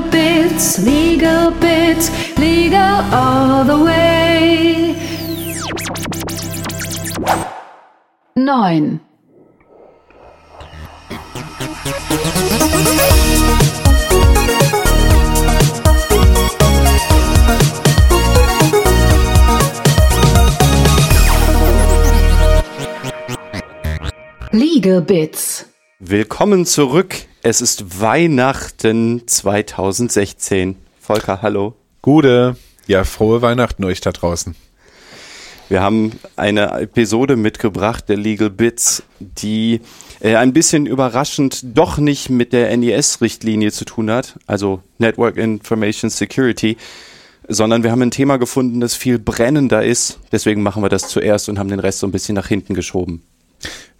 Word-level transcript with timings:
Legal 0.00 0.12
bits, 0.12 0.78
legal 0.86 1.50
bits, 1.50 2.38
legal 2.38 3.04
all 3.12 3.64
the 3.64 3.76
way. 3.84 4.94
9. 8.34 9.00
Legal 24.52 25.02
Bits. 25.02 25.66
Willkommen 25.98 26.64
zurück. 26.64 27.29
Es 27.42 27.62
ist 27.62 28.02
Weihnachten 28.02 29.26
2016. 29.26 30.76
Volker, 31.00 31.40
hallo. 31.40 31.74
Gute. 32.02 32.56
Ja, 32.86 33.04
frohe 33.04 33.40
Weihnachten 33.40 33.82
euch 33.84 34.02
da 34.02 34.12
draußen. 34.12 34.54
Wir 35.70 35.80
haben 35.80 36.12
eine 36.36 36.78
Episode 36.78 37.36
mitgebracht 37.36 38.10
der 38.10 38.18
Legal 38.18 38.50
Bits, 38.50 39.04
die 39.20 39.80
äh, 40.20 40.36
ein 40.36 40.52
bisschen 40.52 40.84
überraschend 40.84 41.62
doch 41.64 41.96
nicht 41.96 42.28
mit 42.28 42.52
der 42.52 42.76
NIS-Richtlinie 42.76 43.72
zu 43.72 43.86
tun 43.86 44.10
hat, 44.10 44.38
also 44.46 44.82
Network 44.98 45.38
Information 45.38 46.10
Security, 46.10 46.76
sondern 47.48 47.82
wir 47.82 47.90
haben 47.90 48.02
ein 48.02 48.10
Thema 48.10 48.36
gefunden, 48.36 48.80
das 48.80 48.94
viel 48.94 49.18
brennender 49.18 49.82
ist. 49.82 50.18
Deswegen 50.30 50.62
machen 50.62 50.82
wir 50.82 50.90
das 50.90 51.08
zuerst 51.08 51.48
und 51.48 51.58
haben 51.58 51.70
den 51.70 51.80
Rest 51.80 52.00
so 52.00 52.06
ein 52.06 52.12
bisschen 52.12 52.34
nach 52.34 52.48
hinten 52.48 52.74
geschoben. 52.74 53.22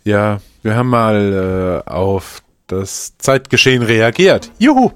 Ja, 0.05 0.43
wir 0.63 0.77
haben 0.77 0.89
mal 0.89 1.83
äh, 1.87 1.91
auf 1.91 2.43
das 2.71 3.15
Zeitgeschehen 3.19 3.83
reagiert. 3.83 4.51
Juhu! 4.59 4.91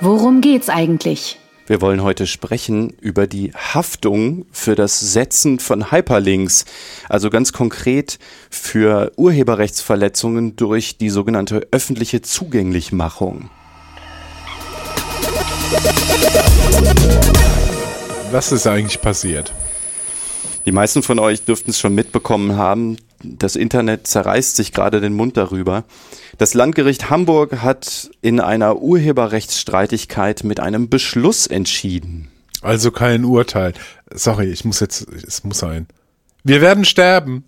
Worum 0.00 0.40
geht's 0.40 0.68
eigentlich? 0.68 1.38
Wir 1.66 1.82
wollen 1.82 2.02
heute 2.02 2.26
sprechen 2.26 2.94
über 3.00 3.26
die 3.26 3.52
Haftung 3.52 4.46
für 4.52 4.74
das 4.74 5.00
Setzen 5.00 5.58
von 5.58 5.90
Hyperlinks, 5.90 6.64
also 7.10 7.28
ganz 7.28 7.52
konkret 7.52 8.18
für 8.48 9.12
Urheberrechtsverletzungen 9.16 10.56
durch 10.56 10.96
die 10.96 11.10
sogenannte 11.10 11.68
öffentliche 11.70 12.22
Zugänglichmachung. 12.22 13.50
Was 18.30 18.52
ist 18.52 18.66
eigentlich 18.66 19.02
passiert? 19.02 19.52
Die 20.68 20.72
meisten 20.72 21.02
von 21.02 21.18
euch 21.18 21.46
dürften 21.46 21.70
es 21.70 21.80
schon 21.80 21.94
mitbekommen 21.94 22.58
haben. 22.58 22.98
Das 23.24 23.56
Internet 23.56 24.06
zerreißt 24.06 24.54
sich 24.54 24.74
gerade 24.74 25.00
den 25.00 25.14
Mund 25.14 25.38
darüber. 25.38 25.84
Das 26.36 26.52
Landgericht 26.52 27.08
Hamburg 27.08 27.62
hat 27.62 28.10
in 28.20 28.38
einer 28.38 28.76
Urheberrechtsstreitigkeit 28.76 30.44
mit 30.44 30.60
einem 30.60 30.90
Beschluss 30.90 31.46
entschieden. 31.46 32.28
Also 32.60 32.90
kein 32.90 33.24
Urteil. 33.24 33.72
Sorry, 34.12 34.50
ich 34.50 34.66
muss 34.66 34.80
jetzt, 34.80 35.08
es 35.08 35.42
muss 35.42 35.58
sein. 35.58 35.86
Wir 36.44 36.60
werden 36.60 36.84
sterben. 36.84 37.44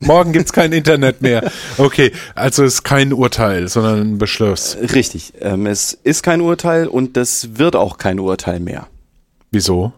Morgen 0.00 0.32
gibt's 0.32 0.52
kein 0.52 0.72
Internet 0.72 1.22
mehr. 1.22 1.52
Okay, 1.78 2.10
also 2.34 2.64
es 2.64 2.74
ist 2.74 2.82
kein 2.82 3.12
Urteil, 3.12 3.68
sondern 3.68 4.00
ein 4.00 4.18
Beschluss. 4.18 4.76
Richtig, 4.92 5.34
ähm, 5.40 5.66
es 5.66 5.92
ist 5.92 6.24
kein 6.24 6.40
Urteil 6.40 6.88
und 6.88 7.16
es 7.16 7.58
wird 7.58 7.76
auch 7.76 7.96
kein 7.96 8.18
Urteil 8.18 8.58
mehr. 8.58 8.88
Wieso? 9.52 9.92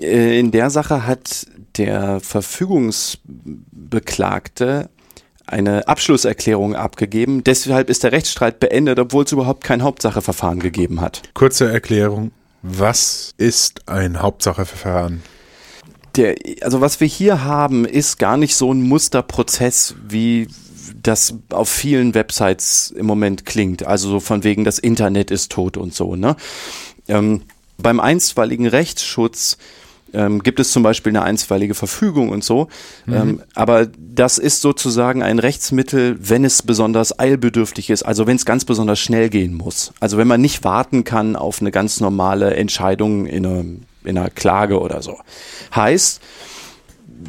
Äh, 0.00 0.38
In 0.38 0.50
der 0.50 0.70
Sache 0.70 1.06
hat 1.06 1.46
der 1.76 2.20
Verfügungsbeklagte 2.20 4.88
eine 5.46 5.88
Abschlusserklärung 5.88 6.74
abgegeben. 6.74 7.44
Deshalb 7.44 7.90
ist 7.90 8.04
der 8.04 8.12
Rechtsstreit 8.12 8.60
beendet, 8.60 8.98
obwohl 8.98 9.24
es 9.24 9.32
überhaupt 9.32 9.64
kein 9.64 9.82
Hauptsacheverfahren 9.82 10.60
gegeben 10.60 11.00
hat. 11.00 11.22
Kurze 11.34 11.70
Erklärung. 11.70 12.30
Was 12.62 13.34
ist 13.38 13.88
ein 13.88 14.22
Hauptsacheverfahren? 14.22 15.22
Der, 16.16 16.36
also 16.60 16.80
was 16.80 17.00
wir 17.00 17.08
hier 17.08 17.44
haben, 17.44 17.84
ist 17.84 18.18
gar 18.18 18.36
nicht 18.36 18.54
so 18.54 18.72
ein 18.72 18.82
Musterprozess, 18.82 19.94
wie 20.06 20.46
das 21.02 21.34
auf 21.50 21.68
vielen 21.68 22.14
Websites 22.14 22.92
im 22.96 23.06
Moment 23.06 23.44
klingt. 23.44 23.84
Also 23.84 24.08
so 24.08 24.20
von 24.20 24.44
wegen, 24.44 24.64
das 24.64 24.78
Internet 24.78 25.30
ist 25.30 25.50
tot 25.50 25.76
und 25.76 25.94
so. 25.94 26.16
Ne? 26.16 26.36
Ähm, 27.08 27.42
beim 27.82 28.00
einstweiligen 28.00 28.66
Rechtsschutz 28.66 29.58
ähm, 30.14 30.42
gibt 30.42 30.60
es 30.60 30.72
zum 30.72 30.82
Beispiel 30.82 31.10
eine 31.10 31.22
einstweilige 31.22 31.74
Verfügung 31.74 32.28
und 32.30 32.44
so. 32.44 32.68
Ähm, 33.08 33.42
aber 33.54 33.86
das 33.86 34.38
ist 34.38 34.60
sozusagen 34.60 35.22
ein 35.22 35.38
Rechtsmittel, 35.38 36.16
wenn 36.20 36.44
es 36.44 36.62
besonders 36.62 37.18
eilbedürftig 37.18 37.90
ist, 37.90 38.02
also 38.02 38.26
wenn 38.26 38.36
es 38.36 38.44
ganz 38.44 38.64
besonders 38.64 39.00
schnell 39.00 39.30
gehen 39.30 39.54
muss. 39.54 39.92
Also 40.00 40.18
wenn 40.18 40.28
man 40.28 40.40
nicht 40.40 40.64
warten 40.64 41.04
kann 41.04 41.36
auf 41.36 41.60
eine 41.60 41.70
ganz 41.70 42.00
normale 42.00 42.54
Entscheidung 42.54 43.26
in, 43.26 43.46
einer 43.46 43.64
in 44.04 44.18
einer 44.18 44.30
Klage 44.30 44.80
oder 44.80 45.02
so. 45.02 45.18
Heißt, 45.74 46.20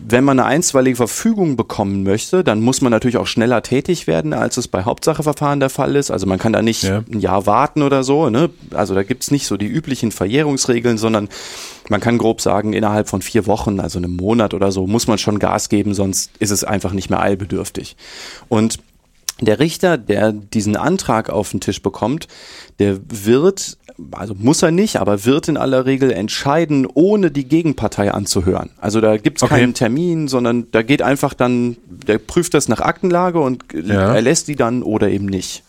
wenn 0.08 0.24
man 0.24 0.40
eine 0.40 0.48
einstweilige 0.48 0.96
Verfügung 0.96 1.56
bekommen 1.56 2.04
möchte, 2.04 2.44
dann 2.44 2.62
muss 2.62 2.82
man 2.82 2.92
natürlich 2.92 3.18
auch 3.18 3.28
schneller 3.28 3.62
tätig 3.64 4.08
werden, 4.08 4.34
als 4.34 4.58
es 4.58 4.68
bei 4.68 4.84
Hauptsacheverfahren 4.84 5.60
der 5.60 5.70
Fall 5.70 5.96
ist. 5.96 6.12
Also 6.12 6.26
man 6.26 6.40
kann 6.40 6.54
da 6.54 6.62
nicht 6.62 6.84
Ja. 6.84 7.04
ein 7.12 7.20
Jahr 7.20 7.46
warten 7.46 7.82
oder 7.82 8.04
so. 8.04 8.30
Ne? 8.30 8.50
Also 8.74 8.96
da 8.96 9.04
gibt's 9.04 9.32
nicht 9.32 9.46
so 9.46 9.58
die 9.58 9.68
üblichen 9.68 10.12
Verjährungsregeln, 10.12 10.98
sondern 10.98 11.30
man 11.90 12.02
kann 12.02 12.18
grob 12.18 12.42
sagen, 12.42 12.74
innerhalb 12.74 13.10
von 13.10 13.22
vier 13.22 13.46
Wochen, 13.46 13.80
also 13.80 14.00
einem 14.00 14.16
Monat 14.16 14.54
oder 14.54 14.72
so, 14.72 14.88
muss 14.88 15.08
man 15.08 15.18
schon 15.18 15.40
Gas 15.40 15.70
geben, 15.70 15.94
sonst 15.94 16.32
ist 16.40 16.52
es 16.52 16.64
einfach 16.64 16.94
nicht 16.94 17.10
mehr 17.10 17.22
eilbedürftig. 17.22 17.96
Und 18.50 18.80
der 19.42 19.60
Richter, 19.60 19.98
der 19.98 20.32
diesen 20.32 20.76
Antrag 20.78 21.30
auf 21.30 21.52
den 21.52 21.60
Tisch 21.60 21.82
bekommt, 21.82 22.28
der 22.80 23.00
wird, 23.10 23.78
also 24.12 24.34
muss 24.38 24.62
er 24.64 24.72
nicht, 24.72 24.98
aber 24.98 25.26
wird 25.26 25.48
in 25.48 25.58
aller 25.58 25.86
Regel 25.86 26.12
entscheiden, 26.12 26.88
ohne 26.94 27.32
die 27.32 27.46
Gegenpartei 27.48 28.12
anzuhören. 28.12 28.70
Also 28.80 29.02
da 29.02 29.18
gibt's 29.18 29.44
Okay. 29.44 29.56
keinen 29.56 29.74
Termin, 29.74 30.28
sondern 30.28 30.68
da 30.72 30.82
geht 30.82 31.02
einfach 31.02 31.34
dann, 31.34 31.78
der 31.88 32.18
prüft 32.18 32.54
das 32.54 32.68
nach 32.70 32.80
Aktenlage 32.82 33.40
und 33.40 33.64
Ja. 33.74 34.14
erlässt 34.14 34.48
die 34.48 34.56
dann 34.56 34.84
oder 34.84 35.10
eben 35.10 35.26
nicht. 35.26 35.64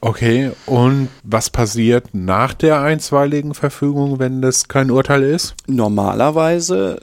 Okay, 0.00 0.50
und 0.66 1.08
was 1.22 1.48
passiert 1.48 2.08
nach 2.12 2.52
der 2.52 2.82
einstweiligen 2.82 3.54
Verfügung, 3.54 4.18
wenn 4.18 4.42
das 4.42 4.68
kein 4.68 4.90
Urteil 4.90 5.22
ist? 5.22 5.54
Normalerweise, 5.66 7.00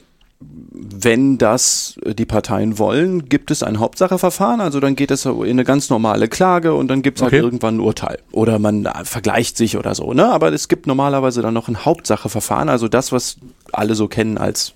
wenn 0.74 1.38
das 1.38 1.96
die 2.04 2.24
Parteien 2.26 2.78
wollen, 2.78 3.28
gibt 3.28 3.50
es 3.50 3.62
ein 3.62 3.78
Hauptsacheverfahren, 3.78 4.60
also 4.60 4.80
dann 4.80 4.96
geht 4.96 5.10
es 5.10 5.24
in 5.24 5.42
eine 5.42 5.64
ganz 5.64 5.90
normale 5.90 6.28
Klage 6.28 6.74
und 6.74 6.88
dann 6.88 7.02
gibt 7.02 7.18
es 7.18 7.22
Okay. 7.22 7.36
halt 7.36 7.44
irgendwann 7.44 7.76
ein 7.76 7.80
Urteil. 7.80 8.18
Oder 8.32 8.58
man 8.58 8.86
äh, 8.86 9.04
vergleicht 9.04 9.56
sich 9.56 9.76
oder 9.76 9.94
so, 9.94 10.12
ne? 10.12 10.26
Aber 10.30 10.52
es 10.52 10.68
gibt 10.68 10.86
normalerweise 10.86 11.42
dann 11.42 11.54
noch 11.54 11.68
ein 11.68 11.84
Hauptsacheverfahren, 11.84 12.68
also 12.68 12.88
das, 12.88 13.12
was 13.12 13.36
alle 13.72 13.94
so 13.94 14.08
kennen 14.08 14.38
als 14.38 14.72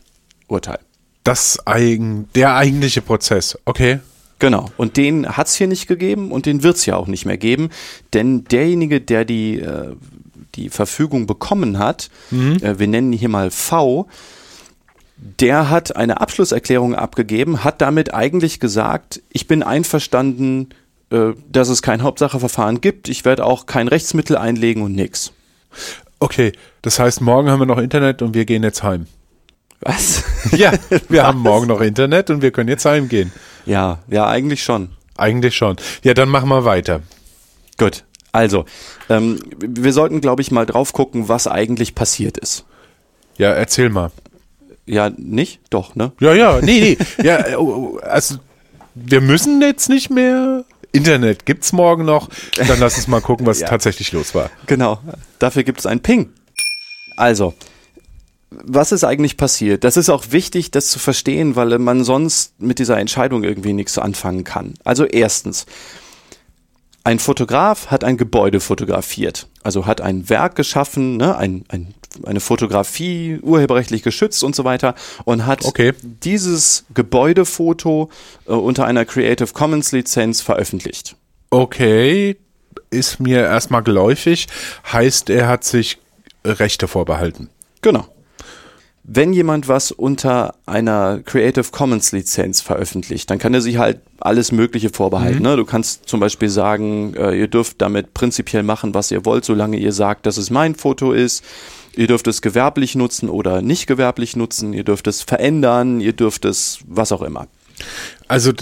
Urteil. 0.49 0.78
Das 1.25 1.66
eigen, 1.66 2.28
der 2.34 2.55
eigentliche 2.55 3.03
Prozess. 3.03 3.59
Okay. 3.65 3.99
Genau. 4.38 4.66
Und 4.76 4.97
den 4.99 5.26
hat's 5.37 5.55
hier 5.55 5.66
nicht 5.66 5.87
gegeben 5.87 6.31
und 6.31 6.44
den 6.44 6.62
wird's 6.62 6.84
ja 6.84 6.97
auch 6.97 7.06
nicht 7.06 7.25
mehr 7.25 7.38
geben, 7.38 7.71
denn 8.12 8.44
derjenige, 8.44 9.00
der 9.00 9.25
die, 9.25 9.59
äh, 9.60 9.94
die 10.55 10.69
Verfügung 10.69 11.26
bekommen 11.26 11.78
hat, 11.78 12.10
äh, 12.31 12.78
wir 12.78 12.87
nennen 12.87 13.12
ihn 13.15 13.19
hier 13.19 13.31
mal 13.31 13.50
V, 13.50 14.06
der 15.16 15.71
hat 15.71 15.97
eine 15.97 16.21
Abschlusserklärung 16.21 16.94
abgegeben, 16.94 17.65
hat 17.65 17.81
damit 17.81 18.12
eigentlich 18.12 18.60
gesagt, 18.60 19.22
ich 19.32 19.47
bin 19.47 19.62
einverstanden, 19.62 20.71
äh, 21.10 21.32
dass 21.50 21.69
es 21.69 21.82
kein 21.82 22.03
Hauptsacheverfahren 22.03 22.81
gibt, 22.81 23.09
ich 23.09 23.25
werde 23.25 23.44
auch 23.44 23.66
kein 23.66 23.88
Rechtsmittel 23.88 24.37
einlegen 24.37 24.82
und 24.82 24.94
nix. 24.94 25.32
Okay, 26.21 26.53
das 26.82 26.99
heißt, 26.99 27.21
morgen 27.21 27.50
haben 27.50 27.60
wir 27.60 27.66
noch 27.66 27.78
Internet 27.78 28.22
und 28.22 28.34
wir 28.34 28.44
gehen 28.44 28.62
jetzt 28.62 28.82
heim. 28.82 29.06
Was? 29.81 30.25
Ja, 30.53 30.72
wir 31.09 31.25
haben 31.25 31.41
morgen 31.41 31.66
noch 31.66 31.81
Internet 31.81 32.31
und 32.31 32.41
wir 32.41 32.53
können 32.53 32.69
jetzt 32.69 32.84
heimgehen. 32.84 33.32
ja, 33.66 33.99
ja, 34.09 34.26
eigentlich 34.26 34.62
schon. 34.62 34.91
Eigentlich 35.16 35.56
schon. 35.56 35.76
Ja, 36.05 36.14
dann 36.14 36.29
machen 36.29 36.49
wir 36.49 36.64
weiter. 36.64 37.00
Gut. 37.79 38.05
Also, 38.32 38.64
ähm, 39.08 39.41
wir 39.58 39.93
sollten, 39.93 40.20
glaube 40.20 40.43
ich, 40.43 40.50
mal 40.50 40.67
drauf 40.67 40.93
gucken, 40.93 41.29
was 41.29 41.49
eigentlich 41.49 41.94
passiert 41.94 42.37
ist. 42.37 42.64
Ja, 43.38 43.50
erzähl 43.50 43.88
mal. 43.88 44.11
Ja, 44.87 45.11
nicht? 45.17 45.61
Doch, 45.71 45.94
ne? 45.94 46.12
Ja, 46.21 46.33
ja, 46.33 46.61
nee, 46.62 46.97
nee. 47.19 47.25
Ja, 47.25 47.47
äh, 47.47 47.56
oh, 47.56 47.97
oh, 47.97 47.99
also 47.99 48.37
wir 48.94 49.21
müssen 49.21 49.61
jetzt 49.61 49.88
nicht 49.88 50.11
mehr. 50.11 50.65
Internet 50.93 51.44
gibt's 51.44 51.73
morgen 51.73 52.05
noch. 52.05 52.29
Dann 52.56 52.81
lass 52.81 52.97
uns 52.97 53.09
mal 53.09 53.21
gucken, 53.21 53.47
was 53.47 53.61
Ja. 53.61 53.69
tatsächlich 53.69 54.12
los 54.12 54.35
war. 54.35 54.50
Genau. 54.67 54.99
Dafür 55.38 55.65
gibt 55.65 55.81
es 55.81 55.87
einen 55.87 56.00
Ping. 56.00 56.31
Also, 57.17 57.53
was 58.50 58.93
ist 58.93 59.05
eigentlich 59.05 59.37
passiert? 59.37 59.85
Das 59.85 59.97
ist 59.97 60.09
auch 60.09 60.27
wichtig, 60.31 60.71
das 60.71 60.89
zu 60.89 60.99
verstehen, 60.99 61.56
weil 61.56 61.79
man 61.79 62.05
sonst 62.05 62.61
mit 62.61 62.79
dieser 62.79 62.99
Entscheidung 62.99 63.43
irgendwie 63.44 63.73
nichts 63.73 63.99
anfangen 63.99 64.44
kann. 64.44 64.75
Also 64.85 65.05
erstens, 65.05 65.67
ein 67.05 67.19
Fotograf 67.19 67.89
hat 67.89 68.05
ein 68.05 68.17
Gebäude 68.17 68.61
fotografiert, 68.61 69.49
also 69.62 69.85
hat 69.87 70.00
ein 70.00 70.29
Werk 70.31 70.55
geschaffen, 70.56 71.17
ne, 71.17 71.37
ein, 71.37 71.65
ein 71.69 71.94
eine 72.25 72.41
Fotografie, 72.41 73.39
urheberrechtlich 73.43 74.03
geschützt 74.03 74.43
und 74.45 74.55
so 74.55 74.65
weiter 74.65 74.95
und 75.25 75.47
hat 75.47 75.65
Okay. 75.65 75.93
dieses 76.03 76.85
Gebäudefoto 76.95 78.11
äh, 78.47 78.53
unter 78.53 78.85
einer 78.87 79.05
Creative 79.05 79.53
Commons 79.53 79.93
Lizenz 79.93 80.41
veröffentlicht. 80.41 81.17
Okay, 81.51 82.37
ist 82.91 83.21
mir 83.21 83.41
erstmal 83.41 83.83
geläufig. 83.83 84.47
Heißt, 84.93 85.31
er 85.31 85.49
hat 85.49 85.65
sich 85.65 85.99
Rechte 86.45 86.89
vorbehalten. 86.89 87.49
Genau. 87.83 88.07
Wenn 89.09 89.33
jemand 89.33 89.69
was 89.69 89.93
unter 89.93 90.57
einer 90.67 91.21
Creative 91.25 91.67
Commons 91.71 92.11
Lizenz 92.11 92.61
veröffentlicht, 92.61 93.31
dann 93.31 93.39
kann 93.39 93.55
er 93.55 93.61
sich 93.61 93.79
halt 93.79 94.01
alles 94.19 94.51
Mögliche 94.51 94.91
vorbehalten. 94.91 95.43
Ne? 95.43 95.57
Du 95.57 95.65
kannst 95.65 96.09
zum 96.09 96.19
Beispiel 96.19 96.49
sagen, 96.49 97.15
äh, 97.15 97.39
ihr 97.39 97.47
dürft 97.47 97.81
damit 97.81 98.15
prinzipiell 98.15 98.65
machen, 98.65 98.95
was 98.95 99.13
ihr 99.13 99.25
wollt, 99.25 99.45
solange 99.45 99.77
ihr 99.77 99.93
sagt, 99.93 100.27
dass 100.27 100.39
es 100.39 100.51
mein 100.51 100.75
Foto 100.75 101.13
ist. 101.13 101.45
Ihr 101.96 102.06
dürft 102.06 102.26
es 102.26 102.43
gewerblich 102.43 102.94
nutzen 102.94 103.28
oder 103.28 103.62
nicht 103.62 103.87
gewerblich 103.87 104.37
nutzen. 104.37 104.72
Ihr 104.72 104.84
dürft 104.84 105.06
es 105.06 105.22
verändern. 105.22 106.00
Ihr 106.00 106.12
dürft 106.12 106.44
es 106.44 106.78
was 106.87 107.10
auch 107.10 107.22
immer. 107.22 107.48
Also 108.28 108.52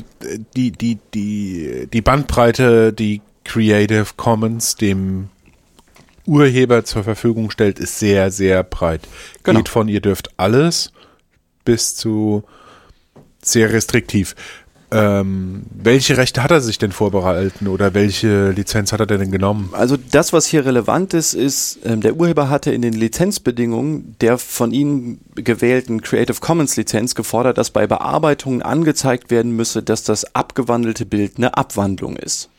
die, 0.56 0.70
die, 0.70 0.98
die, 1.12 1.88
die 1.92 2.00
Bandbreite, 2.00 2.92
die 2.92 3.20
Creative 3.44 4.06
Commons 4.16 4.76
dem 4.76 5.28
Urheber 6.26 6.84
zur 6.84 7.04
Verfügung 7.04 7.50
stellt, 7.50 7.78
ist 7.78 7.98
sehr, 7.98 8.30
sehr 8.30 8.62
breit. 8.62 9.02
Genau. 9.42 9.58
Geht 9.58 9.68
von 9.68 9.88
ihr 9.88 10.00
dürft 10.00 10.30
alles 10.38 10.92
bis 11.64 11.94
zu 11.94 12.44
sehr 13.42 13.72
restriktiv. 13.72 14.34
Ähm, 14.94 15.64
welche 15.74 16.16
Rechte 16.16 16.44
hat 16.44 16.52
er 16.52 16.60
sich 16.60 16.78
denn 16.78 16.92
vorbehalten 16.92 17.66
oder 17.66 17.94
welche 17.94 18.50
Lizenz 18.50 18.92
hat 18.92 19.00
er 19.00 19.06
denn 19.06 19.32
genommen? 19.32 19.70
Also 19.72 19.96
das, 19.96 20.32
was 20.32 20.46
hier 20.46 20.64
relevant 20.64 21.14
ist, 21.14 21.34
ist, 21.34 21.80
ähm, 21.84 22.00
der 22.00 22.14
Urheber 22.14 22.48
hatte 22.48 22.70
in 22.70 22.80
den 22.80 22.92
Lizenzbedingungen 22.92 24.14
der 24.20 24.38
von 24.38 24.70
Ihnen 24.70 25.20
gewählten 25.34 26.00
Creative 26.00 26.38
Commons 26.38 26.76
Lizenz 26.76 27.16
gefordert, 27.16 27.58
dass 27.58 27.70
bei 27.70 27.88
Bearbeitungen 27.88 28.62
angezeigt 28.62 29.32
werden 29.32 29.56
müsse, 29.56 29.82
dass 29.82 30.04
das 30.04 30.36
abgewandelte 30.36 31.06
Bild 31.06 31.38
eine 31.38 31.56
Abwandlung 31.56 32.16
ist. 32.16 32.50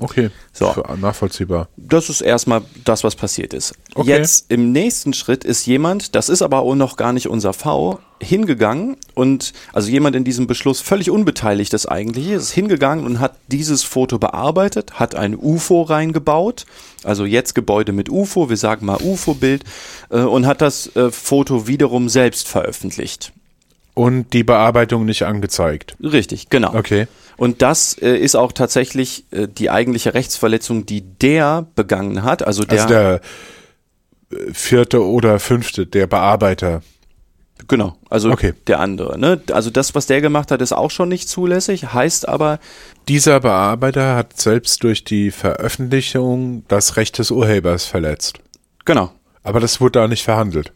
Okay, 0.00 0.30
So. 0.52 0.74
Nachvollziehbar. 1.00 1.68
Das 1.76 2.08
ist 2.08 2.20
erstmal 2.20 2.62
das, 2.84 3.04
was 3.04 3.16
passiert 3.16 3.52
ist. 3.52 3.74
Okay. 3.94 4.10
Jetzt 4.10 4.50
im 4.50 4.72
nächsten 4.72 5.12
Schritt 5.12 5.44
ist 5.44 5.66
jemand, 5.66 6.14
das 6.14 6.28
ist 6.28 6.42
aber 6.42 6.60
auch 6.60 6.74
noch 6.74 6.96
gar 6.96 7.12
nicht 7.12 7.28
unser 7.28 7.52
V, 7.52 8.00
hingegangen 8.20 8.96
und 9.14 9.52
also 9.72 9.90
jemand 9.90 10.16
in 10.16 10.24
diesem 10.24 10.46
Beschluss 10.46 10.80
völlig 10.80 11.10
unbeteiligt 11.10 11.74
ist 11.74 11.86
eigentlich, 11.86 12.30
ist 12.30 12.52
hingegangen 12.52 13.04
und 13.04 13.20
hat 13.20 13.36
dieses 13.48 13.82
Foto 13.82 14.18
bearbeitet, 14.18 14.98
hat 14.98 15.14
ein 15.14 15.36
UFO 15.36 15.82
reingebaut, 15.82 16.64
also 17.02 17.24
jetzt 17.24 17.54
Gebäude 17.54 17.92
mit 17.92 18.08
UFO, 18.08 18.48
wir 18.48 18.56
sagen 18.56 18.86
mal 18.86 18.98
UFO-Bild 19.02 19.64
äh, 20.10 20.20
und 20.20 20.46
hat 20.46 20.60
das 20.62 20.94
äh, 20.96 21.10
Foto 21.10 21.66
wiederum 21.66 22.08
selbst 22.08 22.48
veröffentlicht. 22.48 23.32
Und 23.94 24.32
die 24.32 24.42
Bearbeitung 24.42 25.04
nicht 25.04 25.22
angezeigt. 25.22 25.96
Richtig, 26.02 26.50
genau. 26.50 26.74
Okay. 26.74 27.06
Und 27.36 27.62
das 27.62 27.96
äh, 28.02 28.16
ist 28.16 28.34
auch 28.34 28.50
tatsächlich 28.52 29.24
äh, 29.30 29.46
die 29.46 29.70
eigentliche 29.70 30.14
Rechtsverletzung, 30.14 30.84
die 30.84 31.00
der 31.02 31.66
begangen 31.76 32.22
hat. 32.24 32.44
Also 32.44 32.64
der, 32.64 32.82
Also 32.82 32.88
der 32.94 33.20
äh, 34.32 34.52
vierte 34.52 35.04
oder 35.04 35.38
fünfte, 35.38 35.86
der 35.86 36.08
Bearbeiter. 36.08 36.82
genau, 37.68 37.96
also 38.10 38.30
Okay. 38.32 38.52
der 38.66 38.80
andere. 38.80 39.16
Ne? 39.18 39.40
Also 39.52 39.70
das, 39.70 39.94
was 39.94 40.06
der 40.06 40.20
gemacht 40.20 40.50
hat, 40.50 40.60
ist 40.60 40.72
auch 40.72 40.90
schon 40.90 41.08
nicht 41.08 41.28
zulässig, 41.28 41.92
heißt 41.92 42.28
aber, 42.28 42.58
Dieser 43.06 43.38
Bearbeiter 43.40 44.16
hat 44.16 44.40
selbst 44.40 44.82
durch 44.82 45.04
die 45.04 45.30
Veröffentlichung 45.30 46.64
das 46.66 46.96
Recht 46.96 47.18
des 47.18 47.30
Urhebers 47.30 47.86
verletzt. 47.86 48.38
genau. 48.84 49.12
Aber 49.46 49.60
das 49.60 49.78
wurde 49.80 50.00
da 50.00 50.08
nicht 50.08 50.24
verhandelt. 50.24 50.72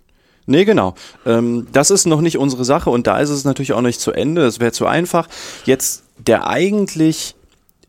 Nee, 0.48 0.64
genau. 0.64 0.94
Ähm, 1.26 1.66
das 1.72 1.90
ist 1.90 2.06
noch 2.06 2.20
nicht 2.20 2.38
unsere 2.38 2.64
Sache 2.64 2.90
und 2.90 3.06
da 3.06 3.18
ist 3.18 3.30
es 3.30 3.44
natürlich 3.44 3.74
auch 3.74 3.82
nicht 3.82 4.00
zu 4.00 4.12
Ende. 4.12 4.42
Das 4.42 4.60
wäre 4.60 4.72
zu 4.72 4.86
einfach. 4.86 5.28
Jetzt 5.64 6.04
der 6.16 6.48
eigentlich 6.48 7.34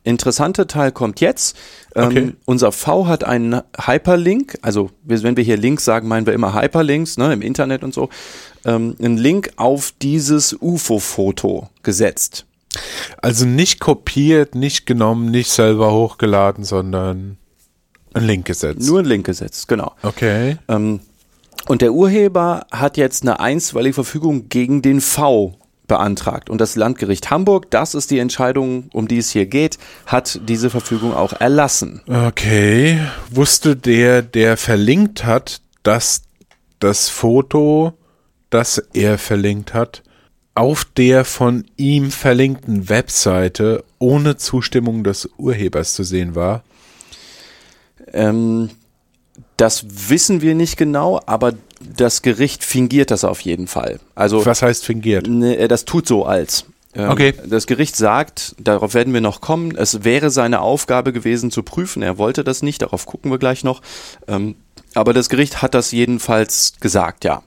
interessante 0.03 0.67
Teil 0.67 0.91
kommt 0.91 1.21
jetzt. 1.21 1.55
Ähm, 1.95 2.07
Okay. 2.09 2.33
Unser 2.45 2.71
V 2.71 3.07
hat 3.07 3.23
einen 3.23 3.61
Hyperlink, 3.77 4.57
also 4.61 4.91
wenn 5.03 5.37
wir 5.37 5.43
hier 5.43 5.57
Links 5.57 5.85
sagen, 5.85 6.07
meinen 6.07 6.25
wir 6.25 6.33
immer 6.33 6.53
Hyperlinks, 6.53 7.17
ne, 7.17 7.33
im 7.33 7.41
Internet 7.41 7.83
und 7.83 7.93
so, 7.93 8.09
ähm, 8.65 8.95
einen 8.99 9.17
Link 9.17 9.51
auf 9.55 9.93
dieses 10.01 10.53
UFO-Foto 10.59 11.69
gesetzt. 11.83 12.45
Also 13.21 13.45
nicht 13.45 13.79
kopiert, 13.79 14.55
nicht 14.55 14.85
genommen, 14.85 15.31
nicht 15.31 15.49
selber 15.49 15.91
hochgeladen, 15.91 16.63
sondern 16.63 17.37
ein 18.13 18.25
Link 18.25 18.45
gesetzt. 18.45 18.87
Nur 18.87 18.99
einen 18.99 19.07
Link 19.07 19.25
gesetzt, 19.25 19.67
genau. 19.67 19.93
okay. 20.03 20.57
Ähm, 20.67 20.99
und 21.69 21.83
der 21.83 21.93
Urheber 21.93 22.65
hat 22.71 22.97
jetzt 22.97 23.21
eine 23.21 23.39
einstweilige 23.39 23.93
Verfügung 23.93 24.49
gegen 24.49 24.81
den 24.81 25.01
V 25.01 25.53
beantragt. 25.85 26.49
Und 26.49 26.59
das 26.59 26.75
Landgericht 26.75 27.29
Hamburg, 27.29 27.69
das 27.69 27.93
ist 27.93 28.09
die 28.09 28.17
Entscheidung, 28.17 28.89
um 28.91 29.07
die 29.07 29.19
es 29.19 29.29
hier 29.29 29.45
geht, 29.45 29.77
hat 30.07 30.41
diese 30.47 30.71
Verfügung 30.71 31.13
auch 31.13 31.31
erlassen. 31.31 32.01
Okay. 32.07 32.99
Wusste 33.29 33.75
der, 33.75 34.23
der 34.23 34.57
verlinkt 34.57 35.25
hat, 35.25 35.61
dass 35.83 36.23
das 36.79 37.07
Foto, 37.09 37.93
das 38.49 38.79
er 38.93 39.19
verlinkt 39.19 39.75
hat, 39.75 40.01
auf 40.55 40.85
der 40.97 41.23
von 41.23 41.65
ihm 41.77 42.09
verlinkten 42.09 42.89
Webseite 42.89 43.83
ohne 43.99 44.37
Zustimmung 44.37 45.03
des 45.03 45.29
Urhebers 45.37 45.93
zu 45.93 46.01
sehen 46.01 46.33
war? 46.33 46.63
Ähm, 48.11 48.71
das 49.59 49.85
wissen 50.09 50.41
wir 50.41 50.55
nicht 50.55 50.77
genau, 50.77 51.21
aber 51.25 51.53
das 51.79 52.21
Gericht 52.21 52.63
fingiert 52.63 53.11
das 53.11 53.23
auf 53.23 53.41
jeden 53.41 53.67
Fall. 53.67 53.99
Also 54.15 54.45
Was 54.45 54.61
heißt 54.61 54.85
fingiert? 54.85 55.27
Ne, 55.27 55.57
äh, 55.57 55.67
das 55.67 55.85
tut 55.85 56.07
so 56.07 56.25
als. 56.25 56.65
Ähm, 56.95 57.09
Okay. 57.09 57.33
Das 57.45 57.67
Gericht 57.67 57.95
sagt, 57.95 58.55
darauf 58.57 58.93
werden 58.93 59.13
wir 59.13 59.21
noch 59.21 59.41
kommen, 59.41 59.75
es 59.75 60.03
wäre 60.03 60.29
seine 60.29 60.61
Aufgabe 60.61 61.13
gewesen 61.13 61.51
zu 61.51 61.63
prüfen. 61.63 62.01
Er 62.01 62.17
wollte 62.17 62.43
das 62.43 62.63
nicht, 62.63 62.81
darauf 62.81 63.05
gucken 63.05 63.31
wir 63.31 63.37
gleich 63.37 63.63
noch. 63.63 63.81
Ähm, 64.27 64.55
aber 64.95 65.13
das 65.13 65.29
Gericht 65.29 65.61
hat 65.61 65.73
das 65.73 65.91
jedenfalls 65.91 66.73
gesagt, 66.79 67.25
ja. 67.25 67.43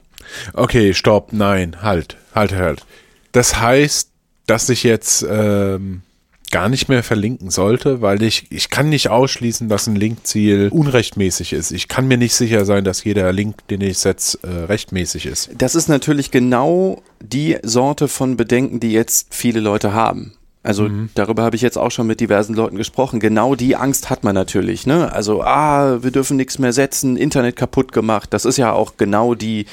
Okay, 0.53 0.93
stopp, 0.93 1.33
nein, 1.33 1.81
halt, 1.81 2.17
halt, 2.33 2.53
halt. 2.53 2.85
Das 3.33 3.59
heißt, 3.59 4.09
dass 4.47 4.69
ich 4.69 4.83
jetzt 4.83 5.25
ähm, 5.27 6.03
gar 6.53 6.69
nicht 6.69 6.87
mehr 6.87 7.01
verlinken 7.01 7.49
sollte, 7.49 8.01
weil 8.01 8.21
ich, 8.21 8.45
ich 8.51 8.69
kann 8.69 8.89
nicht 8.89 9.09
ausschließen, 9.09 9.69
dass 9.69 9.87
ein 9.87 9.95
Linkziel 9.95 10.69
unrechtmäßig 10.71 11.51
ist. 11.51 11.71
Ich 11.71 11.87
kann 11.87 12.07
mir 12.07 12.17
nicht 12.17 12.35
sicher 12.35 12.63
sein, 12.63 12.83
dass 12.83 13.03
jeder 13.03 13.33
Link, 13.33 13.67
den 13.69 13.81
ich 13.81 13.97
setze, 13.97 14.37
äh, 14.43 14.65
rechtmäßig 14.65 15.25
ist. 15.25 15.49
Das 15.57 15.73
ist 15.73 15.89
natürlich 15.89 16.29
genau 16.29 17.01
die 17.19 17.57
Sorte 17.63 18.07
von 18.07 18.37
Bedenken, 18.37 18.79
die 18.79 18.91
jetzt 18.91 19.33
viele 19.33 19.61
Leute 19.61 19.93
haben. 19.93 20.33
Also 20.61 20.89
darüber 21.15 21.43
habe 21.43 21.55
ich 21.55 21.63
jetzt 21.63 21.77
auch 21.77 21.89
schon 21.89 22.05
mit 22.05 22.19
diversen 22.19 22.53
Leuten 22.53 22.77
gesprochen. 22.77 23.19
Genau 23.19 23.55
die 23.55 23.75
Angst 23.75 24.11
hat 24.11 24.23
man 24.23 24.35
natürlich. 24.35 24.85
Ne? 24.85 25.11
Also, 25.11 25.41
ah, 25.41 26.03
wir 26.03 26.11
dürfen 26.11 26.37
nichts 26.37 26.59
mehr 26.59 26.71
setzen, 26.71 27.17
Internet 27.17 27.55
kaputt 27.55 27.91
gemacht. 27.91 28.31
Das 28.31 28.45
ist 28.45 28.57
ja 28.57 28.71
auch 28.71 28.93
genau 28.95 29.33
die, 29.33 29.65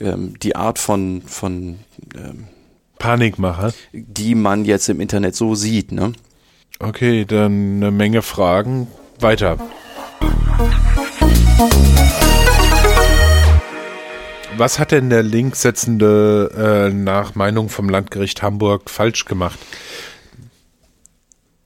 ähm, 0.00 0.34
die 0.42 0.56
Art 0.56 0.80
von, 0.80 1.22
von 1.24 1.78
ähm, 2.14 2.44
Panikmache. 2.98 3.72
die 3.92 4.34
man 4.34 4.64
jetzt 4.64 4.88
im 4.88 5.00
Internet 5.00 5.34
so 5.34 5.54
sieht. 5.54 5.92
Ne? 5.92 6.12
Okay, 6.80 7.24
dann 7.24 7.76
eine 7.76 7.90
Menge 7.90 8.22
Fragen. 8.22 8.88
Weiter. 9.20 9.58
Was 14.56 14.78
hat 14.78 14.90
denn 14.90 15.08
der 15.08 15.22
Linksetzende 15.22 16.88
äh, 16.90 16.94
nach 16.94 17.34
Meinung 17.34 17.68
vom 17.68 17.88
Landgericht 17.88 18.42
Hamburg 18.42 18.90
falsch 18.90 19.24
gemacht? 19.24 19.58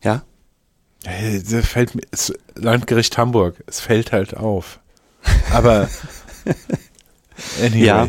Ja? 0.02 0.22
Das 1.04 1.66
fällt 1.66 1.94
mir, 1.94 2.02
das 2.10 2.32
Landgericht 2.54 3.16
Hamburg, 3.16 3.56
es 3.66 3.80
fällt 3.80 4.12
halt 4.12 4.36
auf. 4.36 4.80
Aber 5.52 5.88
anyway. 7.62 7.84
Ja. 7.84 8.08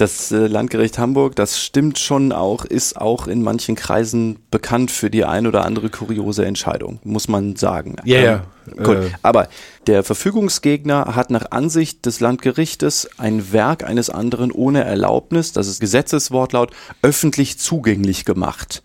Das 0.00 0.32
äh, 0.32 0.46
Landgericht 0.46 0.98
Hamburg, 0.98 1.36
das 1.36 1.60
stimmt 1.60 1.98
schon 1.98 2.32
auch, 2.32 2.64
ist 2.64 2.96
auch 2.96 3.26
in 3.26 3.42
manchen 3.42 3.74
Kreisen 3.74 4.38
bekannt 4.50 4.90
für 4.90 5.10
die 5.10 5.26
ein 5.26 5.46
oder 5.46 5.66
andere 5.66 5.90
kuriose 5.90 6.46
Entscheidung, 6.46 7.00
muss 7.04 7.28
man 7.28 7.54
sagen. 7.56 7.96
Ja, 8.04 8.20
ja. 8.20 8.42
Gut. 8.82 8.96
Äh. 8.96 9.10
Aber 9.20 9.48
der 9.86 10.02
Verfügungsgegner 10.02 11.14
hat 11.16 11.30
nach 11.30 11.50
Ansicht 11.50 12.06
des 12.06 12.20
Landgerichtes 12.20 13.10
ein 13.18 13.52
Werk 13.52 13.84
eines 13.84 14.08
anderen 14.08 14.52
ohne 14.52 14.84
Erlaubnis, 14.84 15.52
das 15.52 15.66
ist 15.66 15.80
Gesetzeswortlaut, 15.80 16.70
öffentlich 17.02 17.58
zugänglich 17.58 18.24
gemacht. 18.24 18.82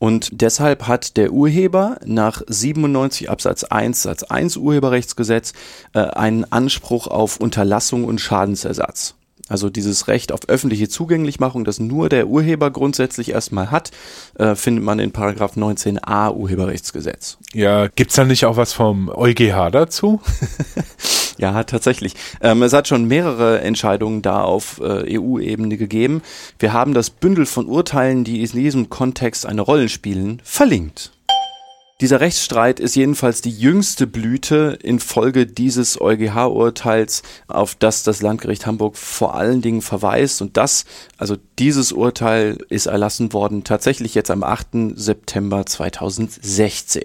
Und 0.00 0.30
deshalb 0.32 0.88
hat 0.88 1.16
der 1.16 1.30
Urheber 1.30 1.98
nach 2.04 2.42
97 2.48 3.30
Absatz 3.30 3.62
1 3.62 4.02
Satz 4.02 4.24
1 4.24 4.56
Urheberrechtsgesetz 4.56 5.52
äh, 5.92 6.00
einen 6.00 6.50
Anspruch 6.50 7.06
auf 7.06 7.36
Unterlassung 7.36 8.02
und 8.02 8.20
Schadensersatz. 8.20 9.14
Also 9.50 9.68
dieses 9.68 10.08
Recht 10.08 10.32
auf 10.32 10.48
öffentliche 10.48 10.88
Zugänglichmachung, 10.88 11.64
das 11.64 11.80
nur 11.80 12.08
der 12.08 12.28
Urheber 12.28 12.70
grundsätzlich 12.70 13.30
erstmal 13.32 13.70
hat, 13.70 13.90
äh, 14.38 14.54
findet 14.54 14.84
man 14.84 15.00
in 15.00 15.10
Paragraph 15.10 15.56
19a 15.56 16.32
Urheberrechtsgesetz. 16.32 17.36
Ja, 17.52 17.88
gibt's 17.88 18.14
da 18.14 18.24
nicht 18.24 18.46
auch 18.46 18.56
was 18.56 18.72
vom 18.72 19.08
EuGH 19.08 19.70
dazu? 19.70 20.20
Ja, 21.40 21.64
tatsächlich. 21.64 22.16
Ähm, 22.42 22.62
es 22.62 22.74
hat 22.74 22.86
schon 22.86 23.06
mehrere 23.06 23.62
Entscheidungen 23.62 24.20
da 24.20 24.42
auf 24.42 24.78
äh, 24.84 25.18
EU-Ebene 25.18 25.78
gegeben. 25.78 26.20
Wir 26.58 26.74
haben 26.74 26.92
das 26.92 27.08
Bündel 27.08 27.46
von 27.46 27.64
Urteilen, 27.64 28.24
die 28.24 28.42
in 28.42 28.50
diesem 28.50 28.90
Kontext 28.90 29.46
eine 29.46 29.62
Rolle 29.62 29.88
spielen, 29.88 30.42
verlinkt. 30.44 31.12
Dieser 32.00 32.20
Rechtsstreit 32.20 32.80
ist 32.80 32.96
jedenfalls 32.96 33.42
die 33.42 33.50
jüngste 33.50 34.06
Blüte 34.06 34.78
infolge 34.82 35.46
dieses 35.46 36.00
EuGH-Urteils, 36.00 37.22
auf 37.46 37.74
das 37.74 38.02
das 38.02 38.22
Landgericht 38.22 38.64
Hamburg 38.64 38.96
vor 38.96 39.34
allen 39.34 39.60
Dingen 39.60 39.82
verweist. 39.82 40.40
Und 40.40 40.56
das, 40.56 40.86
also 41.18 41.36
dieses 41.58 41.92
Urteil 41.92 42.56
ist 42.70 42.86
erlassen 42.86 43.34
worden 43.34 43.64
tatsächlich 43.64 44.14
jetzt 44.14 44.30
am 44.30 44.42
8. 44.42 44.94
September 44.94 45.66
2016. 45.66 47.04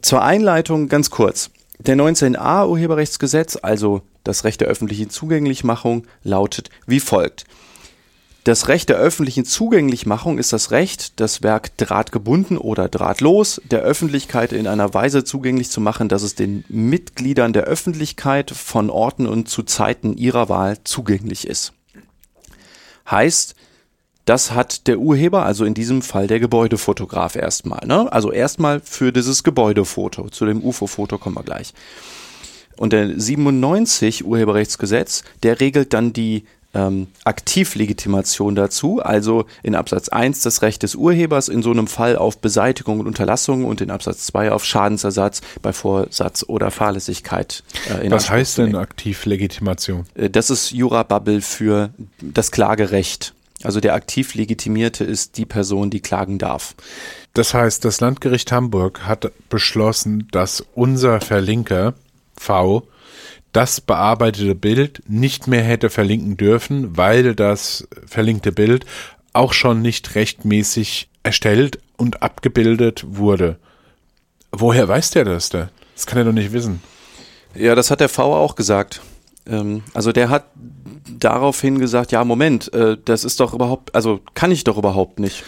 Zur 0.00 0.22
Einleitung 0.22 0.88
ganz 0.88 1.10
kurz. 1.10 1.50
Der 1.80 1.96
19a 1.96 2.68
Urheberrechtsgesetz, 2.68 3.58
also 3.60 4.02
das 4.22 4.44
Recht 4.44 4.60
der 4.60 4.68
öffentlichen 4.68 5.10
Zugänglichmachung, 5.10 6.06
lautet 6.22 6.70
wie 6.86 7.00
folgt. 7.00 7.46
Das 8.50 8.66
Recht 8.66 8.88
der 8.88 8.96
öffentlichen 8.96 9.44
Zugänglichmachung 9.44 10.36
ist 10.36 10.52
das 10.52 10.72
Recht, 10.72 11.20
das 11.20 11.44
Werk 11.44 11.76
drahtgebunden 11.76 12.58
oder 12.58 12.88
drahtlos 12.88 13.62
der 13.70 13.82
Öffentlichkeit 13.82 14.52
in 14.52 14.66
einer 14.66 14.92
Weise 14.92 15.22
zugänglich 15.22 15.70
zu 15.70 15.80
machen, 15.80 16.08
dass 16.08 16.24
es 16.24 16.34
den 16.34 16.64
Mitgliedern 16.68 17.52
der 17.52 17.62
Öffentlichkeit 17.62 18.50
von 18.50 18.90
Orten 18.90 19.28
und 19.28 19.48
zu 19.48 19.62
Zeiten 19.62 20.16
ihrer 20.16 20.48
Wahl 20.48 20.78
zugänglich 20.82 21.46
ist. 21.46 21.74
Heißt, 23.08 23.54
das 24.24 24.50
hat 24.50 24.88
der 24.88 24.98
Urheber, 24.98 25.46
also 25.46 25.64
in 25.64 25.74
diesem 25.74 26.02
Fall 26.02 26.26
der 26.26 26.40
Gebäudefotograf 26.40 27.36
erstmal. 27.36 27.86
Ne? 27.86 28.12
Also 28.12 28.32
erstmal 28.32 28.80
für 28.80 29.12
dieses 29.12 29.44
Gebäudefoto. 29.44 30.28
Zu 30.28 30.46
dem 30.46 30.64
UFO-Foto 30.64 31.18
kommen 31.18 31.36
wir 31.36 31.44
gleich. 31.44 31.72
Und 32.76 32.92
der 32.92 33.16
97 33.16 34.24
Urheberrechtsgesetz, 34.24 35.22
der 35.44 35.60
regelt 35.60 35.92
dann 35.92 36.12
die 36.12 36.46
ähm, 36.74 37.08
Aktivlegitimation 37.24 38.54
dazu, 38.54 39.00
also 39.00 39.46
in 39.62 39.74
Absatz 39.74 40.08
1 40.08 40.40
das 40.42 40.62
Recht 40.62 40.82
des 40.82 40.94
Urhebers 40.94 41.48
in 41.48 41.62
so 41.62 41.70
einem 41.70 41.86
Fall 41.86 42.16
auf 42.16 42.38
Beseitigung 42.38 43.00
und 43.00 43.06
Unterlassung 43.06 43.64
und 43.64 43.80
in 43.80 43.90
Absatz 43.90 44.26
2 44.26 44.52
auf 44.52 44.64
Schadensersatz 44.64 45.40
bei 45.62 45.72
Vorsatz 45.72 46.44
oder 46.46 46.70
Fahrlässigkeit. 46.70 47.62
Äh, 47.88 48.10
Was 48.10 48.30
heißt 48.30 48.58
denn 48.58 48.76
Aktivlegitimation? 48.76 50.06
Äh, 50.14 50.30
das 50.30 50.50
ist 50.50 50.70
Jura-Bubble 50.70 51.40
für 51.40 51.90
das 52.20 52.50
Klagerecht. 52.50 53.34
Also 53.62 53.80
der 53.80 53.94
aktiv 53.94 54.34
Legitimierte 54.34 55.04
ist 55.04 55.36
die 55.36 55.44
Person, 55.44 55.90
die 55.90 56.00
klagen 56.00 56.38
darf. 56.38 56.74
Das 57.34 57.52
heißt, 57.52 57.84
das 57.84 58.00
Landgericht 58.00 58.50
Hamburg 58.52 59.06
hat 59.06 59.30
beschlossen, 59.50 60.28
dass 60.30 60.64
unser 60.74 61.20
Verlinker 61.20 61.94
V 62.36 62.84
das 63.52 63.80
bearbeitete 63.80 64.54
Bild 64.54 65.02
nicht 65.08 65.46
mehr 65.46 65.62
hätte 65.62 65.90
verlinken 65.90 66.36
dürfen, 66.36 66.96
weil 66.96 67.34
das 67.34 67.88
verlinkte 68.06 68.52
Bild 68.52 68.86
auch 69.32 69.52
schon 69.52 69.82
nicht 69.82 70.14
rechtmäßig 70.14 71.08
erstellt 71.22 71.78
und 71.96 72.22
abgebildet 72.22 73.04
wurde. 73.08 73.58
Woher 74.52 74.88
weiß 74.88 75.10
der 75.10 75.24
das 75.24 75.48
da? 75.48 75.70
Das 75.94 76.06
kann 76.06 76.18
er 76.18 76.24
doch 76.24 76.32
nicht 76.32 76.52
wissen. 76.52 76.82
Ja, 77.54 77.74
das 77.74 77.90
hat 77.90 78.00
der 78.00 78.08
V 78.08 78.34
auch 78.34 78.54
gesagt. 78.54 79.00
Ähm, 79.46 79.82
also 79.94 80.12
der 80.12 80.28
hat 80.28 80.46
daraufhin 81.18 81.78
gesagt, 81.78 82.12
ja, 82.12 82.24
Moment, 82.24 82.72
äh, 82.72 82.96
das 83.04 83.24
ist 83.24 83.40
doch 83.40 83.52
überhaupt, 83.52 83.94
also 83.94 84.20
kann 84.34 84.50
ich 84.50 84.64
doch 84.64 84.78
überhaupt 84.78 85.18
nicht. 85.18 85.44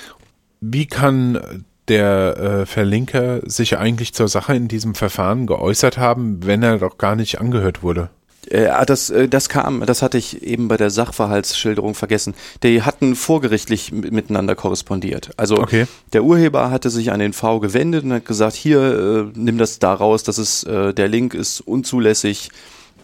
Wie 0.60 0.86
kann 0.86 1.64
der 1.88 2.36
äh, 2.36 2.66
Verlinker 2.66 3.40
sich 3.44 3.76
eigentlich 3.78 4.14
zur 4.14 4.28
Sache 4.28 4.54
in 4.54 4.68
diesem 4.68 4.94
Verfahren 4.94 5.46
geäußert 5.46 5.98
haben, 5.98 6.40
wenn 6.44 6.62
er 6.62 6.78
doch 6.78 6.98
gar 6.98 7.16
nicht 7.16 7.40
angehört 7.40 7.82
wurde? 7.82 8.10
Äh, 8.50 8.66
ah, 8.66 8.84
das, 8.84 9.10
äh, 9.10 9.28
das 9.28 9.48
kam, 9.48 9.84
das 9.86 10.02
hatte 10.02 10.18
ich 10.18 10.42
eben 10.42 10.68
bei 10.68 10.76
der 10.76 10.90
Sachverhaltsschilderung 10.90 11.94
vergessen. 11.94 12.34
Die 12.62 12.82
hatten 12.82 13.14
vorgerichtlich 13.14 13.92
miteinander 13.92 14.54
korrespondiert. 14.54 15.30
Also 15.36 15.58
okay. 15.58 15.86
der 16.12 16.24
Urheber 16.24 16.70
hatte 16.70 16.90
sich 16.90 17.12
an 17.12 17.20
den 17.20 17.32
V 17.32 17.60
gewendet 17.60 18.04
und 18.04 18.12
hat 18.12 18.24
gesagt, 18.24 18.54
hier, 18.54 19.30
äh, 19.34 19.38
nimm 19.38 19.58
das 19.58 19.78
da 19.78 19.94
raus, 19.94 20.22
das 20.22 20.38
ist, 20.38 20.64
äh, 20.64 20.92
der 20.92 21.08
Link 21.08 21.34
ist 21.34 21.60
unzulässig, 21.60 22.50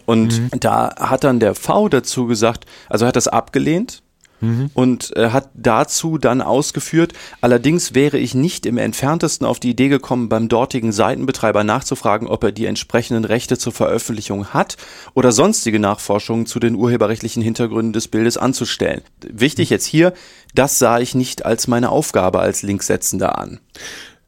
und 0.09 0.41
mhm. 0.41 0.59
da 0.59 0.95
hat 0.99 1.23
dann 1.23 1.39
der 1.39 1.53
V 1.53 1.87
dazu 1.87 2.25
gesagt, 2.25 2.65
also 2.89 3.05
hat 3.05 3.15
das 3.15 3.27
abgelehnt, 3.27 4.01
Mhm. 4.41 4.69
und 4.73 5.15
äh, 5.15 5.29
hat 5.29 5.49
dazu 5.53 6.17
dann 6.17 6.41
ausgeführt, 6.41 7.13
allerdings 7.41 7.93
wäre 7.93 8.17
ich 8.17 8.33
nicht 8.33 8.65
im 8.65 8.77
entferntesten 8.77 9.45
auf 9.45 9.59
die 9.59 9.71
Idee 9.71 9.89
gekommen, 9.89 10.29
beim 10.29 10.47
dortigen 10.47 10.91
Seitenbetreiber 10.91 11.63
nachzufragen, 11.63 12.27
ob 12.27 12.43
er 12.43 12.51
die 12.51 12.65
entsprechenden 12.65 13.25
Rechte 13.25 13.57
zur 13.57 13.73
Veröffentlichung 13.73 14.47
hat 14.47 14.77
oder 15.13 15.31
sonstige 15.31 15.79
Nachforschungen 15.79 16.45
zu 16.45 16.59
den 16.59 16.75
urheberrechtlichen 16.75 17.43
Hintergründen 17.43 17.93
des 17.93 18.07
Bildes 18.07 18.37
anzustellen. 18.37 19.01
Wichtig 19.21 19.69
mhm. 19.69 19.73
jetzt 19.73 19.85
hier, 19.85 20.13
das 20.55 20.79
sah 20.79 20.99
ich 20.99 21.15
nicht 21.15 21.45
als 21.45 21.67
meine 21.67 21.89
Aufgabe 21.89 22.39
als 22.39 22.61
Linksetzender 22.61 23.37
an. 23.37 23.59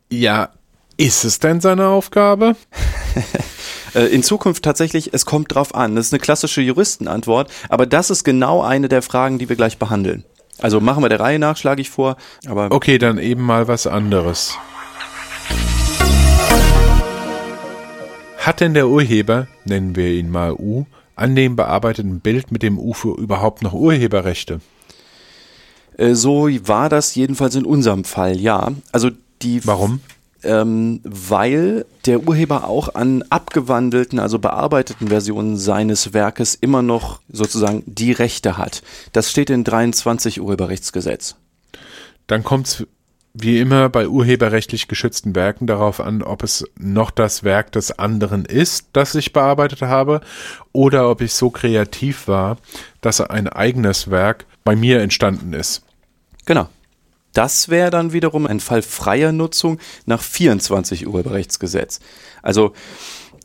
Ja, 0.10 0.50
ist 0.98 1.24
es 1.24 1.40
denn 1.40 1.62
seine 1.62 1.88
Aufgabe? 1.88 2.56
Äh, 3.94 4.06
in 4.06 4.24
Zukunft 4.24 4.64
tatsächlich, 4.64 5.14
es 5.14 5.26
kommt 5.26 5.54
drauf 5.54 5.76
an. 5.76 5.96
Das 5.96 6.08
ist 6.08 6.14
eine 6.14 6.20
klassische 6.20 6.62
Juristenantwort, 6.62 7.52
aber 7.70 7.86
das 7.86 8.10
ist 8.10 8.24
genau 8.24 8.62
eine 8.62 8.88
der 8.88 9.02
Fragen, 9.02 9.40
die 9.40 9.50
wir 9.50 9.56
gleich 9.56 9.78
behandeln. 9.78 10.24
Also 10.60 10.80
machen 10.80 11.04
wir 11.04 11.10
der 11.10 11.20
Reihe 11.20 11.40
nach, 11.40 11.58
schlage 11.58 11.82
ich 11.82 11.90
vor. 11.90 12.18
Aber 12.48 12.72
okay, 12.72 12.98
dann 12.98 13.18
eben 13.18 13.42
mal 13.42 13.68
was 13.68 13.88
anderes. 13.88 14.58
Hat 18.38 18.60
denn 18.60 18.74
der 18.74 18.88
Urheber, 18.88 19.48
nennen 19.66 19.96
wir 19.96 20.08
ihn 20.12 20.30
mal 20.30 20.54
U, 20.54 20.86
an 21.16 21.36
dem 21.36 21.56
bearbeiteten 21.56 22.20
Bild 22.20 22.52
mit 22.52 22.64
dem 22.64 22.80
UFO 22.80 23.16
überhaupt 23.16 23.62
noch 23.62 23.74
Urheberrechte? 23.74 24.62
Äh, 25.98 26.16
so 26.16 26.50
war 26.68 26.90
das 26.90 27.14
jedenfalls 27.16 27.56
in 27.56 27.66
unserem 27.66 28.04
Fall, 28.04 28.40
ja. 28.40 28.72
Also 28.92 29.12
die. 29.42 29.66
Warum? 29.66 30.02
Ähm, 30.44 31.02
weil 31.04 31.86
der 32.06 32.28
Urheber 32.28 32.68
auch 32.68 32.96
an 32.96 33.24
abgewandelten, 33.30 34.20
also 34.20 34.40
bearbeiteten 34.40 35.10
Versionen 35.10 35.58
seines 35.58 36.14
Werkes 36.14 36.56
immer 36.56 36.82
noch 36.82 37.22
sozusagen 37.30 37.84
die 37.86 38.12
Rechte 38.12 38.58
hat. 38.58 38.82
Das 39.14 39.30
steht 39.30 39.50
in 39.50 39.64
23 39.64 40.42
Urheberrechtsgesetz. 40.42 41.36
Dann 42.28 42.44
kommt 42.44 42.68
es 42.68 42.88
wie 43.34 43.60
immer 43.60 43.90
bei 43.90 44.08
urheberrechtlich 44.08 44.88
geschützten 44.88 45.36
Werken 45.36 45.66
darauf 45.66 46.02
an, 46.02 46.22
ob 46.22 46.44
es 46.44 46.66
noch 46.78 47.12
das 47.12 47.44
Werk 47.44 47.72
des 47.72 47.98
anderen 47.98 48.46
ist, 48.46 48.90
das 48.94 49.16
ich 49.16 49.32
bearbeitet 49.32 49.82
habe, 49.82 50.22
oder 50.74 51.10
ob 51.10 51.22
ich 51.22 51.34
so 51.34 51.50
kreativ 51.50 52.28
war, 52.28 52.58
dass 53.00 53.22
ein 53.22 53.48
eigenes 53.48 54.12
Werk 54.12 54.46
bei 54.64 54.76
mir 54.76 55.02
entstanden 55.02 55.54
ist. 55.54 55.84
Genau. 56.46 56.68
Das 57.34 57.70
wäre 57.70 57.90
dann 57.90 58.14
wiederum 58.14 58.46
ein 58.46 58.60
Fall 58.60 58.82
freier 58.82 59.32
Nutzung 59.32 59.80
nach 60.06 60.22
24 60.22 61.08
Urheberrechtsgesetz. 61.08 62.00
Also 62.42 62.74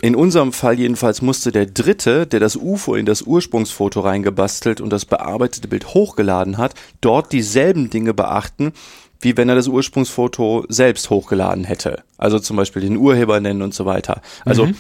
in 0.03 0.15
unserem 0.15 0.53
Fall 0.53 0.79
jedenfalls 0.79 1.23
musste 1.23 1.53
der 1.53 1.65
Dritte, 1.65 2.27
der 2.27 2.41
das 2.41 2.57
UFO 2.57 2.95
in 2.97 3.07
das 3.07 3.23
Ursprungsfoto 3.23 4.01
reingebastelt 4.01 4.81
und 4.83 4.91
das 4.91 5.07
bearbeitete 5.07 5.69
Bild 5.69 5.95
hochgeladen 5.95 6.59
hat, 6.59 6.75
dort 7.01 7.33
dieselben 7.33 7.89
Dinge 7.89 8.13
beachten, 8.13 8.73
wie 9.21 9.39
wenn 9.39 9.49
er 9.49 9.55
das 9.55 9.69
Ursprungsfoto 9.69 10.67
selbst 10.69 11.09
hochgeladen 11.09 11.65
hätte. 11.65 12.03
Also 12.19 12.39
zum 12.39 12.59
Beispiel 12.59 12.83
den 12.83 12.99
Urheber 12.99 13.41
nennen 13.41 13.63
und 13.63 13.73
so 13.73 13.87
weiter. 13.87 14.21
Also 14.45 14.67
mhm. 14.67 14.77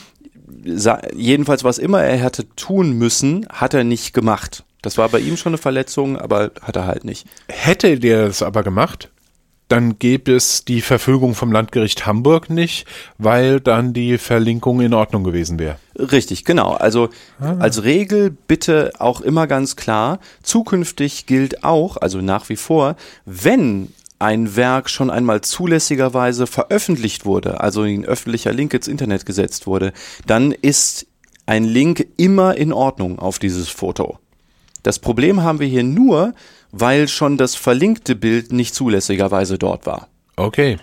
jedenfalls 1.14 1.64
was 1.64 1.78
immer 1.78 2.02
er 2.02 2.18
hätte 2.18 2.46
tun 2.54 2.92
müssen, 2.92 3.46
hat 3.48 3.72
er 3.72 3.84
nicht 3.84 4.12
gemacht. 4.12 4.65
Das 4.82 4.98
war 4.98 5.08
bei 5.08 5.20
ihm 5.20 5.36
schon 5.36 5.50
eine 5.50 5.58
Verletzung, 5.58 6.16
aber 6.16 6.52
hat 6.60 6.76
er 6.76 6.86
halt 6.86 7.04
nicht. 7.04 7.26
Hätte 7.48 7.98
der 7.98 8.26
es 8.26 8.42
aber 8.42 8.62
gemacht, 8.62 9.10
dann 9.68 9.98
gäbe 9.98 10.34
es 10.34 10.64
die 10.64 10.80
Verfügung 10.80 11.34
vom 11.34 11.50
Landgericht 11.50 12.06
Hamburg 12.06 12.50
nicht, 12.50 12.86
weil 13.18 13.60
dann 13.60 13.92
die 13.92 14.18
Verlinkung 14.18 14.80
in 14.80 14.94
Ordnung 14.94 15.24
gewesen 15.24 15.58
wäre. 15.58 15.78
Richtig, 15.98 16.44
genau. 16.44 16.72
Also 16.72 17.08
ah. 17.40 17.56
als 17.58 17.82
Regel 17.82 18.30
bitte 18.30 18.92
auch 18.98 19.20
immer 19.20 19.46
ganz 19.46 19.74
klar, 19.74 20.20
zukünftig 20.42 21.26
gilt 21.26 21.64
auch, 21.64 21.96
also 21.96 22.20
nach 22.20 22.48
wie 22.48 22.56
vor, 22.56 22.96
wenn 23.24 23.92
ein 24.18 24.56
Werk 24.56 24.88
schon 24.88 25.10
einmal 25.10 25.40
zulässigerweise 25.40 26.46
veröffentlicht 26.46 27.26
wurde, 27.26 27.60
also 27.60 27.82
ein 27.82 28.04
öffentlicher 28.04 28.52
Link 28.52 28.72
ins 28.72 28.88
Internet 28.88 29.26
gesetzt 29.26 29.66
wurde, 29.66 29.92
dann 30.26 30.52
ist 30.52 31.06
ein 31.44 31.64
Link 31.64 32.06
immer 32.16 32.56
in 32.56 32.72
Ordnung 32.72 33.18
auf 33.18 33.38
dieses 33.38 33.68
Foto. 33.68 34.18
Das 34.86 35.00
Problem 35.00 35.42
haben 35.42 35.58
wir 35.58 35.66
hier 35.66 35.82
nur, 35.82 36.32
weil 36.70 37.08
schon 37.08 37.36
das 37.36 37.56
verlinkte 37.56 38.14
Bild 38.14 38.52
nicht 38.52 38.72
zulässigerweise 38.72 39.58
dort 39.58 39.84
war. 39.84 40.06
Okay. 40.36 40.76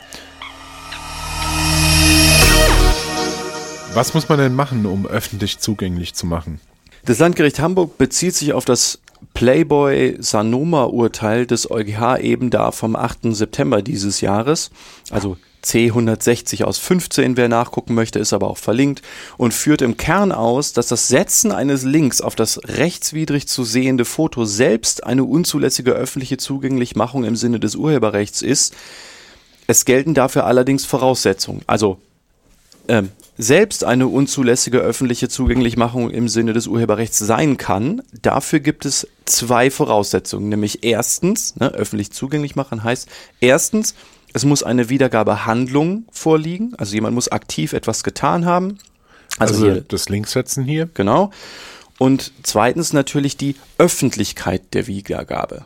Was 3.93 4.13
muss 4.13 4.27
man 4.27 4.39
denn 4.39 4.55
machen, 4.55 4.85
um 4.85 5.07
öffentlich 5.07 5.59
zugänglich 5.59 6.15
zu 6.15 6.25
machen? 6.25 6.59
Das 7.05 7.19
Landgericht 7.19 7.61
Hamburg 7.61 7.97
bezieht 7.97 8.35
sich 8.35 8.51
auf 8.51 8.65
das 8.65 8.99
Playboy 9.33 10.17
Sanoma-Urteil 10.19 11.45
des 11.45 11.71
EuGH 11.71 12.19
eben 12.19 12.49
da 12.49 12.73
vom 12.73 12.97
8. 12.97 13.33
September 13.33 13.81
dieses 13.81 14.19
Jahres, 14.19 14.71
also 15.11 15.37
C160 15.63 16.63
aus 16.63 16.77
15, 16.77 17.37
wer 17.37 17.47
nachgucken 17.47 17.93
möchte, 17.93 18.19
ist 18.19 18.33
aber 18.33 18.49
auch 18.49 18.57
verlinkt 18.57 19.01
und 19.37 19.53
führt 19.53 19.81
im 19.81 19.97
Kern 19.97 20.31
aus, 20.31 20.73
dass 20.73 20.87
das 20.87 21.07
Setzen 21.07 21.51
eines 21.51 21.83
Links 21.83 22.21
auf 22.21 22.35
das 22.35 22.59
rechtswidrig 22.65 23.47
zu 23.47 23.63
sehende 23.63 24.05
Foto 24.05 24.45
selbst 24.45 25.03
eine 25.03 25.23
unzulässige 25.23 25.91
öffentliche 25.91 26.37
Zugänglichmachung 26.37 27.23
im 27.23 27.35
Sinne 27.35 27.59
des 27.59 27.75
Urheberrechts 27.75 28.41
ist. 28.41 28.75
Es 29.67 29.85
gelten 29.85 30.13
dafür 30.13 30.45
allerdings 30.45 30.85
Voraussetzungen. 30.85 31.61
Also 31.67 31.97
ähm, 32.87 33.11
selbst 33.37 33.83
eine 33.83 34.07
unzulässige 34.07 34.79
öffentliche 34.79 35.27
Zugänglichmachung 35.29 36.11
im 36.11 36.27
Sinne 36.27 36.53
des 36.53 36.67
Urheberrechts 36.67 37.17
sein 37.17 37.57
kann, 37.57 38.03
dafür 38.21 38.59
gibt 38.59 38.85
es 38.85 39.07
zwei 39.25 39.71
Voraussetzungen. 39.71 40.49
Nämlich 40.49 40.83
erstens, 40.83 41.55
ne, 41.55 41.69
öffentlich 41.69 42.11
zugänglich 42.11 42.55
machen 42.55 42.83
heißt, 42.83 43.07
erstens, 43.39 43.95
es 44.33 44.45
muss 44.45 44.63
eine 44.63 44.89
Wiedergabehandlung 44.89 46.05
vorliegen, 46.11 46.73
also 46.77 46.93
jemand 46.93 47.15
muss 47.15 47.31
aktiv 47.31 47.73
etwas 47.73 48.03
getan 48.03 48.45
haben. 48.45 48.79
Also, 49.39 49.53
also 49.55 49.65
hier, 49.65 49.81
das 49.87 50.09
Linksetzen 50.09 50.63
hier. 50.63 50.89
Genau. 50.93 51.31
Und 51.99 52.31
zweitens 52.43 52.93
natürlich 52.93 53.37
die 53.37 53.55
Öffentlichkeit 53.77 54.73
der 54.73 54.87
Wiedergabe. 54.87 55.65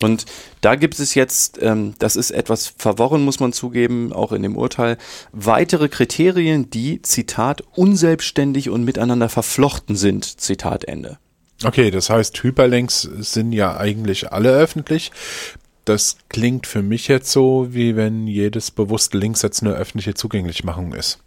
Und 0.00 0.26
da 0.60 0.76
gibt 0.76 0.98
es 1.00 1.14
jetzt, 1.14 1.60
ähm, 1.60 1.94
das 1.98 2.14
ist 2.14 2.30
etwas 2.30 2.72
verworren, 2.78 3.24
muss 3.24 3.40
man 3.40 3.52
zugeben, 3.52 4.12
auch 4.12 4.30
in 4.32 4.42
dem 4.42 4.56
Urteil, 4.56 4.96
weitere 5.32 5.88
Kriterien, 5.88 6.70
die, 6.70 7.02
Zitat, 7.02 7.62
unselbstständig 7.74 8.70
und 8.70 8.84
miteinander 8.84 9.28
verflochten 9.28 9.96
sind, 9.96 10.40
Zitat 10.40 10.84
Ende. 10.84 11.18
Okay, 11.64 11.90
das 11.90 12.08
heißt, 12.08 12.40
Hyperlinks 12.44 13.02
sind 13.02 13.52
ja 13.52 13.76
eigentlich 13.76 14.30
alle 14.30 14.50
öffentlich. 14.50 15.10
Das 15.88 16.18
klingt 16.28 16.66
für 16.66 16.82
mich 16.82 17.08
jetzt 17.08 17.32
so, 17.32 17.68
wie 17.70 17.96
wenn 17.96 18.26
jedes 18.26 18.70
bewusste 18.70 19.16
Linksetzen 19.16 19.68
eine 19.68 19.76
öffentliche 19.76 20.12
Zugänglichmachung 20.12 20.92
ist. 20.92 21.18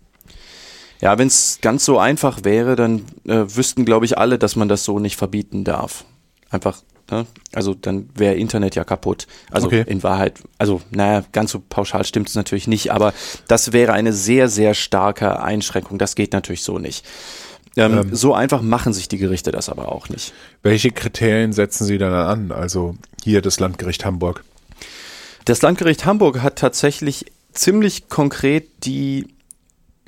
Ja, 1.00 1.18
wenn 1.18 1.28
es 1.28 1.58
ganz 1.62 1.84
so 1.84 1.98
einfach 1.98 2.44
wäre, 2.44 2.76
dann 2.76 3.06
äh, 3.28 3.44
wüssten, 3.48 3.86
glaube 3.86 4.06
ich, 4.06 4.20
alle, 4.20 4.38
dass 4.38 4.56
man 4.56 4.70
das 4.70 4.84
so 4.84 5.00
nicht 5.00 5.16
verbieten 5.16 5.64
darf. 5.64 6.06
Einfach, 6.52 6.84
ne? 7.10 7.26
also 7.54 7.74
dann 7.74 8.10
wäre 8.14 8.36
Internet 8.36 8.76
ja 8.76 8.84
kaputt. 8.84 9.26
Also 9.50 9.66
okay. 9.66 9.84
in 9.88 10.04
Wahrheit, 10.04 10.44
also 10.60 10.80
naja, 10.92 11.24
ganz 11.32 11.50
so 11.50 11.64
pauschal 11.68 12.06
stimmt 12.06 12.30
es 12.30 12.36
natürlich 12.36 12.68
nicht, 12.68 12.92
aber 12.92 13.16
das 13.48 13.74
wäre 13.74 13.94
eine 13.94 14.14
sehr, 14.14 14.48
sehr 14.48 14.76
starke 14.76 15.42
Einschränkung. 15.42 15.98
Das 15.98 16.14
geht 16.14 16.34
natürlich 16.34 16.62
so 16.62 16.78
nicht. 16.78 17.04
Ähm, 17.78 17.98
ähm, 17.98 18.16
so 18.16 18.34
einfach 18.34 18.62
machen 18.62 18.94
sich 18.94 19.08
die 19.08 19.18
Gerichte 19.18 19.52
das 19.52 19.70
aber 19.70 19.92
auch 19.92 20.10
nicht. 20.10 20.34
Welche 20.62 20.92
Kriterien 20.92 21.54
setzen 21.54 21.86
Sie 21.86 21.98
dann 21.98 22.14
an? 22.14 22.52
Also 22.52 22.96
hier 23.24 23.42
das 23.42 23.60
Landgericht 23.60 24.04
Hamburg. 24.06 24.44
Das 25.46 25.62
Landgericht 25.62 26.06
Hamburg 26.06 26.42
hat 26.42 26.58
tatsächlich 26.58 27.26
ziemlich 27.54 28.10
konkret 28.10 28.86
die 28.86 29.28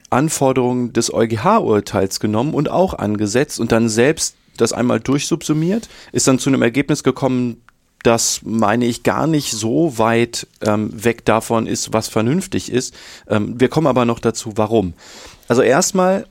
Anforderungen 0.09 0.93
des 0.93 1.13
EuGH-Urteils 1.13 2.19
genommen 2.19 2.53
und 2.53 2.69
auch 2.69 2.93
angesetzt 2.93 3.59
und 3.59 3.71
dann 3.71 3.89
selbst 3.89 4.35
das 4.57 4.71
einmal 4.71 4.99
durchsubsumiert, 4.99 5.89
ist 6.11 6.27
dann 6.27 6.37
zu 6.37 6.49
einem 6.49 6.61
Ergebnis 6.61 7.03
gekommen, 7.03 7.61
das 8.03 8.41
meine 8.43 8.85
ich 8.85 9.03
gar 9.03 9.25
nicht 9.25 9.51
so 9.51 9.97
weit 9.97 10.47
ähm, 10.61 10.91
weg 11.03 11.25
davon 11.25 11.65
ist, 11.65 11.93
was 11.93 12.09
vernünftig 12.09 12.71
ist. 12.71 12.93
Ähm, 13.27 13.59
wir 13.59 13.69
kommen 13.69 13.87
aber 13.87 14.05
noch 14.05 14.19
dazu, 14.19 14.53
warum. 14.55 14.93
Also 15.47 15.61
erstmal 15.61 16.27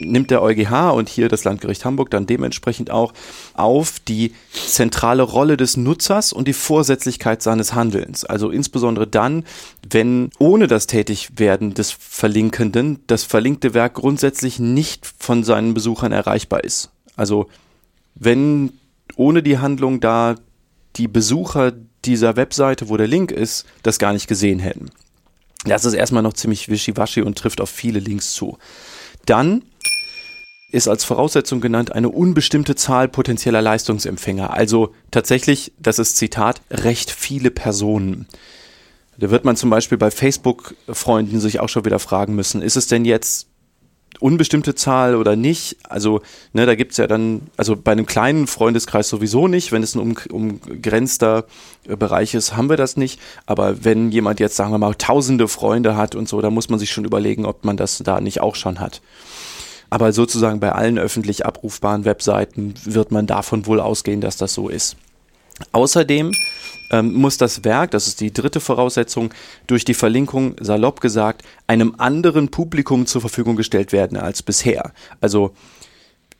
nimmt 0.00 0.30
der 0.30 0.42
EuGH 0.42 0.90
und 0.94 1.08
hier 1.08 1.28
das 1.28 1.44
Landgericht 1.44 1.84
Hamburg 1.84 2.10
dann 2.10 2.26
dementsprechend 2.26 2.90
auch 2.90 3.12
auf 3.54 4.00
die 4.00 4.32
zentrale 4.52 5.22
Rolle 5.22 5.56
des 5.56 5.76
Nutzers 5.76 6.32
und 6.32 6.48
die 6.48 6.52
Vorsätzlichkeit 6.52 7.42
seines 7.42 7.74
Handelns. 7.74 8.24
Also 8.24 8.50
insbesondere 8.50 9.06
dann, 9.06 9.44
wenn 9.88 10.30
ohne 10.38 10.66
das 10.66 10.86
Tätigwerden 10.86 11.74
des 11.74 11.92
Verlinkenden 11.92 13.00
das 13.06 13.24
verlinkte 13.24 13.74
Werk 13.74 13.94
grundsätzlich 13.94 14.58
nicht 14.58 15.06
von 15.18 15.44
seinen 15.44 15.74
Besuchern 15.74 16.12
erreichbar 16.12 16.64
ist. 16.64 16.90
Also 17.16 17.48
wenn 18.14 18.72
ohne 19.16 19.42
die 19.42 19.58
Handlung 19.58 20.00
da 20.00 20.36
die 20.96 21.08
Besucher 21.08 21.72
dieser 22.04 22.36
Webseite, 22.36 22.88
wo 22.88 22.96
der 22.96 23.06
Link 23.06 23.30
ist, 23.30 23.66
das 23.82 23.98
gar 23.98 24.12
nicht 24.12 24.26
gesehen 24.26 24.58
hätten. 24.58 24.90
Das 25.64 25.84
ist 25.84 25.92
erstmal 25.92 26.22
noch 26.22 26.32
ziemlich 26.32 26.68
wischiwaschi 26.68 27.20
und 27.20 27.36
trifft 27.36 27.60
auf 27.60 27.68
viele 27.68 28.00
Links 28.00 28.32
zu. 28.32 28.56
Dann 29.26 29.62
ist 30.72 30.88
als 30.88 31.04
Voraussetzung 31.04 31.60
genannt 31.60 31.92
eine 31.92 32.08
unbestimmte 32.08 32.74
Zahl 32.76 33.08
potenzieller 33.08 33.60
Leistungsempfänger. 33.60 34.52
Also 34.52 34.94
tatsächlich, 35.10 35.72
das 35.78 35.98
ist 35.98 36.16
Zitat, 36.16 36.62
recht 36.70 37.10
viele 37.10 37.50
Personen. 37.50 38.26
Da 39.18 39.30
wird 39.30 39.44
man 39.44 39.56
zum 39.56 39.68
Beispiel 39.68 39.98
bei 39.98 40.10
Facebook-Freunden 40.10 41.40
sich 41.40 41.60
auch 41.60 41.68
schon 41.68 41.84
wieder 41.84 41.98
fragen 41.98 42.34
müssen, 42.34 42.62
ist 42.62 42.76
es 42.76 42.86
denn 42.86 43.04
jetzt 43.04 43.49
unbestimmte 44.18 44.74
Zahl 44.74 45.14
oder 45.14 45.36
nicht? 45.36 45.76
Also, 45.88 46.20
ne, 46.52 46.66
da 46.66 46.74
gibt's 46.74 46.96
ja 46.96 47.06
dann, 47.06 47.42
also 47.56 47.76
bei 47.76 47.92
einem 47.92 48.06
kleinen 48.06 48.46
Freundeskreis 48.46 49.08
sowieso 49.08 49.48
nicht, 49.48 49.72
wenn 49.72 49.82
es 49.82 49.94
ein 49.94 50.00
um, 50.00 50.16
umgrenzter 50.30 51.44
Bereich 51.84 52.34
ist, 52.34 52.56
haben 52.56 52.68
wir 52.68 52.76
das 52.76 52.96
nicht. 52.96 53.20
Aber 53.46 53.84
wenn 53.84 54.10
jemand 54.10 54.40
jetzt, 54.40 54.56
sagen 54.56 54.72
wir 54.72 54.78
mal, 54.78 54.94
tausende 54.94 55.48
Freunde 55.48 55.96
hat 55.96 56.14
und 56.14 56.28
so, 56.28 56.40
da 56.40 56.50
muss 56.50 56.68
man 56.68 56.78
sich 56.78 56.90
schon 56.90 57.04
überlegen, 57.04 57.44
ob 57.44 57.64
man 57.64 57.76
das 57.76 57.98
da 57.98 58.20
nicht 58.20 58.40
auch 58.40 58.56
schon 58.56 58.80
hat. 58.80 59.00
Aber 59.90 60.12
sozusagen 60.12 60.60
bei 60.60 60.72
allen 60.72 60.98
öffentlich 60.98 61.46
abrufbaren 61.46 62.04
Webseiten 62.04 62.74
wird 62.84 63.10
man 63.10 63.26
davon 63.26 63.66
wohl 63.66 63.80
ausgehen, 63.80 64.20
dass 64.20 64.36
das 64.36 64.54
so 64.54 64.68
ist. 64.68 64.96
Außerdem 65.72 66.32
ähm, 66.90 67.14
muss 67.14 67.38
das 67.38 67.64
Werk, 67.64 67.92
das 67.92 68.06
ist 68.06 68.20
die 68.20 68.32
dritte 68.32 68.60
Voraussetzung, 68.60 69.30
durch 69.66 69.84
die 69.84 69.94
Verlinkung, 69.94 70.56
salopp 70.60 71.00
gesagt, 71.00 71.42
einem 71.66 71.94
anderen 71.98 72.50
Publikum 72.50 73.06
zur 73.06 73.20
Verfügung 73.20 73.56
gestellt 73.56 73.92
werden 73.92 74.18
als 74.18 74.42
bisher. 74.42 74.92
Also 75.20 75.54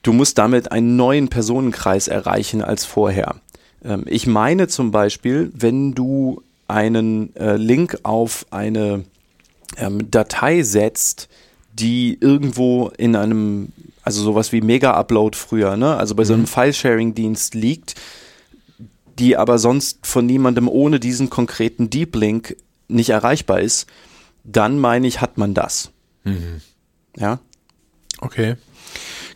du 0.02 0.12
musst 0.12 0.38
damit 0.38 0.72
einen 0.72 0.96
neuen 0.96 1.28
Personenkreis 1.28 2.08
erreichen 2.08 2.62
als 2.62 2.84
vorher. 2.84 3.36
Ähm, 3.84 4.04
ich 4.06 4.26
meine 4.26 4.68
zum 4.68 4.90
Beispiel, 4.90 5.50
wenn 5.54 5.94
du 5.94 6.42
einen 6.68 7.34
äh, 7.36 7.56
Link 7.56 7.98
auf 8.02 8.46
eine 8.50 9.04
ähm, 9.76 10.10
Datei 10.10 10.62
setzt, 10.62 11.28
die 11.72 12.18
irgendwo 12.20 12.90
in 12.96 13.16
einem, 13.16 13.68
also 14.02 14.22
sowas 14.22 14.52
wie 14.52 14.60
Mega-Upload 14.60 15.36
früher, 15.36 15.76
ne? 15.76 15.96
Also 15.96 16.14
bei 16.14 16.24
so 16.24 16.34
einem 16.34 16.42
mhm. 16.42 16.48
File-Sharing-Dienst 16.48 17.54
liegt, 17.54 17.94
die 19.18 19.36
aber 19.36 19.58
sonst 19.58 20.06
von 20.06 20.26
niemandem 20.26 20.68
ohne 20.68 21.00
diesen 21.00 21.30
konkreten 21.30 21.90
Deep 21.90 22.16
Link 22.16 22.56
nicht 22.88 23.10
erreichbar 23.10 23.60
ist, 23.60 23.86
dann 24.44 24.78
meine 24.78 25.06
ich, 25.06 25.20
hat 25.20 25.38
man 25.38 25.54
das. 25.54 25.90
Mhm. 26.24 26.60
Ja. 27.16 27.40
Okay. 28.20 28.56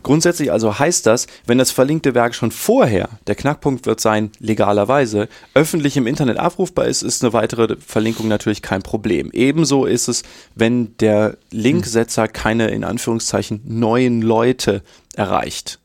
Grundsätzlich 0.03 0.51
also 0.51 0.77
heißt 0.77 1.07
das, 1.07 1.25
wenn 1.47 1.57
das 1.57 1.71
verlinkte 1.71 2.13
Werk 2.13 2.35
schon 2.35 2.51
vorher, 2.51 3.09
der 3.25 3.33
Knackpunkt 3.33 3.87
wird 3.87 3.99
sein, 3.99 4.31
legalerweise, 4.37 5.27
öffentlich 5.55 5.97
im 5.97 6.05
Internet 6.05 6.37
abrufbar 6.37 6.85
ist, 6.85 7.01
ist 7.01 7.23
eine 7.23 7.33
weitere 7.33 7.75
Verlinkung 7.79 8.27
natürlich 8.27 8.61
kein 8.61 8.83
Problem. 8.83 9.31
Ebenso 9.31 9.85
ist 9.85 10.07
es, 10.07 10.21
wenn 10.53 10.95
der 10.97 11.37
Linksetzer 11.49 12.27
keine 12.27 12.67
in 12.67 12.83
Anführungszeichen 12.83 13.61
neuen 13.65 14.21
Leute 14.21 14.83
erreicht. 15.15 15.79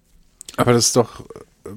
Aber 0.59 0.74
das 0.74 0.88
ist 0.88 0.96
doch 0.96 1.24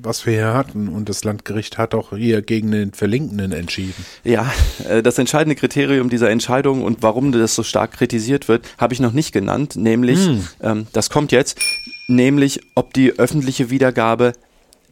was 0.02 0.26
wir 0.26 0.34
hier 0.34 0.54
hatten. 0.54 0.88
Und 0.88 1.10
das 1.10 1.24
Landgericht 1.24 1.78
hat 1.78 1.94
auch 1.94 2.16
hier 2.16 2.42
gegen 2.42 2.72
den 2.72 2.94
Verlinkenden 2.94 3.52
entschieden. 3.52 4.06
Ja, 4.24 4.52
äh, 4.88 5.04
das 5.04 5.18
entscheidende 5.18 5.56
Kriterium 5.56 6.10
dieser 6.10 6.30
Entscheidung 6.30 6.84
und 6.84 7.02
warum 7.02 7.32
das 7.32 7.56
so 7.56 7.64
stark 7.64 7.94
kritisiert 7.94 8.48
wird, 8.48 8.66
habe 8.78 8.94
ich 8.94 9.00
noch 9.00 9.14
nicht 9.14 9.32
genannt. 9.32 9.76
Nämlich, 9.76 10.26
hm. 10.26 10.48
ähm, 10.62 10.88
das 10.94 11.10
kommt 11.10 11.32
jetzt, 11.32 11.60
nämlich 12.08 12.62
ob 12.76 12.94
die 12.94 13.20
öffentliche 13.20 13.70
Wiedergabe 13.70 14.34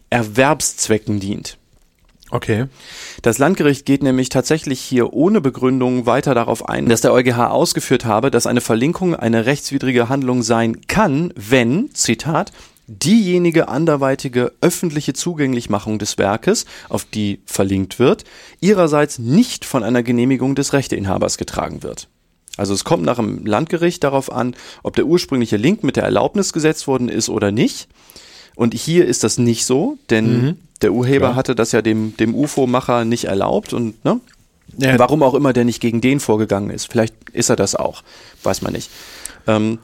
Erwerbszwecken 0.09 1.19
dient. 1.19 1.57
Okay. 2.31 2.67
Das 3.21 3.39
Landgericht 3.39 3.85
geht 3.85 4.03
nämlich 4.03 4.29
tatsächlich 4.29 4.79
hier 4.79 5.11
ohne 5.11 5.41
Begründung 5.41 6.05
weiter 6.05 6.33
darauf 6.33 6.67
ein, 6.67 6.87
dass 6.87 7.01
der 7.01 7.11
EuGH 7.11 7.51
ausgeführt 7.51 8.05
habe, 8.05 8.31
dass 8.31 8.47
eine 8.47 8.61
Verlinkung 8.61 9.15
eine 9.15 9.45
rechtswidrige 9.45 10.07
Handlung 10.07 10.41
sein 10.41 10.87
kann, 10.87 11.33
wenn, 11.35 11.93
Zitat, 11.93 12.53
diejenige 12.99 13.67
anderweitige 13.67 14.51
öffentliche 14.61 15.13
Zugänglichmachung 15.13 15.99
des 15.99 16.17
Werkes, 16.17 16.65
auf 16.89 17.05
die 17.05 17.41
verlinkt 17.45 17.99
wird, 17.99 18.23
ihrerseits 18.59 19.19
nicht 19.19 19.65
von 19.65 19.83
einer 19.83 20.03
Genehmigung 20.03 20.55
des 20.55 20.73
Rechteinhabers 20.73 21.37
getragen 21.37 21.83
wird. 21.83 22.07
Also 22.57 22.73
es 22.73 22.83
kommt 22.83 23.03
nach 23.03 23.15
dem 23.15 23.45
Landgericht 23.45 24.03
darauf 24.03 24.31
an, 24.31 24.55
ob 24.83 24.95
der 24.95 25.05
ursprüngliche 25.05 25.57
Link 25.57 25.83
mit 25.83 25.95
der 25.95 26.03
Erlaubnis 26.03 26.53
gesetzt 26.53 26.85
worden 26.87 27.07
ist 27.07 27.29
oder 27.29 27.51
nicht. 27.51 27.87
Und 28.55 28.73
hier 28.73 29.05
ist 29.05 29.23
das 29.23 29.37
nicht 29.37 29.65
so, 29.65 29.97
denn 30.09 30.41
mhm. 30.41 30.57
der 30.81 30.91
Urheber 30.91 31.27
Klar. 31.27 31.35
hatte 31.35 31.55
das 31.55 31.71
ja 31.71 31.81
dem, 31.81 32.15
dem 32.17 32.35
UFO-Macher 32.35 33.05
nicht 33.05 33.25
erlaubt 33.25 33.73
und 33.73 34.03
ne? 34.03 34.19
Ja. 34.77 34.97
Warum 34.97 35.21
auch 35.21 35.33
immer 35.33 35.51
der 35.51 35.65
nicht 35.65 35.81
gegen 35.81 35.99
den 35.99 36.21
vorgegangen 36.21 36.69
ist. 36.69 36.89
Vielleicht 36.89 37.13
ist 37.33 37.49
er 37.49 37.57
das 37.57 37.75
auch, 37.75 38.03
weiß 38.43 38.61
man 38.61 38.71
nicht. 38.71 38.89
Ähm, 39.45 39.79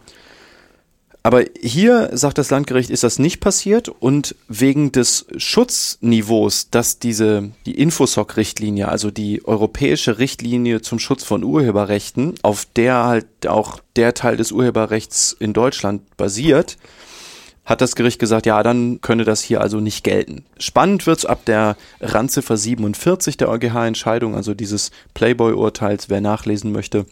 Aber 1.28 1.44
hier, 1.62 2.12
sagt 2.14 2.38
das 2.38 2.52
Landgericht, 2.52 2.90
ist 2.90 3.04
das 3.04 3.20
nicht 3.20 3.42
passiert 3.42 3.90
und 3.90 4.34
wegen 4.48 4.94
des 4.94 5.26
Schutzniveaus, 5.36 6.70
dass 6.70 7.00
diese, 7.00 7.52
die 7.66 7.78
Infosoc-Richtlinie, 7.78 8.88
also 8.88 9.12
die 9.12 9.46
europäische 9.46 10.20
Richtlinie 10.20 10.82
zum 10.82 11.00
Schutz 11.00 11.26
von 11.26 11.44
Urheberrechten, 11.44 12.36
auf 12.44 12.66
der 12.78 13.04
halt 13.04 13.46
auch 13.46 13.82
der 13.98 14.14
Teil 14.14 14.38
des 14.38 14.54
Urheberrechts 14.54 15.36
in 15.38 15.52
Deutschland 15.52 16.16
basiert, 16.16 16.78
hat 17.66 17.82
das 17.82 17.98
Gericht 17.98 18.20
gesagt, 18.20 18.46
ja, 18.46 18.64
dann 18.64 19.02
könne 19.02 19.26
das 19.26 19.42
hier 19.42 19.60
also 19.60 19.82
nicht 19.82 20.06
gelten. 20.06 20.46
Spannend 20.58 21.06
wird's 21.08 21.26
ab 21.26 21.44
der 21.44 21.76
Randziffer 22.00 22.56
47 22.56 23.36
der 23.36 23.50
EuGH-Entscheidung, 23.50 24.34
also 24.34 24.54
dieses 24.54 24.92
Playboy-Urteils, 25.14 26.08
wer 26.08 26.22
nachlesen 26.22 26.72
möchte. 26.72 27.06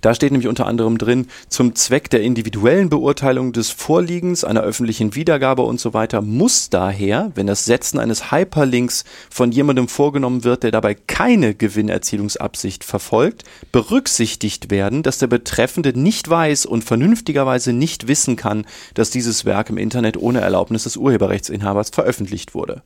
Da 0.00 0.14
steht 0.14 0.32
nämlich 0.32 0.48
unter 0.48 0.66
anderem 0.66 0.98
drin, 0.98 1.26
zum 1.48 1.74
Zweck 1.74 2.10
der 2.10 2.22
individuellen 2.22 2.88
Beurteilung 2.88 3.52
des 3.52 3.70
Vorliegens, 3.70 4.44
einer 4.44 4.62
öffentlichen 4.62 5.14
Wiedergabe 5.14 5.62
und 5.62 5.80
so 5.80 5.92
weiter, 5.94 6.22
muss 6.22 6.70
daher, 6.70 7.32
wenn 7.34 7.46
das 7.46 7.64
Setzen 7.64 7.98
eines 7.98 8.30
Hyperlinks 8.30 9.04
von 9.28 9.52
jemandem 9.52 9.88
vorgenommen 9.88 10.44
wird, 10.44 10.62
der 10.62 10.70
dabei 10.70 10.94
keine 10.94 11.54
Gewinnerzielungsabsicht 11.54 12.84
verfolgt, 12.84 13.44
berücksichtigt 13.72 14.70
werden, 14.70 15.02
dass 15.02 15.18
der 15.18 15.26
Betreffende 15.26 15.98
nicht 15.98 16.28
weiß 16.28 16.66
und 16.66 16.84
vernünftigerweise 16.84 17.72
nicht 17.72 18.08
wissen 18.08 18.36
kann, 18.36 18.66
dass 18.94 19.10
dieses 19.10 19.44
Werk 19.44 19.70
im 19.70 19.76
Internet 19.76 20.16
ohne 20.16 20.40
Erlaubnis 20.40 20.84
des 20.84 20.96
Urheberrechtsinhabers 20.96 21.90
veröffentlicht 21.90 22.54
wurde. 22.54 22.82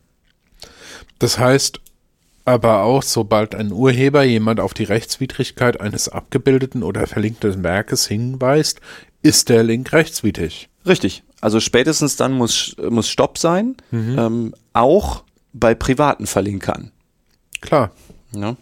Das 1.18 1.38
heißt, 1.38 1.80
aber 2.44 2.82
auch, 2.82 3.02
sobald 3.02 3.54
ein 3.54 3.72
Urheber 3.72 4.22
jemand 4.22 4.60
auf 4.60 4.74
die 4.74 4.84
Rechtswidrigkeit 4.84 5.80
eines 5.80 6.08
abgebildeten 6.08 6.82
oder 6.82 7.06
verlinkten 7.06 7.64
Werkes 7.64 8.06
hinweist, 8.06 8.80
ist 9.22 9.48
der 9.48 9.62
Link 9.62 9.92
rechtswidrig. 9.92 10.68
Richtig. 10.86 11.22
Also 11.40 11.60
spätestens 11.60 12.16
dann 12.16 12.32
muss, 12.32 12.76
muss 12.90 13.08
Stopp 13.08 13.38
sein, 13.38 13.76
ähm, 13.92 14.54
auch 14.72 15.24
bei 15.52 15.74
privaten 15.74 16.26
Verlinkern. 16.26 16.90
Klar. 17.60 17.90
Ja. 18.34 18.56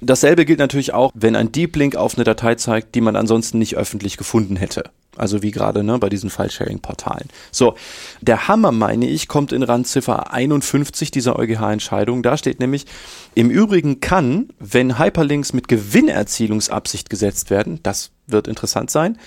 Dasselbe 0.00 0.44
gilt 0.44 0.58
natürlich 0.58 0.92
auch, 0.92 1.10
wenn 1.14 1.36
ein 1.36 1.52
Deep 1.52 1.76
Link 1.76 1.96
auf 1.96 2.16
eine 2.16 2.24
Datei 2.24 2.54
zeigt, 2.54 2.94
die 2.94 3.00
man 3.00 3.16
ansonsten 3.16 3.58
nicht 3.58 3.76
öffentlich 3.76 4.16
gefunden 4.16 4.56
hätte. 4.56 4.90
Also 5.16 5.42
wie 5.42 5.50
gerade 5.50 5.82
ne, 5.82 5.98
bei 5.98 6.08
diesen 6.08 6.30
File-Sharing-Portalen. 6.30 7.28
So, 7.50 7.74
der 8.20 8.48
Hammer, 8.48 8.72
meine 8.72 9.06
ich, 9.06 9.28
kommt 9.28 9.52
in 9.52 9.62
Randziffer 9.62 10.32
51 10.32 11.10
dieser 11.10 11.38
EuGH-Entscheidung. 11.38 12.22
Da 12.22 12.36
steht 12.36 12.60
nämlich, 12.60 12.86
im 13.34 13.50
Übrigen 13.50 14.00
kann, 14.00 14.48
wenn 14.58 14.98
Hyperlinks 14.98 15.52
mit 15.52 15.68
Gewinnerzielungsabsicht 15.68 17.10
gesetzt 17.10 17.50
werden, 17.50 17.80
das 17.82 18.10
wird 18.26 18.48
interessant 18.48 18.90
sein, 18.90 19.18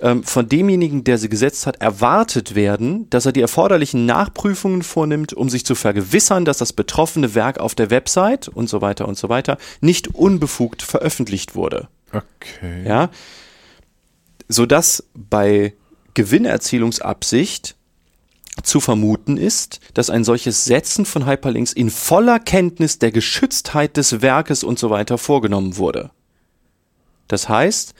ähm, 0.00 0.22
von 0.22 0.48
demjenigen, 0.48 1.04
der 1.04 1.18
sie 1.18 1.28
gesetzt 1.28 1.66
hat, 1.66 1.80
erwartet 1.80 2.54
werden, 2.54 3.10
dass 3.10 3.26
er 3.26 3.32
die 3.32 3.40
erforderlichen 3.40 4.06
Nachprüfungen 4.06 4.82
vornimmt, 4.82 5.32
um 5.32 5.48
sich 5.48 5.66
zu 5.66 5.74
vergewissern, 5.74 6.44
dass 6.44 6.58
das 6.58 6.72
betroffene 6.72 7.34
Werk 7.34 7.58
auf 7.58 7.74
der 7.74 7.90
Website 7.90 8.48
und 8.48 8.68
so 8.68 8.80
weiter 8.80 9.08
und 9.08 9.18
so 9.18 9.28
weiter 9.28 9.58
nicht 9.80 10.14
unbefugt 10.14 10.82
veröffentlicht 10.82 11.54
wurde. 11.54 11.88
Okay. 12.12 12.84
Ja, 12.86 13.10
sodass 14.48 15.04
bei 15.14 15.74
Gewinnerzielungsabsicht 16.14 17.76
zu 18.62 18.80
vermuten 18.80 19.36
ist, 19.36 19.80
dass 19.94 20.10
ein 20.10 20.24
solches 20.24 20.64
Setzen 20.64 21.04
von 21.04 21.26
Hyperlinks 21.26 21.72
in 21.72 21.90
voller 21.90 22.40
Kenntnis 22.40 22.98
der 22.98 23.12
Geschütztheit 23.12 23.96
des 23.96 24.20
Werkes 24.20 24.64
und 24.64 24.78
so 24.78 24.90
weiter 24.90 25.16
vorgenommen 25.16 25.76
wurde. 25.76 26.10
Das 27.28 27.48
heißt, 27.48 27.94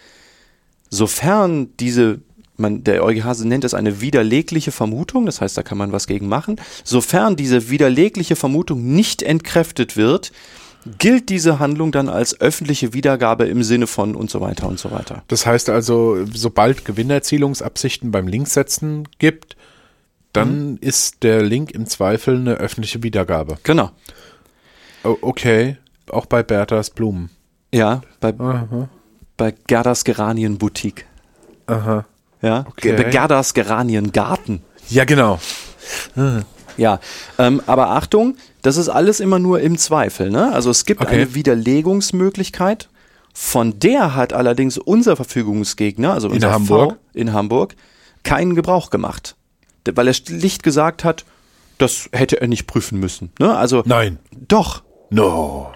sofern 0.90 1.76
diese 1.78 2.20
man, 2.58 2.82
der 2.82 3.04
EuGH 3.04 3.44
nennt 3.44 3.64
es 3.64 3.72
eine 3.72 4.00
widerlegliche 4.00 4.72
Vermutung, 4.72 5.26
das 5.26 5.40
heißt, 5.40 5.56
da 5.56 5.62
kann 5.62 5.78
man 5.78 5.92
was 5.92 6.08
gegen 6.08 6.26
machen. 6.26 6.60
Sofern 6.82 7.36
diese 7.36 7.70
widerlegliche 7.70 8.34
Vermutung 8.34 8.94
nicht 8.94 9.22
entkräftet 9.22 9.96
wird, 9.96 10.32
gilt 10.98 11.28
diese 11.28 11.58
Handlung 11.58 11.92
dann 11.92 12.08
als 12.08 12.40
öffentliche 12.40 12.92
Wiedergabe 12.92 13.46
im 13.46 13.62
Sinne 13.62 13.86
von 13.86 14.14
und 14.14 14.30
so 14.30 14.40
weiter 14.40 14.68
und 14.68 14.78
so 14.78 14.90
weiter. 14.90 15.22
Das 15.28 15.46
heißt 15.46 15.68
also, 15.70 16.24
sobald 16.32 16.84
Gewinnerzielungsabsichten 16.84 18.10
beim 18.10 18.26
Linksetzen 18.26 19.08
gibt, 19.18 19.56
dann 20.32 20.76
ist 20.78 21.22
der 21.22 21.42
Link 21.42 21.70
im 21.72 21.86
Zweifel 21.86 22.36
eine 22.36 22.54
öffentliche 22.54 23.02
Wiedergabe. 23.02 23.58
Genau. 23.62 23.90
Okay. 25.02 25.76
Auch 26.10 26.26
bei 26.26 26.42
Berthas 26.42 26.90
Blumen. 26.90 27.30
Ja, 27.72 28.02
bei, 28.20 28.34
Aha. 28.38 28.88
bei 29.36 29.54
Gerdas 29.66 30.04
Geranienboutique. 30.04 31.04
Aha. 31.66 32.06
Ja, 32.40 32.64
Okay. 32.68 32.92
Bei 32.96 33.04
Gerdas 33.04 33.52
Geraniengarten. 33.52 34.62
Ja, 34.88 35.04
genau. 35.04 35.38
Ja, 36.78 37.00
ähm, 37.38 37.60
aber 37.66 37.90
Achtung, 37.90 38.36
das 38.62 38.76
ist 38.76 38.88
alles 38.88 39.20
immer 39.20 39.38
nur 39.38 39.60
im 39.60 39.76
Zweifel. 39.76 40.30
Ne? 40.30 40.52
Also 40.52 40.70
es 40.70 40.84
gibt 40.86 41.00
Okay. 41.02 41.14
eine 41.16 41.34
Widerlegungsmöglichkeit, 41.34 42.88
von 43.34 43.78
der 43.78 44.14
hat 44.14 44.32
allerdings 44.32 44.78
unser 44.78 45.16
Verfügungsgegner, 45.16 46.12
also 46.14 46.28
In 46.28 46.34
unser 46.34 46.52
Hamburg? 46.52 46.92
V 46.92 46.98
in 47.14 47.32
Hamburg, 47.32 47.74
keinen 48.22 48.54
Gebrauch 48.54 48.90
gemacht. 48.90 49.36
Weil 49.90 50.06
er 50.08 50.14
schlicht 50.14 50.62
gesagt 50.62 51.04
hat, 51.04 51.24
das 51.78 52.08
hätte 52.12 52.40
er 52.40 52.48
nicht 52.48 52.66
prüfen 52.66 52.98
müssen. 52.98 53.30
Ne? 53.38 53.56
Also 53.56 53.82
Nein. 53.86 54.18
doch. 54.48 54.82
No. 55.10 55.72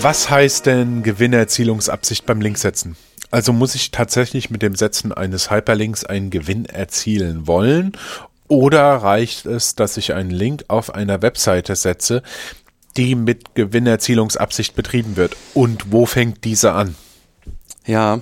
Was 0.00 0.30
heißt 0.30 0.66
denn 0.66 1.02
Gewinnerzielungsabsicht 1.02 2.24
beim 2.24 2.40
Linksetzen? 2.40 2.96
Also 3.30 3.52
muss 3.52 3.74
ich 3.74 3.90
tatsächlich 3.90 4.50
mit 4.50 4.62
dem 4.62 4.74
Setzen 4.74 5.12
eines 5.12 5.50
Hyperlinks 5.50 6.04
einen 6.04 6.30
Gewinn 6.30 6.64
erzielen 6.64 7.46
wollen? 7.46 7.92
Oder 8.48 8.96
reicht 8.96 9.46
es, 9.46 9.76
dass 9.76 9.96
ich 9.96 10.14
einen 10.14 10.30
Link 10.30 10.64
auf 10.66 10.92
einer 10.92 11.22
Webseite 11.22 11.76
setze, 11.76 12.22
die 12.96 13.14
mit 13.14 13.54
Gewinnerzielungsabsicht 13.54 14.74
betrieben 14.74 15.16
wird? 15.16 15.36
Und 15.54 15.92
wo 15.92 16.06
fängt 16.06 16.44
diese 16.44 16.72
an? 16.72 16.96
Ja, 17.86 18.20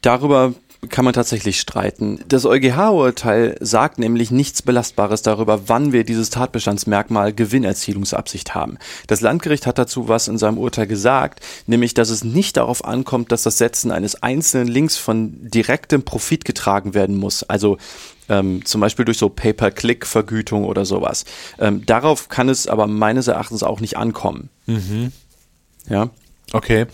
darüber 0.00 0.54
kann 0.88 1.04
man 1.04 1.12
tatsächlich 1.12 1.58
streiten. 1.58 2.20
Das 2.28 2.46
EuGH-Urteil 2.46 3.56
sagt 3.60 3.98
nämlich 3.98 4.30
nichts 4.30 4.62
Belastbares 4.62 5.22
darüber, 5.22 5.68
wann 5.68 5.92
wir 5.92 6.04
dieses 6.04 6.30
Tatbestandsmerkmal 6.30 7.32
Gewinnerzielungsabsicht 7.32 8.54
haben. 8.54 8.78
Das 9.08 9.20
Landgericht 9.20 9.66
hat 9.66 9.78
dazu 9.78 10.08
was 10.08 10.28
in 10.28 10.38
seinem 10.38 10.56
Urteil 10.56 10.86
gesagt, 10.86 11.40
nämlich, 11.66 11.94
dass 11.94 12.10
es 12.10 12.22
nicht 12.22 12.56
darauf 12.56 12.84
ankommt, 12.84 13.32
dass 13.32 13.42
das 13.42 13.58
Setzen 13.58 13.90
eines 13.90 14.22
einzelnen 14.22 14.68
Links 14.68 14.96
von 14.96 15.50
direktem 15.50 16.04
Profit 16.04 16.44
getragen 16.44 16.94
werden 16.94 17.16
muss. 17.16 17.42
Also 17.42 17.78
ähm, 18.28 18.64
zum 18.64 18.80
Beispiel 18.80 19.04
durch 19.04 19.18
so 19.18 19.28
Pay-per-Click-Vergütung 19.28 20.64
oder 20.64 20.84
sowas. 20.84 21.24
Ähm, 21.58 21.86
darauf 21.86 22.28
kann 22.28 22.48
es 22.48 22.68
aber 22.68 22.86
meines 22.86 23.26
Erachtens 23.26 23.64
auch 23.64 23.80
nicht 23.80 23.96
ankommen. 23.96 24.48
Ja. 25.88 26.10
Okay. 26.52 26.86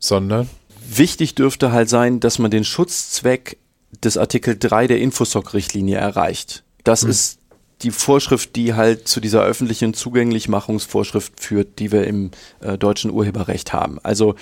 Sondern? 0.00 0.48
Wichtig 0.88 1.34
dürfte 1.34 1.72
halt 1.72 1.88
sein, 1.88 2.20
dass 2.20 2.38
man 2.38 2.50
den 2.50 2.64
Schutzzweck 2.64 3.58
des 4.02 4.16
Artikel 4.16 4.56
3 4.58 4.86
der 4.86 5.00
Infosoc-Richtlinie 5.00 5.98
erreicht. 5.98 6.64
Das 6.84 7.02
ist 7.02 7.38
die 7.82 7.90
Vorschrift, 7.90 8.56
die 8.56 8.74
halt 8.74 9.08
zu 9.08 9.20
dieser 9.20 9.42
öffentlichen 9.42 9.94
Zugänglichmachungsvorschrift 9.94 11.40
führt, 11.40 11.78
die 11.78 11.92
wir 11.92 12.06
im 12.06 12.30
äh, 12.60 12.78
deutschen 12.78 13.10
Urheberrecht 13.10 13.72
haben. 13.72 13.98
Also 14.02 14.34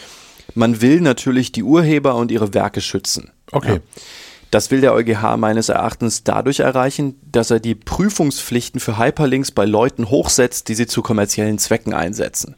man 0.54 0.80
will 0.80 1.00
natürlich 1.00 1.52
die 1.52 1.62
Urheber 1.62 2.14
und 2.16 2.30
ihre 2.30 2.54
Werke 2.54 2.80
schützen. 2.80 3.30
Okay. 3.50 3.74
Ja. 3.74 4.02
Das 4.50 4.70
will 4.70 4.80
der 4.80 4.94
EuGH 4.94 5.36
meines 5.36 5.68
Erachtens 5.68 6.22
dadurch 6.22 6.60
erreichen, 6.60 7.18
dass 7.32 7.50
er 7.50 7.58
die 7.58 7.74
Prüfungspflichten 7.74 8.78
für 8.78 8.98
Hyperlinks 8.98 9.50
bei 9.50 9.64
Leuten 9.64 10.10
hochsetzt, 10.10 10.68
die 10.68 10.76
sie 10.76 10.86
zu 10.86 11.02
kommerziellen 11.02 11.58
Zwecken 11.58 11.92
einsetzen. 11.92 12.54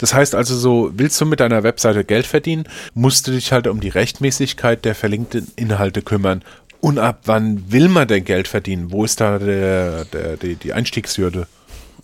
Das 0.00 0.14
heißt 0.14 0.34
also 0.34 0.56
so, 0.56 0.90
willst 0.94 1.20
du 1.20 1.26
mit 1.26 1.40
deiner 1.40 1.62
Webseite 1.62 2.04
Geld 2.04 2.26
verdienen, 2.26 2.64
musst 2.94 3.26
du 3.26 3.32
dich 3.32 3.52
halt 3.52 3.66
um 3.66 3.80
die 3.80 3.88
Rechtmäßigkeit 3.88 4.84
der 4.84 4.94
verlinkten 4.94 5.46
Inhalte 5.56 6.02
kümmern. 6.02 6.42
Und 6.80 6.98
ab 6.98 7.20
wann 7.26 7.70
will 7.70 7.88
man 7.88 8.08
denn 8.08 8.24
Geld 8.24 8.48
verdienen? 8.48 8.90
Wo 8.90 9.04
ist 9.04 9.20
da 9.20 9.38
der, 9.38 10.06
der, 10.06 10.36
die, 10.38 10.56
die 10.56 10.72
Einstiegshürde? 10.72 11.46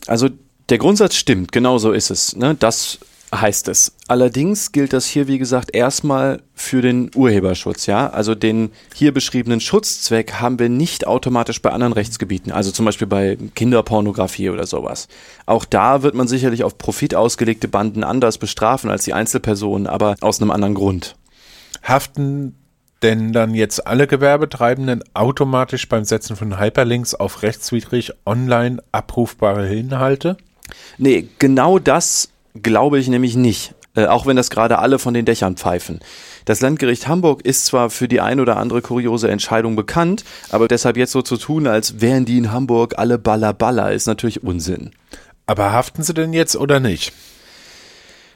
Also 0.07 0.29
der 0.69 0.79
Grundsatz 0.79 1.15
stimmt, 1.15 1.53
genau 1.53 1.79
so 1.79 1.93
ist 1.93 2.11
es. 2.11 2.37
Ne? 2.37 2.55
Das 2.59 2.99
heißt 3.35 3.69
es. 3.69 3.93
Allerdings 4.09 4.73
gilt 4.73 4.93
das 4.93 5.07
hier, 5.07 5.29
wie 5.29 5.39
gesagt, 5.39 5.75
erstmal 5.75 6.43
für 6.55 6.81
den 6.81 7.11
Urheberschutz. 7.15 7.87
Ja, 7.87 8.09
also 8.09 8.35
den 8.35 8.71
hier 8.95 9.13
beschriebenen 9.13 9.61
Schutzzweck 9.61 10.35
haben 10.35 10.59
wir 10.59 10.69
nicht 10.69 11.07
automatisch 11.07 11.61
bei 11.61 11.71
anderen 11.71 11.93
Rechtsgebieten, 11.93 12.53
also 12.53 12.71
zum 12.71 12.85
Beispiel 12.85 13.07
bei 13.07 13.37
Kinderpornografie 13.55 14.51
oder 14.51 14.67
sowas. 14.67 15.09
Auch 15.45 15.65
da 15.65 16.03
wird 16.03 16.15
man 16.15 16.29
sicherlich 16.29 16.65
auf 16.65 16.79
Profit 16.79 17.15
ausgelegte 17.15 17.69
Banden 17.69 18.05
anders 18.05 18.39
bestrafen 18.39 18.91
als 18.91 19.05
die 19.05 19.13
Einzelpersonen, 19.13 19.87
aber 19.87 20.17
aus 20.21 20.41
einem 20.41 20.51
anderen 20.51 20.75
Grund. 20.75 21.17
Haften 21.83 22.57
denn 23.03 23.33
dann 23.33 23.55
jetzt 23.55 23.87
alle 23.87 24.07
Gewerbetreibenden 24.07 25.05
automatisch 25.15 25.89
beim 25.89 26.05
Setzen 26.05 26.35
von 26.35 26.59
Hyperlinks 26.59 27.15
auf 27.15 27.43
rechtswidrig 27.43 28.13
online 28.25 28.83
abrufbare 28.91 29.75
Inhalte? 29.75 30.37
Nee, 30.99 31.29
genau 31.39 31.79
das 31.79 32.31
glaube 32.63 32.99
ich 32.99 33.09
nämlich 33.09 33.37
nicht. 33.37 33.75
Äh, 33.97 34.07
auch 34.07 34.27
wenn 34.27 34.37
das 34.37 34.51
gerade 34.51 34.79
alle 34.79 34.99
von 34.99 35.15
den 35.15 35.25
Dächern 35.25 35.57
pfeifen. 35.57 36.01
Das 36.45 36.61
Landgericht 36.61 37.09
Hamburg 37.09 37.43
ist 37.45 37.65
zwar 37.65 37.91
für 37.91 38.09
die 38.09 38.21
ein 38.21 38.41
oder 38.41 38.59
andere 38.59 38.83
kuriose 38.83 39.31
Entscheidung 39.31 39.75
bekannt, 39.75 40.25
aber 40.51 40.69
deshalb 40.69 40.97
jetzt 40.97 41.13
so 41.13 41.23
zu 41.23 41.39
tun, 41.39 41.67
als 41.67 42.01
wären 42.01 42.27
die 42.27 42.39
in 42.39 42.53
Hamburg 42.53 42.99
alle 42.99 43.19
Baller 43.19 43.55
Baller, 43.55 43.93
ist 43.93 44.07
natürlich 44.07 44.45
Unsinn. 44.45 44.91
Aber 45.47 45.73
haften 45.73 46.03
sie 46.03 46.13
denn 46.13 46.35
jetzt 46.35 46.57
oder 46.57 46.79
nicht? 46.79 47.13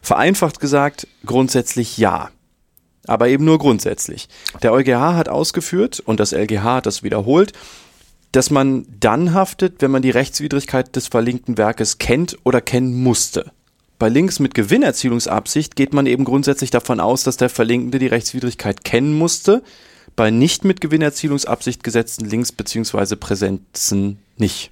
Vereinfacht 0.00 0.61
gesagt, 0.61 1.06
grundsätzlich 1.26 1.98
ja. 1.98 2.30
Aber 3.06 3.28
eben 3.28 3.44
nur 3.44 3.59
grundsätzlich. 3.59 4.28
Der 4.62 4.72
EuGH 4.72 5.14
hat 5.14 5.28
ausgeführt, 5.28 6.00
und 6.00 6.20
das 6.20 6.33
LGH 6.33 6.76
hat 6.76 6.87
das 6.87 7.02
wiederholt, 7.02 7.52
dass 8.33 8.50
man 8.50 8.87
dann 8.98 9.35
haftet, 9.35 9.83
wenn 9.83 9.90
man 9.90 10.02
die 10.02 10.11
Rechtswidrigkeit 10.11 10.94
des 10.96 11.09
verlinkten 11.09 11.59
Werkes 11.59 11.98
kennt 11.98 12.38
oder 12.44 12.61
kennen 12.61 13.02
musste. 13.02 13.50
Bei 14.00 14.08
Links 14.08 14.38
mit 14.38 14.54
Gewinnerzielungsabsicht 14.54 15.76
geht 15.76 15.92
man 15.92 16.06
eben 16.06 16.24
grundsätzlich 16.24 16.70
davon 16.70 17.00
aus, 17.00 17.22
dass 17.22 17.36
der 17.36 17.50
Verlinkende 17.50 17.98
die 17.98 18.06
Rechtswidrigkeit 18.06 18.82
kennen 18.82 19.12
musste, 19.12 19.62
bei 20.16 20.30
nicht 20.30 20.64
mit 20.64 20.80
Gewinnerzielungsabsicht 20.80 21.84
gesetzten 21.84 22.24
Links 22.24 22.50
bzw. 22.50 23.16
Präsenzen 23.16 24.18
nicht. 24.38 24.70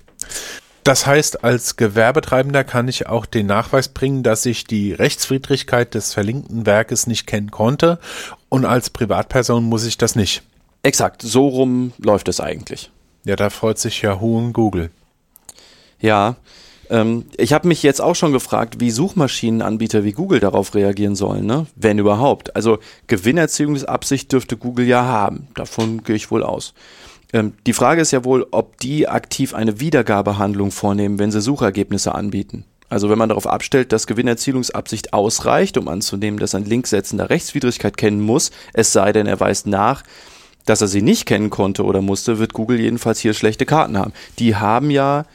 Das 0.82 1.06
heißt, 1.06 1.44
als 1.44 1.76
Gewerbetreibender 1.76 2.64
kann 2.64 2.88
ich 2.88 3.06
auch 3.06 3.26
den 3.26 3.44
Nachweis 3.44 3.88
bringen, 3.88 4.22
dass 4.22 4.46
ich 4.46 4.64
die 4.64 4.94
Rechtswidrigkeit 4.94 5.92
des 5.92 6.14
verlinkten 6.14 6.64
Werkes 6.64 7.06
nicht 7.06 7.26
kennen 7.26 7.50
konnte 7.50 7.98
und 8.48 8.64
als 8.64 8.88
Privatperson 8.88 9.62
muss 9.62 9.84
ich 9.84 9.98
das 9.98 10.16
nicht. 10.16 10.42
Exakt, 10.82 11.20
so 11.20 11.48
rum 11.48 11.92
läuft 11.98 12.28
es 12.28 12.40
eigentlich. 12.40 12.90
Ja, 13.24 13.36
da 13.36 13.50
freut 13.50 13.78
sich 13.78 14.00
Yahoo 14.00 14.38
und 14.38 14.54
Google. 14.54 14.88
Ja, 16.00 16.36
ähm, 16.90 17.26
ich 17.36 17.52
habe 17.52 17.68
mich 17.68 17.82
jetzt 17.82 18.00
auch 18.00 18.14
schon 18.14 18.32
gefragt, 18.32 18.80
wie 18.80 18.90
Suchmaschinenanbieter 18.90 20.04
wie 20.04 20.12
Google 20.12 20.40
darauf 20.40 20.74
reagieren 20.74 21.14
sollen, 21.14 21.46
ne? 21.46 21.66
wenn 21.76 21.98
überhaupt. 21.98 22.56
Also 22.56 22.78
Gewinnerziehungsabsicht 23.06 24.32
dürfte 24.32 24.56
Google 24.56 24.86
ja 24.86 25.04
haben, 25.04 25.48
davon 25.54 26.02
gehe 26.02 26.16
ich 26.16 26.30
wohl 26.30 26.42
aus. 26.42 26.74
Ähm, 27.32 27.52
die 27.66 27.72
Frage 27.72 28.00
ist 28.00 28.10
ja 28.10 28.24
wohl, 28.24 28.46
ob 28.50 28.78
die 28.78 29.08
aktiv 29.08 29.54
eine 29.54 29.80
Wiedergabehandlung 29.80 30.70
vornehmen, 30.70 31.18
wenn 31.18 31.30
sie 31.30 31.40
Suchergebnisse 31.40 32.14
anbieten. 32.14 32.64
Also 32.88 33.10
wenn 33.10 33.18
man 33.18 33.28
darauf 33.28 33.46
abstellt, 33.46 33.92
dass 33.92 34.06
Gewinnerzielungsabsicht 34.06 35.12
ausreicht, 35.12 35.76
um 35.76 35.88
anzunehmen, 35.88 36.40
dass 36.40 36.54
ein 36.54 36.64
Linksetzender 36.64 37.28
Rechtswidrigkeit 37.28 37.98
kennen 37.98 38.20
muss, 38.20 38.50
es 38.72 38.92
sei 38.92 39.12
denn, 39.12 39.26
er 39.26 39.40
weist 39.40 39.66
nach, 39.66 40.04
dass 40.64 40.80
er 40.80 40.88
sie 40.88 41.02
nicht 41.02 41.26
kennen 41.26 41.50
konnte 41.50 41.84
oder 41.84 42.00
musste, 42.00 42.38
wird 42.38 42.54
Google 42.54 42.80
jedenfalls 42.80 43.18
hier 43.18 43.34
schlechte 43.34 43.66
Karten 43.66 43.98
haben. 43.98 44.12
Die 44.38 44.56
haben 44.56 44.90
ja 44.90 45.26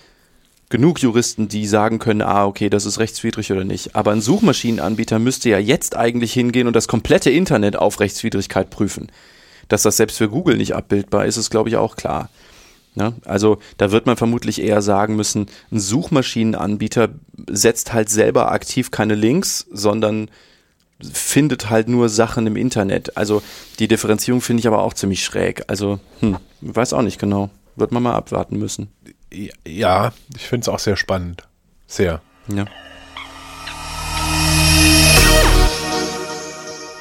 genug 0.69 0.99
Juristen, 0.99 1.47
die 1.47 1.67
sagen 1.67 1.99
können, 1.99 2.21
ah, 2.21 2.45
okay, 2.45 2.69
das 2.69 2.86
ist 2.86 2.99
rechtswidrig 2.99 3.52
oder 3.52 3.63
nicht. 3.63 3.95
Aber 3.95 4.12
ein 4.12 4.21
Suchmaschinenanbieter 4.21 5.19
müsste 5.19 5.49
ja 5.49 5.60
jetzt 5.60 5.95
eigentlich 5.95 6.34
hingehen 6.34 6.67
und 6.67 6.76
das 6.76 6.88
komplette 6.88 7.30
Internet 7.30 7.76
auf 7.76 7.99
Rechtswidrigkeit 7.99 8.69
prüfen. 8.69 9.12
Dass 9.67 9.84
das 9.84 9.97
selbst 9.97 10.17
für 10.17 10.30
Google 10.30 10.58
nicht 10.58 10.76
abbildbar 10.76 11.26
ist, 11.26 11.38
ist, 11.38 11.49
glaube 11.49 11.69
ich, 11.69 11.78
auch 11.78 11.95
klar. 11.95 12.30
Ja, 12.95 13.13
also 13.26 13.58
da 13.78 13.91
wird 13.91 14.06
man 14.06 14.17
vermutlich 14.17 14.62
eher 14.62 14.82
sagen 14.84 15.15
müssen, 15.15 15.47
ein 15.71 15.80
Suchmaschinenanbieter 15.80 17.10
setzt 17.49 17.91
halt 17.91 18.10
selber 18.10 18.52
aktiv 18.52 18.91
keine 18.91 19.15
Links, 19.15 19.65
sondern 19.71 20.30
findet 21.02 21.69
halt 21.69 21.88
nur 21.88 22.10
Sachen 22.10 22.45
im 22.45 22.56
Internet. 22.56 23.17
Also 23.17 23.41
die 23.80 23.88
Differenzierung 23.88 24.41
finde 24.41 24.62
ich 24.62 24.67
aber 24.67 24.84
auch 24.84 24.93
ziemlich 24.93 25.23
schräg. 25.23 25.63
Also, 25.67 25.99
hm, 26.19 26.38
weiß 26.62 26.93
auch 26.93 27.02
nicht 27.02 27.19
genau. 27.19 27.49
Wird 27.76 27.91
man 27.91 28.04
mal 28.04 28.13
abwarten 28.13 28.60
müssen. 28.60 28.89
Ja, 29.65 30.13
ich 30.36 30.43
finde 30.43 30.65
es 30.65 30.69
auch 30.69 30.80
sehr 30.80 30.96
spannend. 30.96 31.43
Sehr. 31.88 32.22
Ja. 32.48 32.65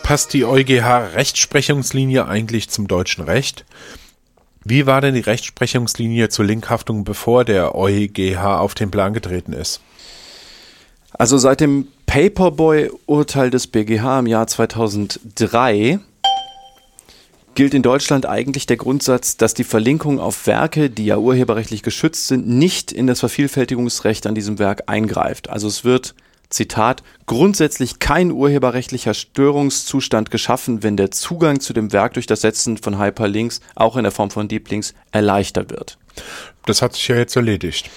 Passt 0.02 0.32
die 0.32 0.44
EuGH-Rechtsprechungslinie 0.44 2.26
eigentlich 2.26 2.68
zum 2.70 2.88
deutschen 2.88 3.24
Recht? 3.24 3.64
Wie 4.64 4.86
war 4.86 5.00
denn 5.00 5.14
die 5.14 5.20
Rechtsprechungslinie 5.20 6.28
zur 6.28 6.44
Linkhaftung, 6.44 7.04
bevor 7.04 7.44
der 7.44 7.74
EuGH 7.74 8.58
auf 8.58 8.74
den 8.74 8.90
Plan 8.90 9.12
getreten 9.12 9.52
ist? 9.52 9.80
Also 11.12 11.38
seit 11.38 11.60
dem 11.60 11.88
Paperboy-Urteil 12.06 13.50
des 13.50 13.66
BGH 13.66 14.20
im 14.20 14.26
Jahr 14.26 14.46
2003 14.46 16.00
gilt 17.54 17.74
in 17.74 17.82
Deutschland 17.82 18.26
eigentlich 18.26 18.66
der 18.66 18.76
Grundsatz, 18.76 19.36
dass 19.36 19.54
die 19.54 19.64
Verlinkung 19.64 20.18
auf 20.18 20.46
Werke, 20.46 20.90
die 20.90 21.06
ja 21.06 21.18
urheberrechtlich 21.18 21.82
geschützt 21.82 22.28
sind, 22.28 22.48
nicht 22.48 22.92
in 22.92 23.06
das 23.06 23.20
Vervielfältigungsrecht 23.20 24.26
an 24.26 24.34
diesem 24.34 24.58
Werk 24.58 24.84
eingreift. 24.86 25.50
Also 25.50 25.68
es 25.68 25.84
wird, 25.84 26.14
Zitat, 26.48 27.02
grundsätzlich 27.26 27.98
kein 27.98 28.30
urheberrechtlicher 28.30 29.14
Störungszustand 29.14 30.30
geschaffen, 30.30 30.82
wenn 30.82 30.96
der 30.96 31.10
Zugang 31.10 31.60
zu 31.60 31.72
dem 31.72 31.92
Werk 31.92 32.14
durch 32.14 32.26
das 32.26 32.40
Setzen 32.40 32.78
von 32.78 32.98
Hyperlinks, 32.98 33.60
auch 33.74 33.96
in 33.96 34.02
der 34.02 34.12
Form 34.12 34.30
von 34.30 34.48
Deep 34.48 34.70
Links, 34.70 34.94
erleichtert 35.12 35.70
wird. 35.70 35.98
Das 36.66 36.82
hat 36.82 36.94
sich 36.94 37.08
ja 37.08 37.16
jetzt 37.16 37.36
erledigt 37.36 37.90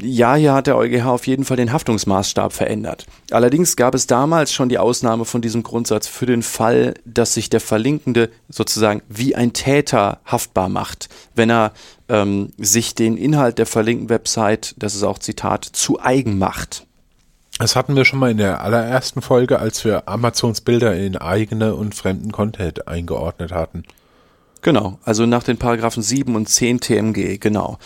ja, 0.00 0.36
hier 0.36 0.54
hat 0.54 0.68
der 0.68 0.76
EuGH 0.76 1.06
auf 1.06 1.26
jeden 1.26 1.44
Fall 1.44 1.56
den 1.56 1.72
Haftungsmaßstab 1.72 2.52
verändert. 2.52 3.06
Allerdings 3.30 3.76
gab 3.76 3.94
es 3.94 4.06
damals 4.06 4.52
schon 4.52 4.68
die 4.68 4.78
Ausnahme 4.78 5.24
von 5.24 5.40
diesem 5.40 5.62
Grundsatz 5.64 6.06
für 6.06 6.26
den 6.26 6.42
Fall, 6.42 6.94
dass 7.04 7.34
sich 7.34 7.50
der 7.50 7.60
Verlinkende 7.60 8.30
sozusagen 8.48 9.02
wie 9.08 9.34
ein 9.34 9.52
Täter 9.52 10.20
haftbar 10.24 10.68
macht, 10.68 11.08
wenn 11.34 11.50
er 11.50 11.72
ähm, 12.08 12.50
sich 12.58 12.94
den 12.94 13.16
Inhalt 13.16 13.58
der 13.58 13.66
verlinkten 13.66 14.08
Website, 14.08 14.74
das 14.78 14.94
ist 14.94 15.02
auch 15.02 15.18
Zitat, 15.18 15.64
zu 15.64 16.00
eigen 16.00 16.38
macht. 16.38 16.86
Das 17.58 17.74
hatten 17.74 17.96
wir 17.96 18.04
schon 18.04 18.20
mal 18.20 18.30
in 18.30 18.38
der 18.38 18.62
allerersten 18.62 19.20
Folge, 19.20 19.58
als 19.58 19.84
wir 19.84 20.08
Amazons 20.08 20.60
Bilder 20.60 20.94
in 20.94 21.16
eigene 21.16 21.74
und 21.74 21.96
fremden 21.96 22.30
Content 22.30 22.86
eingeordnet 22.86 23.50
hatten. 23.50 23.82
Genau, 24.62 24.98
also 25.04 25.26
nach 25.26 25.42
den 25.42 25.56
Paragraphen 25.56 26.02
7 26.02 26.34
und 26.34 26.48
10 26.48 26.80
TMG, 26.80 27.38
genau. 27.38 27.78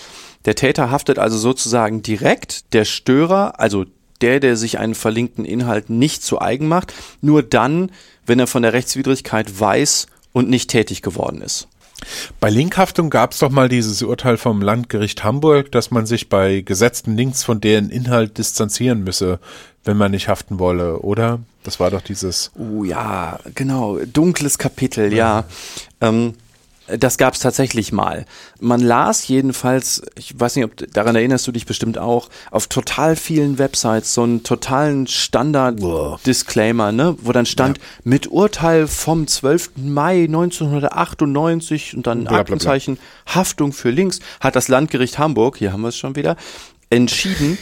Der 0.44 0.55
Täter 0.55 0.90
haftet 0.90 1.18
also 1.18 1.38
sozusagen 1.38 2.02
direkt, 2.02 2.72
der 2.72 2.85
Störer, 2.85 3.61
also 3.61 3.85
der, 4.20 4.40
der 4.40 4.57
sich 4.57 4.78
einen 4.78 4.94
verlinkten 4.94 5.44
Inhalt 5.44 5.90
nicht 5.90 6.22
zu 6.22 6.40
eigen 6.40 6.68
macht, 6.68 6.94
nur 7.20 7.42
dann, 7.42 7.90
wenn 8.26 8.38
er 8.38 8.46
von 8.46 8.62
der 8.62 8.72
Rechtswidrigkeit 8.72 9.61
weiß 9.61 10.07
und 10.33 10.48
nicht 10.48 10.70
tätig 10.70 11.02
geworden 11.02 11.42
ist. 11.42 11.68
Bei 12.40 12.50
Linkhaftung 12.50 13.11
gab 13.11 13.33
es 13.33 13.38
doch 13.38 13.50
mal 13.50 13.68
dieses 13.68 14.02
Urteil 14.02 14.37
vom 14.37 14.61
Landgericht 14.61 15.22
Hamburg, 15.22 15.70
dass 15.70 15.90
man 15.90 16.07
sich 16.07 16.28
bei 16.28 16.61
gesetzten 16.61 17.16
Links 17.16 17.44
von 17.44 17.61
deren 17.61 17.90
Inhalt 17.90 18.38
distanzieren 18.38 19.05
müsse, 19.05 19.38
wenn 19.85 19.96
man 19.96 20.11
nicht 20.11 20.28
haften 20.28 20.59
wolle, 20.59 20.98
oder? 21.00 21.40
Das 21.62 21.78
war 21.78 21.90
doch 21.90 22.02
dieses. 22.02 22.50
Oh 22.57 22.85
ja, 22.85 23.38
genau. 23.55 23.98
Dunkles 23.98 24.59
Kapitel, 24.59 25.12
ja. 25.12 25.44
ja. 26.00 26.09
Ähm, 26.09 26.35
das 26.87 27.16
gab 27.16 27.35
es 27.35 27.40
tatsächlich 27.40 27.92
mal. 27.92 28.27
Man 28.61 28.81
las 28.81 29.29
jedenfalls, 29.29 30.03
ich 30.16 30.38
weiß 30.38 30.57
nicht, 30.57 30.64
ob 30.64 30.77
daran 30.92 31.14
erinnerst 31.14 31.47
du 31.47 31.53
dich 31.53 31.66
bestimmt 31.66 31.99
auch, 31.99 32.29
auf 32.51 32.66
total 32.66 33.16
vielen 33.16 33.59
Websites 33.59 34.14
so 34.14 34.23
einen 34.25 34.42
totalen 34.42 35.07
Standard-Disclaimer, 35.07 36.92
ne, 36.92 37.16
wo 37.21 37.33
dann 37.33 37.47
stand 37.47 37.79
ja. 37.79 37.85
mit 38.05 38.27
Urteil 38.27 38.87
vom 38.87 39.27
12. 39.27 39.73
Mai 39.77 40.25
1998 40.25 41.97
und 41.97 42.07
dann 42.07 42.27
Aktenzeichen 42.27 42.99
Haftung 43.27 43.73
für 43.73 43.90
Links 43.90 44.21
hat 44.40 44.57
das 44.57 44.68
Landgericht 44.68 45.18
Hamburg, 45.18 45.59
hier 45.59 45.73
haben 45.73 45.83
wir 45.83 45.88
es 45.88 45.97
schon 45.97 46.16
wieder, 46.16 46.37
entschieden, 46.90 47.59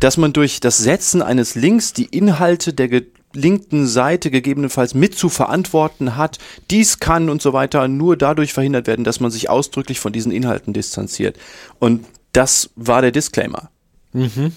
dass 0.00 0.16
man 0.16 0.32
durch 0.32 0.60
das 0.60 0.78
Setzen 0.78 1.22
eines 1.22 1.54
Links 1.54 1.92
die 1.92 2.04
Inhalte 2.04 2.72
der 2.74 2.88
linken 3.34 3.86
Seite 3.86 4.30
gegebenenfalls 4.30 4.94
mit 4.94 5.14
zu 5.16 5.28
verantworten 5.28 6.16
hat. 6.16 6.38
Dies 6.70 7.00
kann 7.00 7.28
und 7.28 7.42
so 7.42 7.52
weiter 7.52 7.88
nur 7.88 8.16
dadurch 8.16 8.52
verhindert 8.52 8.86
werden, 8.86 9.04
dass 9.04 9.20
man 9.20 9.30
sich 9.30 9.50
ausdrücklich 9.50 10.00
von 10.00 10.12
diesen 10.12 10.32
Inhalten 10.32 10.72
distanziert. 10.72 11.36
Und 11.78 12.06
das 12.32 12.70
war 12.76 13.02
der 13.02 13.12
Disclaimer. 13.12 13.70
Mhm. 14.12 14.52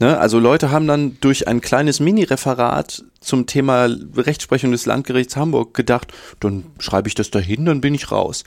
Ne, 0.00 0.18
also 0.18 0.38
Leute 0.38 0.70
haben 0.70 0.86
dann 0.86 1.18
durch 1.20 1.46
ein 1.46 1.60
kleines 1.60 2.00
Mini-Referat 2.00 3.04
zum 3.20 3.46
Thema 3.46 3.86
Rechtsprechung 4.16 4.72
des 4.72 4.86
Landgerichts 4.86 5.36
Hamburg 5.36 5.74
gedacht, 5.74 6.14
dann 6.40 6.64
schreibe 6.78 7.08
ich 7.08 7.14
das 7.14 7.30
dahin, 7.30 7.66
dann 7.66 7.82
bin 7.82 7.94
ich 7.94 8.10
raus. 8.10 8.44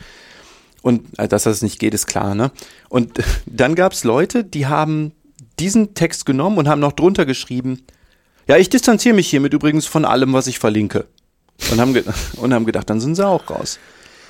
Und 0.82 1.18
äh, 1.20 1.28
dass 1.28 1.44
das 1.44 1.62
nicht 1.62 1.78
geht, 1.78 1.94
ist 1.94 2.08
klar, 2.08 2.34
ne? 2.34 2.52
Und 2.90 3.20
dann 3.46 3.76
gab 3.76 3.94
es 3.94 4.04
Leute, 4.04 4.44
die 4.44 4.66
haben 4.66 5.12
diesen 5.60 5.94
Text 5.94 6.26
genommen 6.26 6.58
und 6.58 6.68
haben 6.68 6.82
noch 6.82 6.92
drunter 6.92 7.28
geschrieben, 7.28 7.84
ja, 8.48 8.58
ich 8.58 8.70
distanziere 8.70 9.16
mich 9.16 9.30
hiermit 9.30 9.54
übrigens 9.54 9.86
von 9.86 10.06
allem, 10.06 10.34
was 10.34 10.48
ich 10.48 10.60
verlinke. 10.60 11.06
Und 11.72 11.80
haben, 11.80 11.96
und 12.38 12.54
haben 12.54 12.66
gedacht, 12.66 12.90
dann 12.90 13.00
sind 13.00 13.16
sie 13.16 13.28
auch 13.28 13.50
raus. 13.50 13.80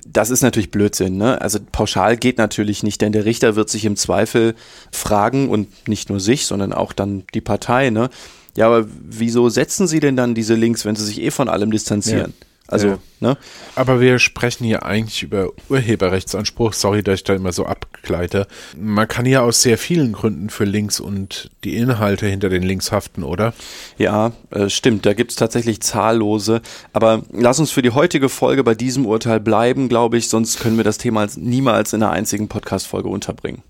Das 0.05 0.29
ist 0.29 0.41
natürlich 0.41 0.69
Blödsinn, 0.69 1.17
ne? 1.17 1.39
Also 1.39 1.59
pauschal 1.71 2.17
geht 2.17 2.37
natürlich 2.37 2.83
nicht, 2.83 3.01
denn 3.01 3.13
der 3.13 3.23
Richter 3.23 3.55
wird 3.55 3.69
sich 3.69 3.85
im 3.85 3.95
Zweifel 3.95 4.53
fragen 4.91 5.49
und 5.49 5.87
nicht 5.87 6.09
nur 6.09 6.19
sich, 6.19 6.45
sondern 6.45 6.73
auch 6.73 6.91
dann 6.91 7.23
die 7.33 7.41
Partei, 7.41 7.89
ne? 7.89 8.09
Ja, 8.57 8.67
aber 8.67 8.85
wieso 8.87 9.49
setzen 9.49 9.87
Sie 9.87 9.99
denn 9.99 10.15
dann 10.15 10.35
diese 10.35 10.55
Links, 10.55 10.85
wenn 10.85 10.95
Sie 10.95 11.05
sich 11.05 11.21
eh 11.21 11.31
von 11.31 11.47
allem 11.47 11.71
distanzieren? 11.71 12.33
Ja. 12.37 12.47
Also, 12.67 12.87
Ja. 12.87 12.97
ne? 13.19 13.37
Aber 13.75 13.99
wir 13.99 14.19
sprechen 14.19 14.63
hier 14.63 14.83
eigentlich 14.85 15.21
über 15.21 15.49
Urheberrechtsanspruch. 15.69 16.71
Sorry, 16.73 17.03
dass 17.03 17.15
ich 17.15 17.23
da 17.25 17.33
immer 17.33 17.51
so 17.51 17.65
abgleite. 17.65 18.47
Man 18.77 19.07
kann 19.07 19.25
ja 19.25 19.41
aus 19.41 19.61
sehr 19.61 19.77
vielen 19.77 20.13
Gründen 20.13 20.49
für 20.49 20.63
Links 20.63 20.99
und 21.01 21.51
die 21.65 21.75
Inhalte 21.75 22.25
hinter 22.25 22.47
den 22.49 22.63
Links 22.63 22.91
haften, 22.93 23.23
oder? 23.23 23.53
Ja, 23.97 24.31
äh, 24.51 24.69
stimmt, 24.69 25.05
da 25.05 25.13
gibt's 25.13 25.35
tatsächlich 25.35 25.81
zahllose. 25.81 26.61
Aber 26.93 27.23
lass 27.33 27.59
uns 27.59 27.69
für 27.71 27.81
die 27.81 27.91
heutige 27.91 28.29
Folge 28.29 28.63
bei 28.63 28.75
diesem 28.75 29.05
Urteil 29.05 29.41
bleiben, 29.41 29.89
glaube 29.89 30.17
ich, 30.17 30.29
sonst 30.29 30.59
können 30.61 30.77
wir 30.77 30.85
das 30.85 30.97
Thema 30.97 31.19
als- 31.21 31.35
niemals 31.37 31.91
in 31.93 32.01
einer 32.01 32.13
einzigen 32.13 32.47
Podcast-Folge 32.47 33.09
unterbringen. 33.09 33.61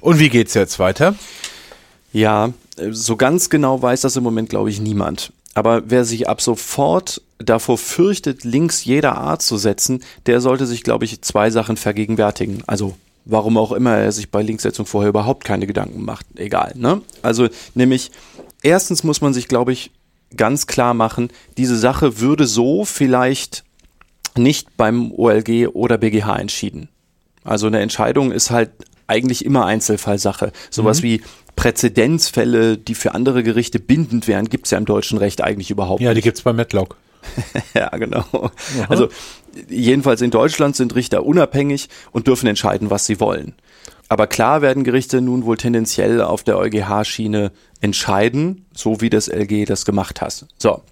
Und 0.00 0.18
wie 0.18 0.28
geht's 0.28 0.54
jetzt 0.54 0.78
weiter? 0.78 1.14
Ja, 2.12 2.52
äh, 2.76 2.90
so 2.92 3.16
ganz 3.16 3.48
genau 3.48 3.80
weiß 3.80 4.02
das 4.02 4.16
im 4.16 4.22
Moment, 4.24 4.50
glaube 4.50 4.68
ich, 4.70 4.78
niemand. 4.80 5.32
Aber 5.54 5.82
wer 5.86 6.04
sich 6.04 6.28
ab 6.28 6.40
sofort 6.40 7.20
davor 7.38 7.76
fürchtet, 7.78 8.44
Links 8.44 8.84
jeder 8.84 9.18
Art 9.18 9.42
zu 9.42 9.56
setzen, 9.56 10.02
der 10.26 10.40
sollte 10.40 10.66
sich, 10.66 10.82
glaube 10.82 11.04
ich, 11.04 11.20
zwei 11.22 11.50
Sachen 11.50 11.76
vergegenwärtigen. 11.76 12.62
Also, 12.66 12.96
warum 13.24 13.58
auch 13.58 13.72
immer 13.72 13.96
er 13.96 14.12
sich 14.12 14.30
bei 14.30 14.42
Linksetzung 14.42 14.86
vorher 14.86 15.10
überhaupt 15.10 15.44
keine 15.44 15.66
Gedanken 15.66 16.04
macht. 16.04 16.26
Egal, 16.36 16.72
ne? 16.76 17.02
Also, 17.20 17.48
nämlich, 17.74 18.10
erstens 18.62 19.04
muss 19.04 19.20
man 19.20 19.34
sich, 19.34 19.48
glaube 19.48 19.72
ich, 19.72 19.90
ganz 20.36 20.66
klar 20.66 20.94
machen, 20.94 21.28
diese 21.56 21.76
Sache 21.76 22.20
würde 22.20 22.46
so 22.46 22.84
vielleicht 22.84 23.64
nicht 24.36 24.76
beim 24.76 25.12
OLG 25.12 25.68
oder 25.74 25.98
BGH 25.98 26.36
entschieden. 26.36 26.88
Also 27.44 27.66
eine 27.66 27.80
Entscheidung 27.80 28.32
ist 28.32 28.50
halt 28.50 28.70
eigentlich 29.06 29.44
immer 29.44 29.66
Einzelfallsache. 29.66 30.52
Sowas 30.70 31.02
wie 31.02 31.22
Präzedenzfälle, 31.56 32.76
die 32.78 32.94
für 32.94 33.14
andere 33.14 33.42
Gerichte 33.42 33.78
bindend 33.78 34.28
wären, 34.28 34.48
gibt's 34.48 34.70
ja 34.70 34.78
im 34.78 34.84
deutschen 34.84 35.18
Recht 35.18 35.42
eigentlich 35.42 35.70
überhaupt 35.70 36.00
Ja, 36.00 36.10
die 36.10 36.16
nicht. 36.16 36.24
gibt's 36.24 36.42
bei 36.42 36.52
Matlock. 36.52 36.96
Ja, 37.74 37.88
genau. 37.96 38.24
Also 38.88 39.08
jedenfalls 39.68 40.22
in 40.22 40.30
Deutschland 40.32 40.74
sind 40.76 40.94
Richter 40.94 41.24
unabhängig 41.24 41.88
und 42.10 42.26
dürfen 42.26 42.46
entscheiden, 42.48 42.90
was 42.90 43.06
sie 43.06 43.20
wollen. 43.20 43.54
Aber 44.08 44.26
klar 44.26 44.60
werden 44.60 44.82
Gerichte 44.84 45.20
nun 45.20 45.44
wohl 45.44 45.56
tendenziell 45.56 46.20
auf 46.20 46.42
der 46.42 46.58
EuGH-Schiene 46.58 47.52
entscheiden, 47.80 48.66
so 48.74 49.00
wie 49.00 49.08
das 49.08 49.28
LG 49.28 49.64
das 49.66 49.84
gemacht 49.84 50.20
hat. 50.20 50.46
So. 50.58 50.82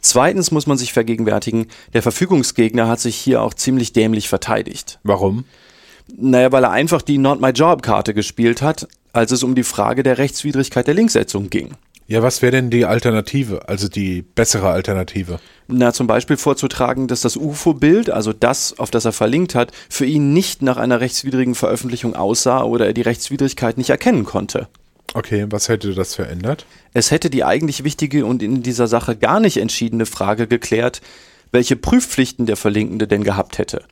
Zweitens 0.00 0.50
muss 0.50 0.66
man 0.66 0.78
sich 0.78 0.92
vergegenwärtigen, 0.92 1.66
der 1.92 2.02
Verfügungsgegner 2.02 2.88
hat 2.88 3.00
sich 3.00 3.16
hier 3.16 3.40
auch 3.42 3.54
ziemlich 3.54 3.92
dämlich 3.92 4.28
verteidigt. 4.28 4.98
Warum? 5.04 5.44
Naja, 6.14 6.50
weil 6.52 6.64
er 6.64 6.70
einfach 6.70 7.02
die 7.02 7.18
Not 7.18 7.40
My 7.40 7.50
Job 7.50 7.82
Karte 7.82 8.12
gespielt 8.12 8.62
hat, 8.62 8.88
als 9.12 9.32
es 9.32 9.42
um 9.42 9.54
die 9.54 9.62
Frage 9.62 10.02
der 10.02 10.18
Rechtswidrigkeit 10.18 10.86
der 10.86 10.94
Linksetzung 10.94 11.50
ging. 11.50 11.70
Ja, 12.08 12.22
was 12.22 12.42
wäre 12.42 12.52
denn 12.52 12.70
die 12.70 12.84
Alternative? 12.84 13.68
Also 13.68 13.88
die 13.88 14.22
bessere 14.22 14.70
Alternative? 14.70 15.38
Na, 15.68 15.92
zum 15.92 16.06
Beispiel 16.06 16.36
vorzutragen, 16.36 17.08
dass 17.08 17.22
das 17.22 17.36
UFO-Bild, 17.36 18.10
also 18.10 18.32
das, 18.32 18.78
auf 18.78 18.90
das 18.90 19.04
er 19.04 19.12
verlinkt 19.12 19.54
hat, 19.54 19.72
für 19.88 20.04
ihn 20.04 20.32
nicht 20.32 20.62
nach 20.62 20.76
einer 20.76 21.00
rechtswidrigen 21.00 21.54
Veröffentlichung 21.54 22.14
aussah 22.14 22.64
oder 22.64 22.86
er 22.86 22.92
die 22.92 23.02
Rechtswidrigkeit 23.02 23.78
nicht 23.78 23.90
erkennen 23.90 24.24
konnte. 24.24 24.68
Okay, 25.14 25.46
was 25.50 25.68
hätte 25.68 25.94
das 25.94 26.14
verändert? 26.14 26.66
Es 26.92 27.10
hätte 27.10 27.30
die 27.30 27.44
eigentlich 27.44 27.84
wichtige 27.84 28.26
und 28.26 28.42
in 28.42 28.62
dieser 28.62 28.88
Sache 28.88 29.16
gar 29.16 29.40
nicht 29.40 29.58
entschiedene 29.58 30.06
Frage 30.06 30.46
geklärt, 30.46 31.02
welche 31.50 31.76
Prüfpflichten 31.76 32.46
der 32.46 32.56
Verlinkende 32.56 33.06
denn 33.06 33.22
gehabt 33.22 33.58
hätte. 33.58 33.84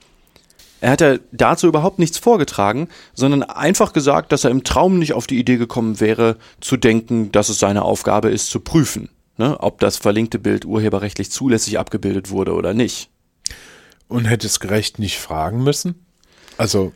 Er 0.81 0.91
hat 0.91 1.01
ja 1.01 1.19
dazu 1.33 1.67
überhaupt 1.67 1.99
nichts 1.99 2.19
vorgetragen, 2.19 2.89
sondern 3.15 3.43
einfach 3.43 3.93
gesagt, 3.93 4.33
dass 4.33 4.45
er 4.45 4.51
im 4.51 4.65
Traum 4.65 4.99
nicht 4.99 5.13
auf 5.13 5.27
die 5.27 5.39
Idee 5.39 5.57
gekommen 5.57 6.01
wäre, 6.01 6.37
zu 6.61 6.77
denken, 6.77 7.31
dass 7.33 7.49
es 7.49 7.59
seine 7.59 7.83
Aufgabe 7.83 8.31
ist, 8.31 8.47
zu 8.47 8.61
prüfen, 8.61 9.11
ne, 9.37 9.59
ob 9.61 9.81
das 9.81 9.99
verlinkte 9.99 10.39
Bild 10.39 10.65
urheberrechtlich 10.65 11.31
zulässig 11.31 11.79
abgebildet 11.79 12.31
wurde 12.31 12.55
oder 12.55 12.73
nicht. 12.73 13.11
Und 14.09 14.25
hätte 14.25 14.47
es 14.47 14.59
gerecht 14.59 14.99
nicht 14.99 15.19
fragen 15.19 15.63
müssen? 15.63 16.07
Also, 16.57 16.93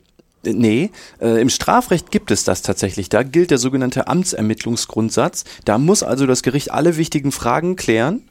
Nee, 0.46 0.90
äh, 1.20 1.40
im 1.40 1.48
Strafrecht 1.48 2.10
gibt 2.10 2.30
es 2.30 2.44
das 2.44 2.60
tatsächlich. 2.60 3.08
Da 3.08 3.22
gilt 3.22 3.50
der 3.50 3.56
sogenannte 3.56 4.08
Amtsermittlungsgrundsatz. 4.08 5.44
Da 5.64 5.78
muss 5.78 6.02
also 6.02 6.26
das 6.26 6.42
Gericht 6.42 6.70
alle 6.70 6.98
wichtigen 6.98 7.32
Fragen 7.32 7.76
klären. 7.76 8.28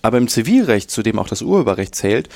Aber 0.00 0.18
im 0.18 0.28
Zivilrecht, 0.28 0.90
zu 0.90 1.02
dem 1.02 1.18
auch 1.18 1.26
das 1.26 1.42
Urheberrecht 1.42 1.96
zählt, 1.96 2.28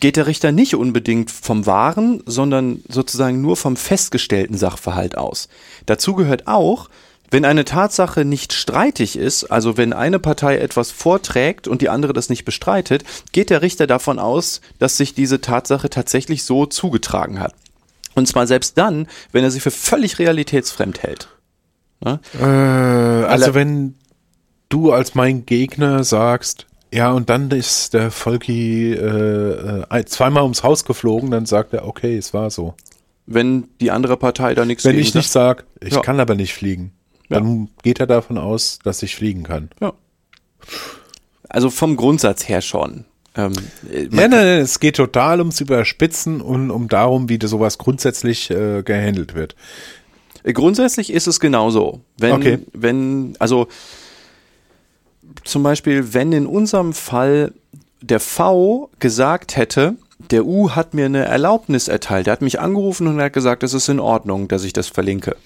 geht 0.00 0.16
der 0.16 0.26
Richter 0.26 0.52
nicht 0.52 0.74
unbedingt 0.74 1.30
vom 1.30 1.66
wahren, 1.66 2.22
sondern 2.26 2.82
sozusagen 2.88 3.40
nur 3.40 3.56
vom 3.56 3.76
festgestellten 3.76 4.56
Sachverhalt 4.56 5.16
aus. 5.16 5.48
Dazu 5.86 6.14
gehört 6.14 6.46
auch, 6.46 6.88
wenn 7.30 7.44
eine 7.44 7.64
Tatsache 7.64 8.24
nicht 8.24 8.52
streitig 8.52 9.16
ist, 9.16 9.44
also 9.44 9.76
wenn 9.76 9.92
eine 9.92 10.18
Partei 10.18 10.58
etwas 10.58 10.90
vorträgt 10.90 11.66
und 11.66 11.82
die 11.82 11.88
andere 11.88 12.12
das 12.12 12.28
nicht 12.28 12.44
bestreitet, 12.44 13.02
geht 13.32 13.50
der 13.50 13.62
Richter 13.62 13.86
davon 13.86 14.18
aus, 14.18 14.60
dass 14.78 14.96
sich 14.96 15.14
diese 15.14 15.40
Tatsache 15.40 15.90
tatsächlich 15.90 16.44
so 16.44 16.66
zugetragen 16.66 17.40
hat. 17.40 17.54
Und 18.14 18.28
zwar 18.28 18.46
selbst 18.46 18.78
dann, 18.78 19.08
wenn 19.32 19.42
er 19.42 19.50
sie 19.50 19.60
für 19.60 19.72
völlig 19.72 20.18
realitätsfremd 20.18 21.02
hält. 21.02 21.28
Ne? 22.00 22.20
äh, 22.38 22.44
also 22.44 23.54
wenn 23.54 23.96
du 24.68 24.92
als 24.92 25.14
mein 25.14 25.46
Gegner 25.46 26.04
sagst, 26.04 26.66
ja, 26.94 27.10
und 27.12 27.28
dann 27.28 27.50
ist 27.50 27.92
der 27.94 28.10
Volki 28.10 28.92
äh, 28.92 29.82
äh, 29.90 30.04
zweimal 30.04 30.44
ums 30.44 30.62
Haus 30.62 30.84
geflogen, 30.84 31.30
dann 31.30 31.44
sagt 31.46 31.72
er, 31.72 31.86
okay, 31.86 32.16
es 32.16 32.32
war 32.32 32.50
so. 32.50 32.74
Wenn 33.26 33.68
die 33.80 33.90
andere 33.90 34.16
Partei 34.16 34.54
da 34.54 34.64
nichts 34.64 34.84
Wenn 34.84 34.98
ich 34.98 35.14
nicht 35.14 35.30
sage, 35.30 35.64
ich 35.80 35.94
Ja. 35.94 36.00
kann 36.00 36.20
aber 36.20 36.34
nicht 36.34 36.54
fliegen, 36.54 36.92
dann 37.28 37.68
geht 37.82 37.98
er 38.00 38.06
davon 38.06 38.38
aus, 38.38 38.78
dass 38.84 39.02
ich 39.02 39.16
fliegen 39.16 39.42
kann. 39.42 39.70
Ja. 39.80 39.94
Also 41.48 41.70
vom 41.70 41.96
Grundsatz 41.96 42.48
her 42.48 42.60
schon. 42.60 43.06
Ähm, 43.36 43.52
äh, 43.90 44.02
man 44.04 44.10
Nein, 44.10 44.30
nein, 44.30 44.44
nein, 44.46 44.60
es 44.60 44.78
geht 44.78 44.96
total 44.96 45.40
ums 45.40 45.60
Überspitzen 45.60 46.40
und 46.40 46.70
um 46.70 46.88
darum, 46.88 47.28
wie 47.28 47.38
das 47.38 47.50
sowas 47.50 47.78
grundsätzlich 47.78 48.50
äh, 48.50 48.82
gehandelt 48.82 49.34
wird. 49.34 49.56
Grundsätzlich 50.44 51.10
ist 51.12 51.26
es 51.26 51.40
genauso. 51.40 52.02
Wenn, 52.18 52.32
Okay. 52.32 52.58
wenn, 52.72 53.34
also 53.38 53.66
zum 55.44 55.62
Beispiel, 55.62 56.14
wenn 56.14 56.32
in 56.32 56.46
unserem 56.46 56.92
Fall 56.92 57.52
der 58.00 58.20
V 58.20 58.90
gesagt 58.98 59.56
hätte, 59.56 59.96
der 60.30 60.44
U 60.46 60.70
hat 60.70 60.94
mir 60.94 61.06
eine 61.06 61.24
Erlaubnis 61.24 61.88
erteilt, 61.88 62.26
der 62.26 62.32
hat 62.32 62.42
mich 62.42 62.60
angerufen 62.60 63.06
und 63.06 63.20
hat 63.20 63.32
gesagt, 63.32 63.62
es 63.62 63.74
ist 63.74 63.88
in 63.88 64.00
Ordnung, 64.00 64.48
dass 64.48 64.64
ich 64.64 64.72
das 64.72 64.88
verlinke. 64.88 65.36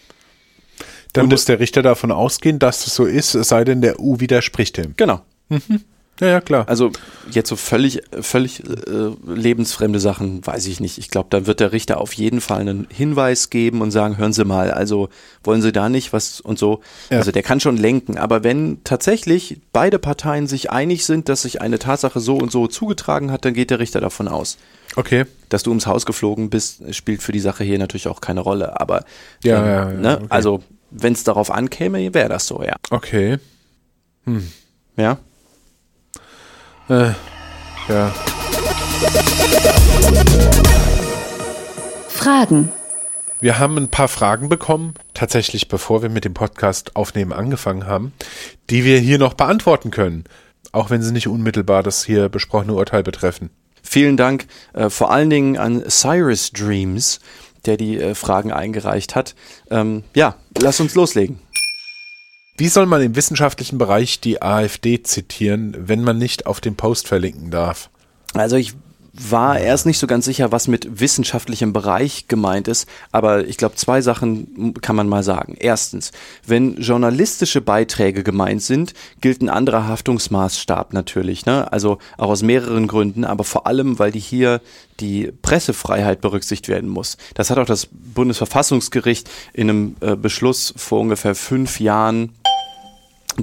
Dann 1.12 1.24
Und- 1.24 1.30
muss 1.30 1.46
der 1.46 1.58
Richter 1.58 1.82
davon 1.82 2.12
ausgehen, 2.12 2.58
dass 2.58 2.86
es 2.86 2.94
so 2.94 3.04
ist, 3.06 3.34
es 3.34 3.48
sei 3.48 3.64
denn, 3.64 3.80
der 3.80 3.98
U 3.98 4.20
widerspricht 4.20 4.76
dem. 4.76 4.94
Genau. 4.96 5.20
Ja, 6.20 6.26
ja, 6.26 6.40
klar. 6.40 6.68
Also 6.68 6.90
jetzt 7.30 7.48
so 7.48 7.56
völlig, 7.56 8.02
völlig 8.20 8.64
äh, 8.64 9.10
lebensfremde 9.26 10.00
Sachen, 10.00 10.44
weiß 10.44 10.66
ich 10.66 10.80
nicht. 10.80 10.98
Ich 10.98 11.10
glaube, 11.10 11.28
da 11.30 11.46
wird 11.46 11.60
der 11.60 11.72
Richter 11.72 12.00
auf 12.00 12.12
jeden 12.12 12.40
Fall 12.40 12.60
einen 12.60 12.88
Hinweis 12.90 13.50
geben 13.50 13.82
und 13.82 13.92
sagen, 13.92 14.18
hören 14.18 14.32
Sie 14.32 14.44
mal, 14.44 14.72
also 14.72 15.08
wollen 15.44 15.62
Sie 15.62 15.70
da 15.70 15.88
nicht 15.88 16.12
was 16.12 16.40
und 16.40 16.58
so. 16.58 16.80
Ja. 17.10 17.18
Also 17.18 17.30
der 17.30 17.42
kann 17.42 17.60
schon 17.60 17.76
lenken. 17.76 18.18
Aber 18.18 18.42
wenn 18.42 18.82
tatsächlich 18.82 19.60
beide 19.72 19.98
Parteien 19.98 20.46
sich 20.46 20.70
einig 20.70 21.06
sind, 21.06 21.28
dass 21.28 21.42
sich 21.42 21.60
eine 21.60 21.78
Tatsache 21.78 22.18
so 22.18 22.36
und 22.36 22.50
so 22.50 22.66
zugetragen 22.66 23.30
hat, 23.30 23.44
dann 23.44 23.54
geht 23.54 23.70
der 23.70 23.78
Richter 23.78 24.00
davon 24.00 24.26
aus. 24.26 24.58
Okay. 24.96 25.24
Dass 25.48 25.62
du 25.62 25.70
ums 25.70 25.86
Haus 25.86 26.04
geflogen 26.04 26.50
bist, 26.50 26.82
spielt 26.94 27.22
für 27.22 27.32
die 27.32 27.40
Sache 27.40 27.62
hier 27.62 27.78
natürlich 27.78 28.08
auch 28.08 28.20
keine 28.20 28.40
Rolle. 28.40 28.80
Aber 28.80 29.04
Ja, 29.44 29.58
ähm, 29.58 29.66
ja, 29.66 29.92
ja, 29.92 30.00
ne? 30.00 30.16
okay. 30.16 30.26
also 30.30 30.62
wenn 30.90 31.12
es 31.12 31.22
darauf 31.22 31.50
ankäme, 31.50 32.12
wäre 32.14 32.28
das 32.28 32.46
so, 32.46 32.62
ja. 32.62 32.74
Okay. 32.90 33.38
Ja. 34.96 35.18
Äh, 36.88 37.12
ja. 37.88 38.10
Fragen. 42.08 42.72
Wir 43.40 43.58
haben 43.58 43.76
ein 43.76 43.88
paar 43.88 44.08
Fragen 44.08 44.48
bekommen, 44.48 44.94
tatsächlich 45.14 45.68
bevor 45.68 46.02
wir 46.02 46.08
mit 46.08 46.24
dem 46.24 46.34
Podcast 46.34 46.96
aufnehmen 46.96 47.32
angefangen 47.32 47.86
haben, 47.86 48.12
die 48.70 48.84
wir 48.84 48.98
hier 48.98 49.18
noch 49.18 49.34
beantworten 49.34 49.90
können. 49.90 50.24
Auch 50.72 50.90
wenn 50.90 51.02
sie 51.02 51.12
nicht 51.12 51.28
unmittelbar 51.28 51.82
das 51.82 52.04
hier 52.04 52.28
besprochene 52.28 52.72
Urteil 52.72 53.02
betreffen. 53.02 53.50
Vielen 53.82 54.16
Dank 54.16 54.46
äh, 54.72 54.90
vor 54.90 55.10
allen 55.10 55.30
Dingen 55.30 55.56
an 55.56 55.84
Cyrus 55.88 56.52
Dreams, 56.52 57.20
der 57.66 57.76
die 57.76 57.98
äh, 57.98 58.14
Fragen 58.14 58.50
eingereicht 58.50 59.14
hat. 59.14 59.34
Ähm, 59.70 60.04
ja, 60.14 60.36
lass 60.58 60.80
uns 60.80 60.94
loslegen. 60.94 61.38
Wie 62.58 62.66
soll 62.66 62.86
man 62.86 63.00
im 63.00 63.14
wissenschaftlichen 63.14 63.78
Bereich 63.78 64.18
die 64.18 64.42
AfD 64.42 65.00
zitieren, 65.04 65.76
wenn 65.78 66.02
man 66.02 66.18
nicht 66.18 66.46
auf 66.46 66.60
den 66.60 66.74
Post 66.74 67.06
verlinken 67.06 67.52
darf? 67.52 67.88
Also 68.34 68.56
ich 68.56 68.74
war 69.12 69.58
erst 69.58 69.86
nicht 69.86 69.98
so 69.98 70.06
ganz 70.06 70.24
sicher, 70.24 70.52
was 70.52 70.68
mit 70.68 71.00
wissenschaftlichem 71.00 71.72
Bereich 71.72 72.28
gemeint 72.28 72.68
ist, 72.68 72.88
aber 73.12 73.46
ich 73.46 73.56
glaube, 73.56 73.76
zwei 73.76 74.00
Sachen 74.00 74.74
kann 74.80 74.96
man 74.96 75.08
mal 75.08 75.22
sagen. 75.22 75.56
Erstens, 75.58 76.12
wenn 76.46 76.76
journalistische 76.76 77.60
Beiträge 77.60 78.22
gemeint 78.22 78.62
sind, 78.62 78.94
gilt 79.20 79.42
ein 79.42 79.48
anderer 79.48 79.86
Haftungsmaßstab 79.86 80.92
natürlich, 80.92 81.46
ne? 81.46 81.72
Also 81.72 81.98
auch 82.16 82.30
aus 82.30 82.42
mehreren 82.42 82.86
Gründen, 82.86 83.24
aber 83.24 83.44
vor 83.44 83.66
allem, 83.66 83.98
weil 83.98 84.12
die 84.12 84.20
hier 84.20 84.60
die 85.00 85.32
Pressefreiheit 85.42 86.20
berücksichtigt 86.20 86.68
werden 86.68 86.88
muss. 86.88 87.16
Das 87.34 87.50
hat 87.50 87.58
auch 87.58 87.66
das 87.66 87.88
Bundesverfassungsgericht 87.90 89.30
in 89.52 89.70
einem 89.70 89.96
äh, 90.00 90.16
Beschluss 90.16 90.74
vor 90.76 91.00
ungefähr 91.00 91.34
fünf 91.34 91.80
Jahren 91.80 92.34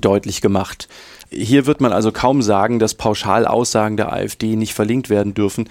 deutlich 0.01 0.41
gemacht. 0.41 0.87
Hier 1.29 1.65
wird 1.65 1.81
man 1.81 1.91
also 1.91 2.11
kaum 2.11 2.41
sagen, 2.41 2.79
dass 2.79 2.93
Pauschalaussagen 2.93 3.97
der 3.97 4.13
AfD 4.13 4.55
nicht 4.55 4.73
verlinkt 4.73 5.09
werden 5.09 5.33
dürfen. 5.33 5.69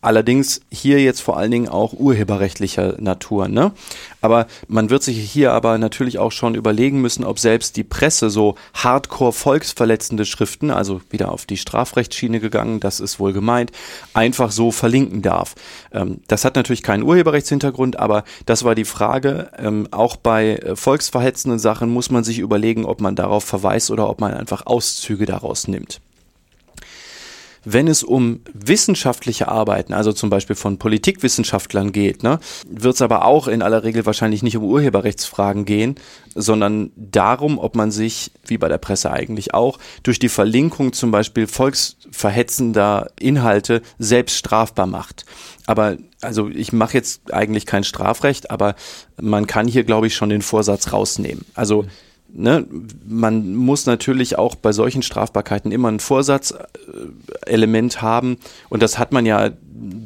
Allerdings 0.00 0.60
hier 0.70 1.02
jetzt 1.02 1.20
vor 1.20 1.36
allen 1.36 1.50
Dingen 1.50 1.68
auch 1.68 1.92
urheberrechtlicher 1.92 2.94
Natur. 3.00 3.48
Ne? 3.48 3.72
Aber 4.20 4.46
man 4.68 4.90
wird 4.90 5.02
sich 5.02 5.18
hier 5.18 5.52
aber 5.52 5.76
natürlich 5.76 6.20
auch 6.20 6.30
schon 6.30 6.54
überlegen 6.54 7.00
müssen, 7.00 7.24
ob 7.24 7.40
selbst 7.40 7.76
die 7.76 7.82
Presse 7.82 8.30
so 8.30 8.54
hardcore 8.74 9.32
volksverletzende 9.32 10.24
Schriften, 10.24 10.70
also 10.70 11.00
wieder 11.10 11.32
auf 11.32 11.46
die 11.46 11.56
Strafrechtsschiene 11.56 12.38
gegangen, 12.38 12.78
das 12.78 13.00
ist 13.00 13.18
wohl 13.18 13.32
gemeint, 13.32 13.72
einfach 14.14 14.52
so 14.52 14.70
verlinken 14.70 15.20
darf. 15.20 15.56
Ähm, 15.92 16.20
das 16.28 16.44
hat 16.44 16.54
natürlich 16.54 16.84
keinen 16.84 17.02
Urheberrechtshintergrund, 17.02 17.98
aber 17.98 18.22
das 18.46 18.62
war 18.62 18.76
die 18.76 18.84
Frage. 18.84 19.50
Ähm, 19.58 19.88
auch 19.90 20.14
bei 20.14 20.56
äh, 20.56 20.76
volksverhetzenden 20.76 21.58
Sachen 21.58 21.90
muss 21.90 22.10
man 22.10 22.22
sich 22.22 22.38
überlegen, 22.38 22.84
ob 22.84 23.00
man 23.00 23.16
darauf 23.16 23.42
verweist 23.42 23.90
oder 23.90 24.08
ob 24.08 24.20
man 24.20 24.32
einfach 24.32 24.64
Auszüge 24.64 25.26
daraus 25.26 25.66
nimmt. 25.66 26.00
Wenn 27.70 27.86
es 27.86 28.02
um 28.02 28.40
wissenschaftliche 28.54 29.48
Arbeiten, 29.48 29.92
also 29.92 30.14
zum 30.14 30.30
Beispiel 30.30 30.56
von 30.56 30.78
Politikwissenschaftlern 30.78 31.92
geht, 31.92 32.22
ne, 32.22 32.40
wird 32.66 32.94
es 32.94 33.02
aber 33.02 33.26
auch 33.26 33.46
in 33.46 33.60
aller 33.60 33.84
Regel 33.84 34.06
wahrscheinlich 34.06 34.42
nicht 34.42 34.56
um 34.56 34.64
Urheberrechtsfragen 34.64 35.66
gehen, 35.66 35.96
sondern 36.34 36.92
darum, 36.96 37.58
ob 37.58 37.76
man 37.76 37.90
sich, 37.90 38.30
wie 38.46 38.56
bei 38.56 38.68
der 38.68 38.78
Presse 38.78 39.10
eigentlich 39.10 39.52
auch, 39.52 39.78
durch 40.02 40.18
die 40.18 40.30
Verlinkung 40.30 40.94
zum 40.94 41.10
Beispiel 41.10 41.46
volksverhetzender 41.46 43.10
Inhalte 43.20 43.82
selbst 43.98 44.38
strafbar 44.38 44.86
macht. 44.86 45.26
Aber 45.66 45.98
also 46.22 46.48
ich 46.48 46.72
mache 46.72 46.94
jetzt 46.94 47.34
eigentlich 47.34 47.66
kein 47.66 47.84
Strafrecht, 47.84 48.50
aber 48.50 48.76
man 49.20 49.46
kann 49.46 49.68
hier, 49.68 49.84
glaube 49.84 50.06
ich, 50.06 50.14
schon 50.14 50.30
den 50.30 50.40
Vorsatz 50.40 50.94
rausnehmen. 50.94 51.44
Also 51.52 51.84
ne, 52.32 52.66
man 53.06 53.54
muss 53.54 53.86
natürlich 53.86 54.38
auch 54.38 54.54
bei 54.54 54.72
solchen 54.72 55.02
Strafbarkeiten 55.02 55.72
immer 55.72 55.90
ein 55.90 56.00
Vorsatzelement 56.00 58.02
haben. 58.02 58.38
Und 58.68 58.82
das 58.82 58.98
hat 58.98 59.12
man 59.12 59.26
ja, 59.26 59.50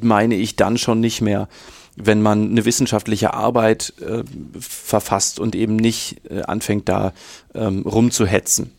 meine 0.01 0.35
ich, 0.35 0.57
dann 0.57 0.79
schon 0.79 1.01
nicht 1.01 1.21
mehr, 1.21 1.49
wenn 1.97 2.23
man 2.23 2.51
eine 2.51 2.65
wissenschaftliche 2.65 3.35
Arbeit 3.35 3.93
äh, 4.01 4.23
verfasst 4.59 5.39
und 5.39 5.55
eben 5.55 5.77
nicht 5.77 6.23
äh, 6.31 6.43
anfängt 6.43 6.89
da 6.89 7.13
ähm, 7.55 7.83
rumzuhetzen 7.83 8.73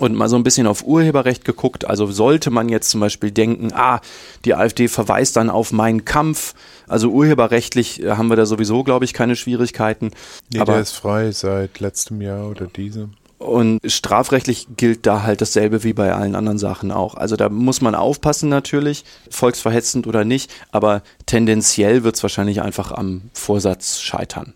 und 0.00 0.14
mal 0.14 0.28
so 0.28 0.36
ein 0.36 0.42
bisschen 0.42 0.66
auf 0.66 0.84
Urheberrecht 0.84 1.44
geguckt. 1.44 1.84
Also 1.86 2.06
sollte 2.06 2.50
man 2.50 2.68
jetzt 2.68 2.90
zum 2.90 3.00
Beispiel 3.00 3.30
denken, 3.30 3.72
ah, 3.74 4.00
die 4.44 4.54
AfD 4.54 4.88
verweist 4.88 5.36
dann 5.36 5.50
auf 5.50 5.72
meinen 5.72 6.04
Kampf. 6.04 6.54
Also 6.88 7.10
urheberrechtlich 7.10 8.02
äh, 8.02 8.12
haben 8.12 8.28
wir 8.28 8.36
da 8.36 8.46
sowieso, 8.46 8.82
glaube 8.84 9.04
ich, 9.04 9.12
keine 9.12 9.36
Schwierigkeiten. 9.36 10.10
Nee, 10.52 10.60
Aber 10.60 10.72
der 10.72 10.82
ist 10.82 10.92
frei 10.92 11.30
seit 11.32 11.80
letztem 11.80 12.20
Jahr 12.20 12.48
oder 12.48 12.66
diesem. 12.66 13.12
und 13.38 13.80
strafrechtlich 13.84 14.66
gilt 14.76 15.06
da 15.06 15.22
halt 15.22 15.40
dasselbe 15.40 15.82
wie 15.84 15.92
bei 15.92 16.12
allen 16.12 16.34
anderen 16.34 16.58
Sachen 16.58 16.90
auch. 16.92 17.14
Also 17.14 17.36
da 17.36 17.48
muss 17.48 17.80
man 17.80 17.94
aufpassen 17.94 18.48
natürlich, 18.48 19.04
volksverhetzend 19.30 20.06
oder 20.06 20.24
nicht, 20.24 20.50
aber 20.72 21.02
tendenziell 21.26 22.04
wird 22.04 22.16
es 22.16 22.22
wahrscheinlich 22.22 22.60
einfach 22.62 22.92
am 22.92 23.30
Vorsatz 23.32 24.00
scheitern. 24.00 24.54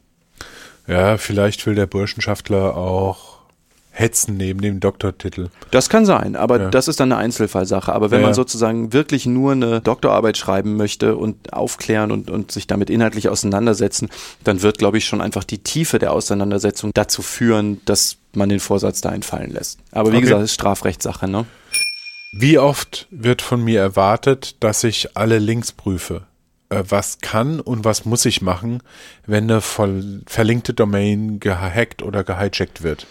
Ja, 0.87 1.17
vielleicht 1.17 1.65
will 1.67 1.75
der 1.75 1.87
Burschenschaftler 1.87 2.77
auch 2.77 3.34
hetzen 3.97 4.37
neben 4.37 4.61
dem 4.61 4.81
Doktortitel. 4.81 5.51
Das 5.71 5.89
kann 5.89 6.05
sein, 6.05 6.35
aber 6.35 6.61
Ja. 6.61 6.71
das 6.71 6.89
ist 6.89 6.99
dann 6.99 7.13
eine 7.13 7.21
Einzelfallsache. 7.21 7.93
Aber 7.93 8.11
wenn 8.11 8.21
Ja, 8.21 8.27
man 8.27 8.35
sozusagen 8.35 8.93
wirklich 8.93 9.25
nur 9.25 9.53
eine 9.53 9.81
Doktorarbeit 9.81 10.37
schreiben 10.37 10.77
möchte 10.77 11.17
und 11.17 11.53
aufklären 11.53 12.11
und, 12.11 12.29
und 12.29 12.51
sich 12.51 12.67
damit 12.67 12.91
inhaltlich 12.91 13.29
auseinandersetzen, 13.29 14.09
dann 14.43 14.63
wird, 14.63 14.79
glaube 14.79 14.99
ich, 14.99 15.05
schon 15.05 15.21
einfach 15.21 15.45
die 15.45 15.59
Tiefe 15.59 16.01
der 16.01 16.13
Auseinandersetzung 16.13 16.91
dazu 16.93 17.23
führen, 17.23 17.81
dass 17.85 18.17
man 18.35 18.49
den 18.49 18.59
Vorsatz 18.59 19.01
da 19.01 19.13
entfallen 19.13 19.53
lässt. 19.53 19.79
Aber 19.93 20.11
wie 20.11 20.17
Okay. 20.17 20.25
gesagt, 20.25 20.43
es 20.43 20.51
ist 20.51 20.55
Strafrechtssache, 20.55 21.29
ne? 21.29 21.47
Wie 22.33 22.59
oft 22.59 23.07
wird 23.13 23.43
von 23.43 23.63
mir 23.63 23.81
erwartet, 23.81 24.57
dass 24.59 24.83
ich 24.83 25.17
alle 25.17 25.39
Links 25.39 25.71
prüfe? 25.71 26.23
Äh, 26.69 26.83
Was 26.89 27.19
kann 27.21 27.61
und 27.61 27.85
was 27.85 28.05
muss 28.07 28.25
ich 28.25 28.43
machen, 28.43 28.83
wenn 29.25 29.45
eine 29.45 29.61
verlinkte 29.61 30.75
Domain 30.75 31.39
gehackt 31.39 32.03
oder 32.03 32.25
gehijackt 32.25 32.83
wird? 32.83 33.07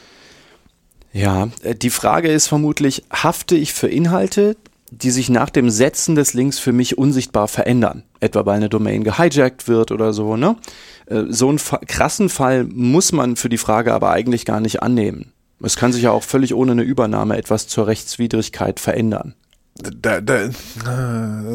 Ja, 1.13 1.49
äh, 1.61 1.75
die 1.75 1.91
Frage 1.91 2.31
ist 2.31 2.47
vermutlich, 2.47 3.03
hafte 3.11 3.55
ich 3.55 3.73
für 3.73 3.87
Inhalte, 3.87 4.57
die 4.91 5.11
sich 5.11 5.29
nach 5.29 5.49
dem 5.49 5.69
Setzen 5.69 6.15
des 6.15 6.33
Links 6.33 6.59
für 6.59 6.73
mich 6.73 6.97
unsichtbar 6.97 7.47
verändern? 7.47 8.03
Etwa 8.19 8.45
weil 8.45 8.57
eine 8.57 8.69
Domain 8.69 9.03
gehijackt 9.03 9.67
wird 9.67 9.91
oder 9.91 10.11
so, 10.13 10.35
ne? 10.35 10.57
Äh, 11.05 11.23
So 11.29 11.49
einen 11.49 11.59
krassen 11.87 12.29
Fall 12.29 12.65
muss 12.65 13.11
man 13.11 13.35
für 13.35 13.49
die 13.49 13.57
Frage 13.57 13.93
aber 13.93 14.11
eigentlich 14.11 14.45
gar 14.45 14.59
nicht 14.59 14.83
annehmen. 14.83 15.31
Es 15.61 15.77
kann 15.77 15.93
sich 15.93 16.03
ja 16.03 16.11
auch 16.11 16.23
völlig 16.23 16.53
ohne 16.53 16.73
eine 16.73 16.81
Übernahme 16.81 17.37
etwas 17.37 17.67
zur 17.67 17.87
Rechtswidrigkeit 17.87 18.79
verändern. 18.81 19.33
Da, 19.75 20.21
da, 20.21 20.43
äh, 20.43 20.49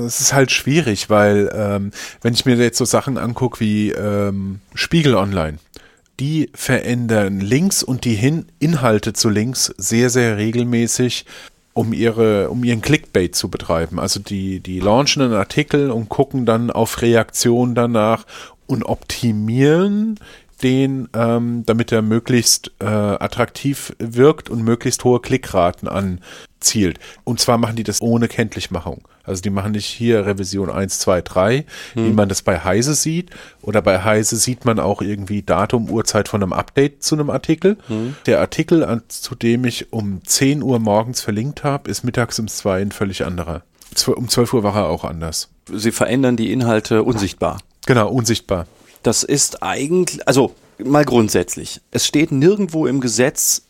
das 0.02 0.20
ist 0.20 0.32
halt 0.32 0.50
schwierig, 0.50 1.10
weil 1.10 1.50
ähm, 1.54 1.92
wenn 2.22 2.34
ich 2.34 2.44
mir 2.44 2.56
jetzt 2.56 2.78
so 2.78 2.84
Sachen 2.84 3.18
angucke 3.18 3.60
wie 3.60 3.90
ähm, 3.90 4.60
Spiegel 4.74 5.14
Online, 5.14 5.58
die 6.20 6.50
verändern 6.54 7.40
Links 7.40 7.82
und 7.82 8.04
die 8.04 8.14
Hin 8.14 8.46
Inhalte 8.58 9.12
zu 9.12 9.28
Links 9.28 9.74
sehr, 9.76 10.10
sehr 10.10 10.36
regelmäßig, 10.36 11.26
um 11.74 11.92
ihre, 11.92 12.50
um 12.50 12.64
ihren 12.64 12.80
Clickbait 12.80 13.34
zu 13.36 13.48
betreiben. 13.48 14.00
Also 14.00 14.18
die, 14.20 14.60
die 14.60 14.80
launchen 14.80 15.22
einen 15.22 15.34
Artikel 15.34 15.90
und 15.90 16.08
gucken 16.08 16.44
dann 16.44 16.70
auf 16.70 17.02
Reaktionen 17.02 17.74
danach 17.74 18.26
und 18.66 18.82
optimieren 18.82 20.18
den, 20.62 21.08
ähm, 21.14 21.62
damit 21.66 21.92
er 21.92 22.02
möglichst 22.02 22.72
äh, 22.80 22.84
attraktiv 22.84 23.94
wirkt 23.98 24.50
und 24.50 24.62
möglichst 24.62 25.04
hohe 25.04 25.20
Klickraten 25.20 25.88
anzielt. 25.88 26.98
Und 27.24 27.38
zwar 27.38 27.58
machen 27.58 27.76
die 27.76 27.84
das 27.84 28.02
ohne 28.02 28.26
Kenntlichmachung. 28.28 29.02
Also 29.28 29.42
die 29.42 29.50
machen 29.50 29.72
nicht 29.72 29.86
hier 29.86 30.26
Revision 30.26 30.70
1, 30.70 30.98
2, 30.98 31.22
3, 31.22 31.64
wie 31.94 32.12
man 32.12 32.28
das 32.28 32.42
bei 32.42 32.58
Heise 32.58 32.94
sieht. 32.94 33.30
Oder 33.62 33.82
bei 33.82 34.02
Heise 34.02 34.36
sieht 34.36 34.64
man 34.64 34.80
auch 34.80 35.02
irgendwie 35.02 35.42
Datum, 35.42 35.90
Uhrzeit 35.90 36.28
von 36.28 36.42
einem 36.42 36.52
Update 36.52 37.02
zu 37.02 37.14
einem 37.14 37.30
Artikel. 37.30 37.76
Der 38.26 38.40
Artikel, 38.40 38.84
an, 38.84 39.02
zu 39.08 39.34
dem 39.34 39.64
ich 39.64 39.92
um 39.92 40.20
10 40.24 40.62
Uhr 40.62 40.78
morgens 40.78 41.20
verlinkt 41.20 41.64
habe, 41.64 41.90
ist 41.90 42.04
mittags 42.04 42.38
um 42.38 42.48
2 42.48 42.82
ein 42.82 42.92
völlig 42.92 43.24
anderer. 43.24 43.62
Um 44.06 44.28
12 44.28 44.54
Uhr 44.54 44.62
war 44.62 44.76
er 44.76 44.88
auch 44.88 45.04
anders. 45.04 45.48
Sie 45.72 45.92
verändern 45.92 46.36
die 46.36 46.52
Inhalte 46.52 47.02
unsichtbar. 47.02 47.58
Genau, 47.86 48.08
unsichtbar. 48.08 48.66
Das 49.02 49.22
ist 49.22 49.62
eigentlich, 49.62 50.26
also 50.26 50.54
mal 50.82 51.04
grundsätzlich, 51.04 51.80
es 51.90 52.06
steht 52.06 52.32
nirgendwo 52.32 52.86
im 52.86 53.00
Gesetz 53.00 53.62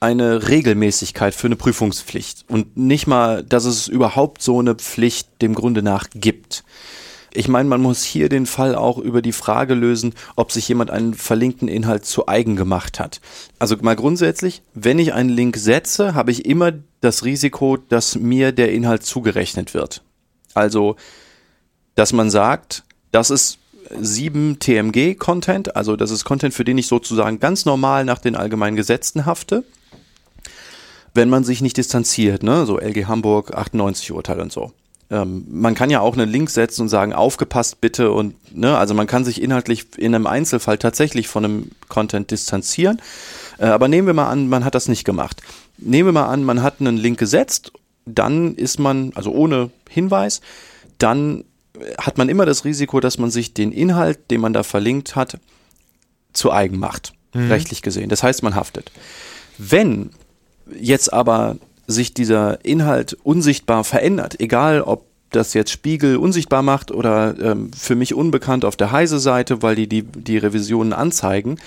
eine 0.00 0.48
Regelmäßigkeit 0.48 1.34
für 1.34 1.46
eine 1.46 1.56
Prüfungspflicht 1.56 2.44
und 2.48 2.76
nicht 2.76 3.06
mal, 3.06 3.42
dass 3.42 3.64
es 3.64 3.88
überhaupt 3.88 4.42
so 4.42 4.58
eine 4.58 4.74
Pflicht 4.74 5.28
dem 5.40 5.54
Grunde 5.54 5.82
nach 5.82 6.08
gibt. 6.14 6.64
Ich 7.32 7.48
meine, 7.48 7.68
man 7.68 7.82
muss 7.82 8.02
hier 8.02 8.30
den 8.30 8.46
Fall 8.46 8.74
auch 8.74 8.96
über 8.96 9.20
die 9.20 9.32
Frage 9.32 9.74
lösen, 9.74 10.14
ob 10.36 10.52
sich 10.52 10.68
jemand 10.68 10.90
einen 10.90 11.12
verlinkten 11.12 11.68
Inhalt 11.68 12.06
zu 12.06 12.28
eigen 12.28 12.56
gemacht 12.56 12.98
hat. 12.98 13.20
Also 13.58 13.76
mal 13.82 13.96
grundsätzlich, 13.96 14.62
wenn 14.72 14.98
ich 14.98 15.12
einen 15.12 15.28
Link 15.28 15.56
setze, 15.58 16.14
habe 16.14 16.30
ich 16.30 16.46
immer 16.46 16.72
das 17.02 17.24
Risiko, 17.24 17.76
dass 17.76 18.14
mir 18.14 18.52
der 18.52 18.72
Inhalt 18.72 19.04
zugerechnet 19.04 19.74
wird. 19.74 20.02
Also 20.54 20.96
dass 21.94 22.12
man 22.12 22.30
sagt, 22.30 22.84
das 23.10 23.30
ist 23.30 23.58
7 24.00 24.58
TMG-Content, 24.58 25.76
also 25.76 25.96
das 25.96 26.10
ist 26.10 26.24
Content, 26.24 26.54
für 26.54 26.64
den 26.64 26.78
ich 26.78 26.86
sozusagen 26.86 27.40
ganz 27.40 27.64
normal 27.64 28.04
nach 28.04 28.18
den 28.18 28.36
allgemeinen 28.36 28.76
Gesetzen 28.76 29.26
hafte, 29.26 29.64
wenn 31.14 31.28
man 31.30 31.44
sich 31.44 31.62
nicht 31.62 31.76
distanziert, 31.76 32.42
ne? 32.42 32.66
so 32.66 32.78
LG 32.78 33.06
Hamburg 33.06 33.54
98 33.54 34.12
Urteil 34.12 34.40
und 34.40 34.52
so. 34.52 34.72
Ähm, 35.08 35.46
man 35.48 35.74
kann 35.74 35.90
ja 35.90 36.00
auch 36.00 36.14
einen 36.14 36.28
Link 36.28 36.50
setzen 36.50 36.82
und 36.82 36.88
sagen, 36.88 37.12
aufgepasst 37.12 37.80
bitte 37.80 38.10
und, 38.10 38.34
ne, 38.56 38.76
also 38.76 38.92
man 38.92 39.06
kann 39.06 39.24
sich 39.24 39.40
inhaltlich 39.40 39.86
in 39.96 40.14
einem 40.14 40.26
Einzelfall 40.26 40.78
tatsächlich 40.78 41.28
von 41.28 41.44
einem 41.44 41.70
Content 41.88 42.30
distanzieren. 42.32 43.00
Äh, 43.58 43.66
aber 43.66 43.86
nehmen 43.86 44.08
wir 44.08 44.14
mal 44.14 44.28
an, 44.28 44.48
man 44.48 44.64
hat 44.64 44.74
das 44.74 44.88
nicht 44.88 45.04
gemacht. 45.04 45.42
Nehmen 45.78 46.08
wir 46.08 46.12
mal 46.12 46.26
an, 46.26 46.42
man 46.42 46.62
hat 46.62 46.80
einen 46.80 46.96
Link 46.96 47.18
gesetzt, 47.18 47.72
dann 48.04 48.56
ist 48.56 48.80
man, 48.80 49.12
also 49.14 49.30
ohne 49.30 49.70
Hinweis, 49.88 50.40
dann 50.98 51.44
hat 51.98 52.18
man 52.18 52.28
immer 52.28 52.46
das 52.46 52.64
Risiko, 52.64 53.00
dass 53.00 53.18
man 53.18 53.30
sich 53.30 53.54
den 53.54 53.72
Inhalt, 53.72 54.30
den 54.30 54.40
man 54.40 54.52
da 54.52 54.62
verlinkt 54.62 55.16
hat, 55.16 55.38
zu 56.32 56.52
eigen 56.52 56.78
macht, 56.78 57.12
rechtlich 57.34 57.82
gesehen. 57.82 58.08
Das 58.08 58.22
heißt, 58.22 58.42
man 58.42 58.54
haftet. 58.54 58.92
Wenn 59.58 60.10
jetzt 60.78 61.12
aber 61.12 61.56
sich 61.86 62.14
dieser 62.14 62.64
Inhalt 62.64 63.14
unsichtbar 63.22 63.84
verändert, 63.84 64.40
egal 64.40 64.82
ob 64.82 65.06
das 65.30 65.54
jetzt 65.54 65.70
Spiegel 65.70 66.16
unsichtbar 66.16 66.62
macht 66.62 66.90
oder 66.90 67.34
ähm, 67.40 67.70
für 67.72 67.94
mich 67.94 68.14
unbekannt 68.14 68.64
auf 68.64 68.76
der 68.76 68.92
Heise-Seite, 68.92 69.62
weil 69.62 69.74
die, 69.74 69.88
die 69.88 70.02
die 70.02 70.38
Revisionen 70.38 70.92
anzeigen, 70.92 71.58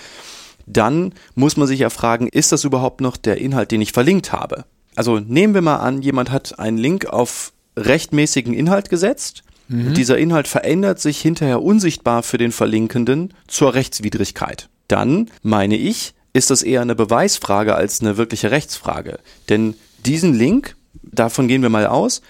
dann 0.66 1.14
muss 1.36 1.58
man 1.58 1.68
sich 1.68 1.80
ja 1.80 1.90
fragen, 1.90 2.28
ist 2.28 2.52
das 2.52 2.64
überhaupt 2.64 3.02
noch 3.02 3.18
der 3.18 3.38
Inhalt, 3.38 3.72
den 3.72 3.82
ich 3.82 3.92
verlinkt 3.92 4.32
habe? 4.32 4.66
Also 4.96 5.20
nehmen 5.20 5.54
wir 5.54 5.62
mal 5.62 5.78
an, 5.78 6.02
jemand 6.02 6.32
hat 6.32 6.60
einen 6.60 6.78
Link 6.78 7.08
auf 7.08 7.54
rechtmäßigen 7.78 8.54
Inhalt 8.54 8.90
gesetzt. 8.90 9.44
Und 9.70 9.94
dieser 9.96 10.18
Inhalt 10.18 10.48
verändert 10.48 11.00
sich 11.00 11.22
hinterher 11.22 11.62
unsichtbar 11.62 12.24
für 12.24 12.38
den 12.38 12.52
Verlinkenden 12.52 13.34
zur 13.48 13.76
Rechtswidrigkeit. 13.76 14.70
Dann, 14.88 15.30
meine 15.44 15.78
ich, 15.78 16.14
ist 16.34 16.50
das 16.50 16.64
eher 16.64 16.82
eine 16.82 16.96
Beweisfrage 16.96 17.76
als 17.76 18.02
eine 18.02 18.18
wirkliche 18.18 18.52
Rechtsfrage. 18.52 19.20
Denn 19.48 19.76
diesen 20.06 20.34
Link, 20.34 20.76
davon 21.04 21.48
gehen 21.48 21.62
wir 21.62 21.70
mal 21.70 21.86
aus, 21.86 22.22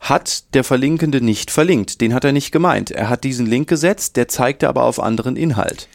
hat 0.00 0.54
der 0.54 0.64
Verlinkende 0.64 1.20
nicht 1.20 1.52
verlinkt. 1.52 2.00
Den 2.00 2.12
hat 2.14 2.24
er 2.24 2.32
nicht 2.32 2.50
gemeint. 2.50 2.90
Er 2.90 3.08
hat 3.08 3.22
diesen 3.22 3.46
Link 3.46 3.68
gesetzt, 3.68 4.16
der 4.16 4.26
zeigte 4.26 4.68
aber 4.68 4.82
auf 4.82 4.98
anderen 4.98 5.36
Inhalt. 5.36 5.88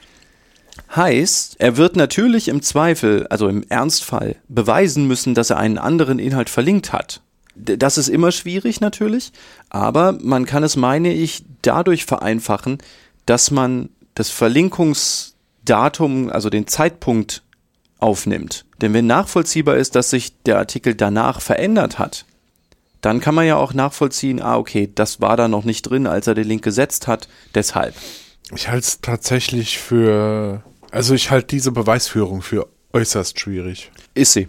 Heißt, 0.96 1.58
er 1.60 1.76
wird 1.76 1.98
natürlich 1.98 2.48
im 2.48 2.62
Zweifel, 2.62 3.28
also 3.28 3.50
im 3.50 3.64
Ernstfall, 3.68 4.38
beweisen 4.48 5.06
müssen, 5.08 5.36
dass 5.36 5.50
er 5.50 5.58
einen 5.58 5.78
anderen 5.78 6.20
Inhalt 6.20 6.50
verlinkt 6.50 6.94
hat. 6.94 7.22
Das 7.60 7.98
ist 7.98 8.08
immer 8.08 8.32
schwierig 8.32 8.82
natürlich, 8.82 9.32
aber 9.70 10.18
man 10.22 10.46
kann 10.46 10.64
es, 10.64 10.76
meine 10.76 11.14
ich, 11.14 11.44
dadurch 11.62 12.06
vereinfachen, 12.06 12.78
dass 13.26 13.52
man 13.52 13.90
das 14.16 14.30
Verlinkungsdatum, 14.30 16.30
also 16.30 16.50
den 16.50 16.68
Zeitpunkt 16.68 17.44
aufnimmt. 18.00 18.66
Denn 18.82 18.94
wenn 18.94 19.08
nachvollziehbar 19.08 19.78
ist, 19.78 19.96
dass 19.96 20.10
sich 20.10 20.42
der 20.44 20.58
Artikel 20.58 20.96
danach 20.96 21.42
verändert 21.42 22.00
hat, 22.00 22.26
dann 23.02 23.20
kann 23.20 23.36
man 23.36 23.46
ja 23.46 23.58
auch 23.58 23.74
nachvollziehen, 23.74 24.42
ah, 24.42 24.58
okay, 24.58 24.90
das 24.94 25.22
war 25.22 25.38
da 25.38 25.48
noch 25.48 25.64
nicht 25.64 25.84
drin, 25.84 26.08
als 26.08 26.28
er 26.28 26.36
den 26.36 26.48
Link 26.48 26.64
gesetzt 26.64 27.08
hat, 27.08 27.28
deshalb. 27.56 27.96
Ich 28.54 28.70
halte 28.70 28.88
es 28.88 29.02
tatsächlich 29.02 29.78
für, 29.78 30.64
also 30.92 31.14
ich 31.14 31.32
halte 31.32 31.48
diese 31.48 31.72
Beweisführung 31.72 32.42
für 32.42 32.68
äußerst 32.94 33.40
schwierig. 33.40 33.92
Ist 34.14 34.34
sie. 34.34 34.48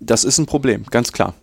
Das 0.00 0.24
ist 0.24 0.38
ein 0.38 0.46
Problem, 0.46 0.84
ganz 0.90 1.12
klar. 1.12 1.34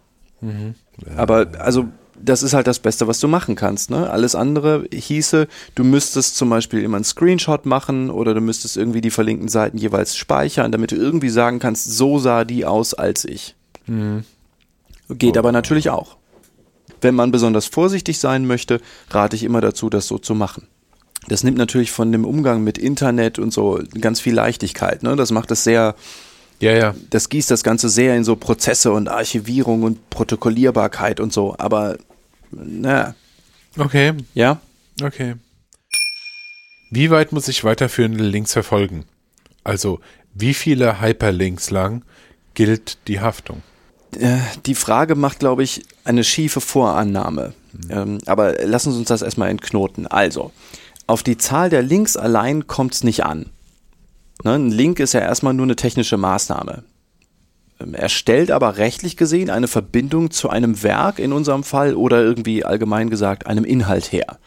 Aber 1.15 1.47
also 1.59 1.87
das 2.23 2.43
ist 2.43 2.53
halt 2.53 2.67
das 2.67 2.79
Beste, 2.79 3.07
was 3.07 3.19
du 3.19 3.27
machen 3.27 3.55
kannst. 3.55 3.89
Ne? 3.89 4.09
Alles 4.09 4.35
andere 4.35 4.85
hieße, 4.93 5.47
du 5.75 5.83
müsstest 5.83 6.35
zum 6.35 6.49
Beispiel 6.49 6.83
immer 6.83 6.97
einen 6.97 7.03
Screenshot 7.03 7.65
machen 7.65 8.09
oder 8.09 8.33
du 8.33 8.41
müsstest 8.41 8.77
irgendwie 8.77 9.01
die 9.01 9.09
verlinkten 9.09 9.49
Seiten 9.49 9.77
jeweils 9.77 10.15
speichern, 10.15 10.71
damit 10.71 10.91
du 10.91 10.95
irgendwie 10.95 11.29
sagen 11.29 11.59
kannst, 11.59 11.91
so 11.91 12.19
sah 12.19 12.45
die 12.45 12.65
aus 12.65 12.93
als 12.93 13.25
ich. 13.25 13.55
Geht 15.09 15.37
aber 15.37 15.51
natürlich 15.51 15.89
auch. 15.89 16.17
Wenn 17.01 17.15
man 17.15 17.31
besonders 17.31 17.65
vorsichtig 17.65 18.19
sein 18.19 18.45
möchte, 18.45 18.79
rate 19.09 19.35
ich 19.35 19.43
immer 19.43 19.61
dazu, 19.61 19.89
das 19.89 20.07
so 20.07 20.19
zu 20.19 20.35
machen. 20.35 20.67
Das 21.27 21.43
nimmt 21.43 21.57
natürlich 21.57 21.91
von 21.91 22.11
dem 22.11 22.25
Umgang 22.25 22.63
mit 22.63 22.77
Internet 22.77 23.39
und 23.39 23.53
so 23.53 23.79
ganz 23.99 24.19
viel 24.19 24.33
Leichtigkeit. 24.33 25.03
Ne? 25.03 25.15
Das 25.15 25.31
macht 25.31 25.51
es 25.51 25.63
sehr, 25.63 25.95
Ja, 26.61 26.73
ja. 26.73 26.95
das 27.09 27.29
gießt 27.29 27.51
das 27.51 27.63
Ganze 27.63 27.89
sehr 27.89 28.15
in 28.15 28.23
so 28.23 28.35
Prozesse 28.35 28.91
und 28.91 29.09
Archivierung 29.09 29.83
und 29.83 30.09
Protokollierbarkeit 30.09 31.19
und 31.19 31.33
so. 31.33 31.55
Aber 31.57 31.97
na, 32.51 33.15
Okay, 33.77 34.13
ja, 34.33 34.59
okay. 35.01 35.35
Wie 36.89 37.09
weit 37.09 37.31
muss 37.31 37.47
ich 37.47 37.63
weiterführende 37.63 38.23
Links 38.23 38.53
verfolgen? 38.53 39.05
Also, 39.63 39.99
wie 40.33 40.53
viele 40.53 41.01
Hyperlinks 41.01 41.69
lang 41.69 42.03
gilt 42.53 42.97
die 43.07 43.21
Haftung? 43.21 43.63
äh, 44.19 44.39
die 44.65 44.75
Frage 44.75 45.15
macht, 45.15 45.39
glaube 45.39 45.63
ich, 45.63 45.83
eine 46.03 46.23
schiefe 46.23 46.59
Vorannahme. 46.59 47.53
Ähm, 47.89 48.19
aber 48.25 48.65
lassen 48.65 48.91
Sie 48.91 48.99
uns 48.99 49.07
das 49.07 49.21
erstmal 49.21 49.49
entknoten. 49.49 50.07
Also, 50.07 50.51
auf 51.07 51.23
die 51.23 51.37
Zahl 51.37 51.69
der 51.69 51.81
Links 51.81 52.17
allein 52.17 52.67
kommt 52.67 52.93
es 52.93 53.03
nicht 53.05 53.23
an. 53.23 53.45
Ne, 54.43 54.55
ein 54.55 54.71
Link 54.71 54.99
ist 54.99 55.13
ja 55.13 55.19
erstmal 55.19 55.53
nur 55.53 55.65
eine 55.65 55.75
technische 55.75 56.17
Maßnahme. 56.17 56.83
Ähm, 57.79 57.93
Er 57.93 58.09
stellt 58.09 58.51
aber 58.51 58.77
rechtlich 58.77 59.17
gesehen 59.17 59.49
eine 59.49 59.67
Verbindung 59.67 60.31
zu 60.31 60.49
einem 60.49 60.83
Werk 60.83 61.19
in 61.19 61.33
unserem 61.33 61.63
Fall 61.63 61.95
oder 61.95 62.21
irgendwie 62.21 62.65
allgemein 62.65 63.09
gesagt 63.09 63.47
einem 63.47 63.65
Inhalt 63.65 64.11
her. 64.11 64.37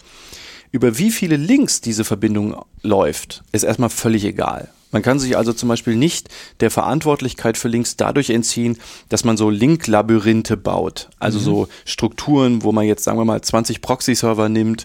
Über 0.73 0.99
wie 0.99 1.11
viele 1.11 1.37
Links 1.37 1.81
diese 1.81 2.05
Verbindung 2.05 2.57
läuft, 2.83 3.45
ist 3.53 3.63
erstmal 3.63 3.91
völlig 3.91 4.25
egal. 4.25 4.71
Man 4.91 5.03
kann 5.03 5.19
sich 5.19 5.37
also 5.37 5.53
zum 5.53 5.69
Beispiel 5.69 5.97
nicht 5.97 6.29
der 6.61 6.71
Verantwortlichkeit 6.71 7.57
für 7.59 7.67
Links 7.67 7.97
dadurch 7.97 8.31
entziehen, 8.31 8.79
dass 9.09 9.25
man 9.25 9.37
so 9.37 9.51
Linklabyrinthe 9.51 10.57
baut. 10.57 11.11
Also 11.19 11.41
so 11.41 11.69
Strukturen, 11.85 12.63
wo 12.63 12.71
man 12.71 12.87
jetzt, 12.87 13.03
sagen 13.03 13.19
wir 13.19 13.25
mal, 13.25 13.41
20 13.41 13.81
Proxy-Server 13.81 14.49
nimmt 14.49 14.85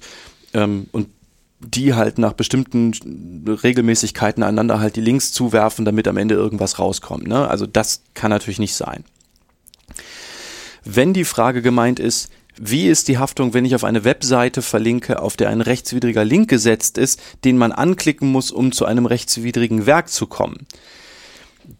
ähm, 0.55 0.87
und 0.91 1.09
die 1.59 1.93
halt 1.93 2.17
nach 2.17 2.33
bestimmten 2.33 3.45
Regelmäßigkeiten 3.47 4.43
einander 4.43 4.79
halt 4.79 4.95
die 4.95 5.01
Links 5.01 5.31
zuwerfen, 5.31 5.85
damit 5.85 6.07
am 6.07 6.17
Ende 6.17 6.35
irgendwas 6.35 6.79
rauskommt. 6.79 7.27
Ne? 7.27 7.47
Also 7.47 7.65
das 7.65 8.03
kann 8.13 8.29
natürlich 8.29 8.59
nicht 8.59 8.75
sein. 8.75 9.03
Wenn 10.85 11.13
die 11.13 11.25
Frage 11.25 11.61
gemeint 11.61 11.99
ist, 11.99 12.31
wie 12.61 12.87
ist 12.87 13.07
die 13.07 13.17
Haftung, 13.17 13.53
wenn 13.53 13.65
ich 13.65 13.75
auf 13.75 13.83
eine 13.83 14.03
Webseite 14.03 14.61
verlinke, 14.61 15.21
auf 15.21 15.37
der 15.37 15.49
ein 15.49 15.61
rechtswidriger 15.61 16.25
Link 16.25 16.49
gesetzt 16.49 16.97
ist, 16.97 17.21
den 17.45 17.57
man 17.57 17.71
anklicken 17.71 18.31
muss, 18.31 18.51
um 18.51 18.71
zu 18.71 18.85
einem 18.85 19.05
rechtswidrigen 19.05 19.85
Werk 19.85 20.09
zu 20.09 20.27
kommen? 20.27 20.65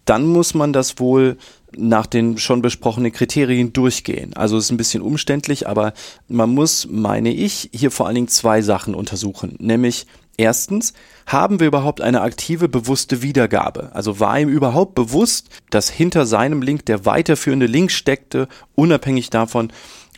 Dann 0.05 0.25
muss 0.25 0.53
man 0.53 0.71
das 0.71 0.99
wohl 0.99 1.37
nach 1.75 2.05
den 2.05 2.37
schon 2.37 2.61
besprochenen 2.61 3.11
Kriterien 3.11 3.73
durchgehen. 3.73 4.33
Also 4.35 4.57
es 4.57 4.65
ist 4.65 4.71
ein 4.71 4.77
bisschen 4.77 5.01
umständlich, 5.01 5.67
aber 5.67 5.93
man 6.27 6.49
muss, 6.49 6.87
meine 6.89 7.31
ich, 7.31 7.69
hier 7.73 7.91
vor 7.91 8.05
allen 8.05 8.15
Dingen 8.15 8.27
zwei 8.27 8.61
Sachen 8.61 8.95
untersuchen. 8.95 9.55
Nämlich 9.59 10.07
erstens, 10.37 10.93
haben 11.25 11.59
wir 11.59 11.67
überhaupt 11.67 12.01
eine 12.01 12.21
aktive, 12.21 12.69
bewusste 12.69 13.21
Wiedergabe? 13.21 13.91
Also 13.93 14.19
war 14.19 14.39
ihm 14.39 14.49
überhaupt 14.49 14.95
bewusst, 14.95 15.49
dass 15.69 15.89
hinter 15.89 16.25
seinem 16.25 16.61
Link 16.61 16.85
der 16.85 17.05
weiterführende 17.05 17.67
Link 17.67 17.91
steckte, 17.91 18.47
unabhängig 18.75 19.29
davon, 19.29 19.71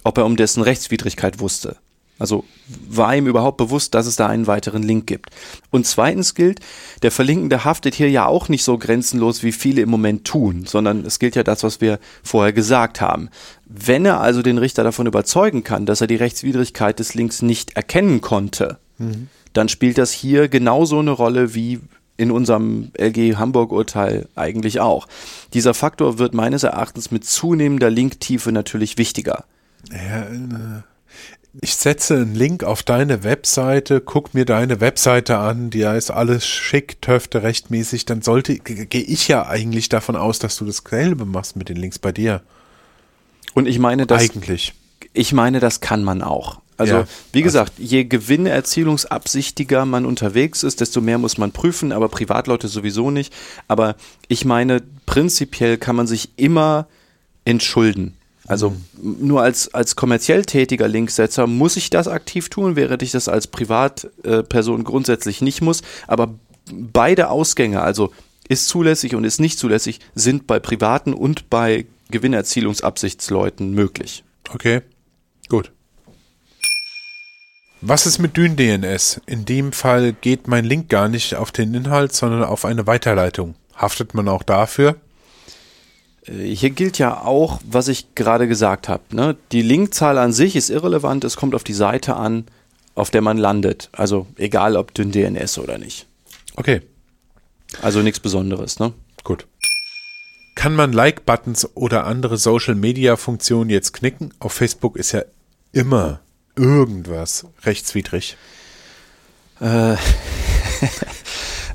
ob 0.04 0.18
er 0.18 0.26
um 0.26 0.38
dessen 0.38 0.64
Rechtswidrigkeit 0.64 1.40
wusste. 1.40 1.78
Also 2.22 2.46
war 2.88 3.16
ihm 3.16 3.28
überhaupt 3.28 3.58
bewusst, 3.58 3.96
dass 3.96 4.06
es 4.06 4.16
da 4.16 4.28
einen 4.28 4.48
weiteren 4.48 4.84
Link 4.84 5.08
gibt. 5.08 5.32
Und 5.72 5.88
zweitens 5.88 6.36
gilt, 6.36 6.60
der 7.02 7.12
Verlinkende 7.12 7.66
haftet 7.66 7.96
hier 7.96 8.10
ja 8.10 8.28
auch 8.28 8.48
nicht 8.48 8.64
so 8.64 8.78
grenzenlos, 8.78 9.42
wie 9.44 9.52
viele 9.52 9.82
im 9.82 9.90
Moment 9.90 10.26
tun, 10.26 10.66
sondern 10.66 11.04
es 11.04 11.18
gilt 11.18 11.36
ja 11.36 11.44
das, 11.44 11.64
was 11.64 11.82
wir 11.82 12.00
vorher 12.24 12.54
gesagt 12.54 13.02
haben. 13.02 13.30
Wenn 13.66 14.06
er 14.06 14.22
also 14.22 14.42
den 14.42 14.60
Richter 14.60 14.84
davon 14.84 15.08
überzeugen 15.08 15.64
kann, 15.64 15.86
dass 15.86 16.02
er 16.02 16.08
die 16.08 16.16
Rechtswidrigkeit 16.16 17.00
des 17.00 17.16
Links 17.16 17.42
nicht 17.42 17.76
erkennen 17.76 18.22
konnte, 18.22 18.78
dann 19.54 19.70
spielt 19.70 19.98
das 19.98 20.12
hier 20.12 20.48
genauso 20.48 21.00
eine 21.00 21.12
Rolle 21.12 21.56
wie 21.56 21.80
in 22.18 22.30
unserem 22.30 22.92
LG 23.00 23.38
Hamburg-Urteil 23.38 24.28
eigentlich 24.36 24.80
auch. 24.80 25.08
Dieser 25.54 25.74
Faktor 25.74 26.20
wird 26.20 26.36
meines 26.36 26.62
Erachtens 26.62 27.10
mit 27.10 27.26
zunehmender 27.26 27.90
Linktiefe 27.90 28.52
natürlich 28.52 29.00
wichtiger. 29.00 29.46
Ja, 29.90 30.22
äh, 30.22 30.82
ich 31.60 31.76
setze 31.76 32.16
einen 32.16 32.36
Link 32.36 32.64
auf 32.64 32.82
deine 32.84 33.24
Webseite, 33.24 34.00
guck 34.00 34.34
mir 34.34 34.46
deine 34.46 34.80
Webseite 34.80 35.38
an, 35.38 35.70
die 35.70 35.82
ist 35.82 36.10
alles 36.10 36.46
schick, 36.46 37.02
töfte, 37.02 37.44
rechtmäßig, 37.44 38.06
dann 38.06 38.22
sollte, 38.22 38.58
ge- 38.58 38.86
gehe 38.86 39.02
ich 39.02 39.28
ja 39.28 39.46
eigentlich 39.48 39.90
davon 39.90 40.16
aus, 40.16 40.40
dass 40.40 40.56
du 40.56 40.66
dasselbe 40.66 41.26
machst 41.26 41.56
mit 41.58 41.68
den 41.68 41.76
Links 41.78 42.00
bei 42.00 42.12
dir. 42.14 42.42
Und 43.54 43.68
ich 43.68 43.80
meine, 43.80 44.08
das, 44.08 44.22
eigentlich. 44.22 44.74
ich 45.12 45.34
meine, 45.34 45.60
das 45.60 45.82
kann 45.82 46.04
man 46.06 46.22
auch. 46.22 46.62
Also, 46.78 46.94
Ja, 46.94 47.08
wie 47.34 47.42
gesagt, 47.42 47.74
je 47.78 48.06
gewinnerzielungsabsichtiger 48.06 49.86
man 49.86 50.06
unterwegs 50.06 50.64
ist, 50.64 50.80
desto 50.82 51.02
mehr 51.02 51.18
muss 51.18 51.38
man 51.38 51.52
prüfen, 51.52 51.92
aber 51.92 52.08
Privatleute 52.10 52.68
sowieso 52.70 53.12
nicht. 53.12 53.34
Aber 53.68 53.96
ich 54.30 54.46
meine, 54.46 54.82
prinzipiell 55.06 55.78
kann 55.78 55.96
man 55.96 56.08
sich 56.08 56.30
immer 56.38 56.88
entschulden. 57.46 58.16
Also 58.48 58.72
Mhm. 58.72 59.18
nur 59.28 59.42
als, 59.42 59.74
als 59.74 59.96
kommerziell 59.96 60.46
tätiger 60.46 60.88
Linksetzer 60.88 61.48
muss 61.48 61.78
ich 61.78 61.90
das 61.90 62.08
aktiv 62.08 62.50
tun, 62.50 62.76
während 62.76 63.04
ich 63.04 63.12
das 63.12 63.28
als 63.28 63.48
Privatperson 63.48 64.84
grundsätzlich 64.84 65.42
nicht 65.42 65.62
muss. 65.62 65.82
Aber 66.08 66.34
beide 66.72 67.30
Ausgänge, 67.30 67.82
also 67.82 68.12
ist 68.48 68.68
zulässig 68.68 69.16
und 69.16 69.24
ist 69.24 69.40
nicht 69.40 69.60
zulässig, 69.60 70.00
sind 70.16 70.48
bei 70.48 70.60
privaten 70.60 71.14
und 71.14 71.50
bei 71.50 71.86
Gewinnerzielungsabsichtsleuten 72.10 73.72
möglich. 73.74 74.24
Okay, 74.54 74.82
gut. 75.48 75.72
Was 77.84 78.06
ist 78.06 78.20
mit 78.20 78.38
Dyn-DNS? 78.38 79.22
In 79.26 79.46
dem 79.46 79.72
Fall 79.72 80.14
geht 80.14 80.48
mein 80.48 80.66
Link 80.66 80.90
gar 80.90 81.08
nicht 81.10 81.36
auf 81.36 81.52
den 81.52 81.74
Inhalt, 81.74 82.14
sondern 82.14 82.44
auf 82.44 82.66
eine 82.66 82.86
Weiterleitung. 82.86 83.56
Haftet 83.76 84.14
man 84.14 84.28
auch 84.28 84.44
dafür? 84.44 84.98
Äh, 86.32 86.54
Hier 86.56 86.70
gilt 86.72 86.98
ja 86.98 87.22
auch, 87.22 87.60
was 87.66 87.88
ich 87.88 88.16
gerade 88.16 88.48
gesagt 88.48 88.90
habe. 88.90 89.04
Ne? 89.12 89.36
Die 89.52 89.62
Linkzahl 89.62 90.18
an 90.18 90.34
sich 90.34 90.56
ist 90.56 90.70
irrelevant, 90.70 91.24
es 91.24 91.36
kommt 91.38 91.56
auf 91.56 91.64
die 91.64 91.74
Seite 91.74 92.16
an, 92.16 92.46
auf 92.96 93.10
der 93.10 93.22
man 93.22 93.38
landet. 93.38 93.90
Also 93.92 94.28
egal 94.38 94.76
ob 94.76 94.94
dünn 94.94 95.12
DNS 95.12 95.58
oder 95.60 95.78
nicht. 95.78 96.08
Okay, 96.56 96.82
Also 97.82 98.02
nichts 98.02 98.20
Besonderes. 98.20 98.80
Ne? 98.80 98.94
gut. 99.24 99.48
Kann 100.56 100.76
man 100.76 100.92
Like-Buttons 100.92 101.76
oder 101.76 102.06
andere 102.06 102.38
Social-Media-Funktionen 102.38 103.70
jetzt 103.70 103.94
knicken? 103.94 104.34
Auf 104.40 104.52
Facebook 104.54 104.98
ist 104.98 105.14
ja 105.14 105.24
immer 105.72 106.20
irgendwas 106.58 107.46
rechtswidrig. 107.64 108.36
Äh, 109.62 109.96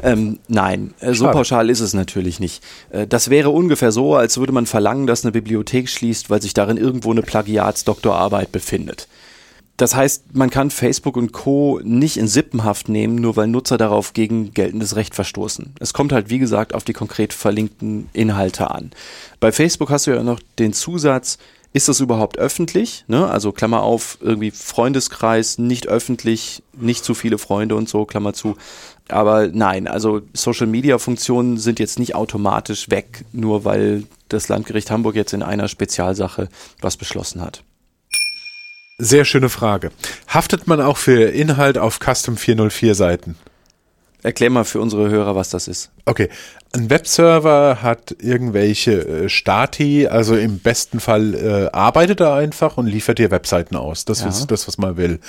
ähm, 0.07 0.39
nein, 0.47 0.95
äh, 1.01 1.09
so 1.09 1.25
Schade. 1.25 1.33
pauschal 1.33 1.69
ist 1.69 1.81
es 1.81 1.93
natürlich 1.93 2.39
nicht. 2.39 2.63
Äh, 2.91 3.09
das 3.09 3.29
wäre 3.29 3.51
ungefähr 3.51 3.91
so, 3.91 4.15
als 4.15 4.39
würde 4.39 4.53
man 4.53 4.67
verlangen, 4.67 5.09
dass 5.09 5.25
eine 5.25 5.33
Bibliothek 5.33 5.89
schließt, 5.89 6.31
weil 6.31 6.41
sich 6.41 6.55
darin 6.55 6.77
irgendwo 6.77 7.11
eine 7.11 7.23
Plagiatsdoktorarbeit 7.23 8.53
befindet. 8.53 9.09
Das 9.77 9.97
heißt, 9.97 10.35
man 10.35 10.49
kann 10.49 10.71
Facebook 10.71 11.17
und 11.17 11.33
Co. 11.33 11.81
nicht 11.83 12.17
in 12.19 12.29
Sippenhaft 12.29 12.89
nehmen, 12.89 13.17
nur 13.17 13.37
weil 13.37 13.49
Nutzer 13.49 13.77
darauf 13.77 14.13
gegen 14.13 14.55
geltendes 14.55 14.95
Recht 14.95 15.15
verstoßen. 15.15 15.75
Es 15.81 15.93
kommt 15.93 16.13
halt, 16.13 16.31
wie 16.31 16.39
gesagt, 16.39 16.73
auf 16.73 16.85
die 16.85 16.95
konkret 16.95 17.35
verlinkten 17.35 18.09
Inhalte 18.13 18.71
an. 18.71 18.93
Bei 19.41 19.51
Facebook 19.51 19.91
hast 19.91 20.07
du 20.07 20.13
ja 20.13 20.23
noch 20.23 20.41
den 20.59 20.73
Zusatz, 20.73 21.37
ist 21.77 21.89
das 21.89 22.01
überhaupt 22.01 22.39
öffentlich? 22.39 23.05
Ne? 23.07 23.29
Also 23.29 23.53
Klammer 23.53 23.83
auf, 23.83 24.17
irgendwie 24.23 24.51
Freundeskreis, 24.51 25.59
nicht 25.59 25.89
öffentlich, 25.89 26.63
nicht 26.73 27.05
zu 27.05 27.13
viele 27.13 27.37
Freunde 27.37 27.75
und 27.77 27.87
so, 27.87 28.07
Klammer 28.07 28.33
zu. 28.33 28.57
Aber 29.09 29.49
nein, 29.49 29.87
also 29.87 30.23
Social 30.33 30.67
Media 30.67 30.99
Funktionen 30.99 31.59
sind 31.59 31.79
jetzt 31.79 31.99
nicht 31.99 32.15
automatisch 32.15 32.91
weg, 32.91 33.25
nur 33.33 33.65
weil 33.65 34.05
das 34.29 34.49
Landgericht 34.49 34.91
Hamburg 34.91 35.15
jetzt 35.15 35.33
in 35.33 35.43
einer 35.43 35.69
Spezialsache 35.69 36.49
was 36.81 36.97
beschlossen 36.97 37.41
hat. 37.41 37.63
Sehr 38.99 39.25
schöne 39.25 39.51
Frage. 39.51 39.93
Haftet 40.27 40.67
man 40.67 40.81
auch 40.81 40.97
für 40.97 41.29
Inhalt 41.29 41.79
auf 41.79 42.01
Custom 42.01 42.37
404 42.37 42.95
Seiten? 42.95 43.37
Erklär 44.23 44.51
mal 44.51 44.65
für 44.65 44.81
unsere 44.81 45.09
Hörer, 45.09 45.37
was 45.37 45.51
das 45.51 45.69
ist. 45.69 45.91
Okay, 46.05 46.29
ein 46.73 46.91
Webserver 46.91 47.79
hat 47.83 48.17
irgendwelche 48.21 48.93
äh, 49.25 49.29
Stati, 49.29 50.07
also 50.09 50.35
im 50.37 50.59
besten 50.59 51.01
Fall 51.01 51.35
äh, 51.35 51.69
arbeitet 51.77 52.21
er 52.21 52.35
einfach 52.35 52.77
und 52.77 52.87
liefert 52.87 53.19
dir 53.19 53.31
Webseiten 53.31 53.77
aus. 53.77 54.05
Das 54.05 54.21
Ja. 54.23 54.29
ist 54.29 54.47
das, 54.51 54.67
was 54.67 54.79
man 54.79 54.97
will. 54.97 55.21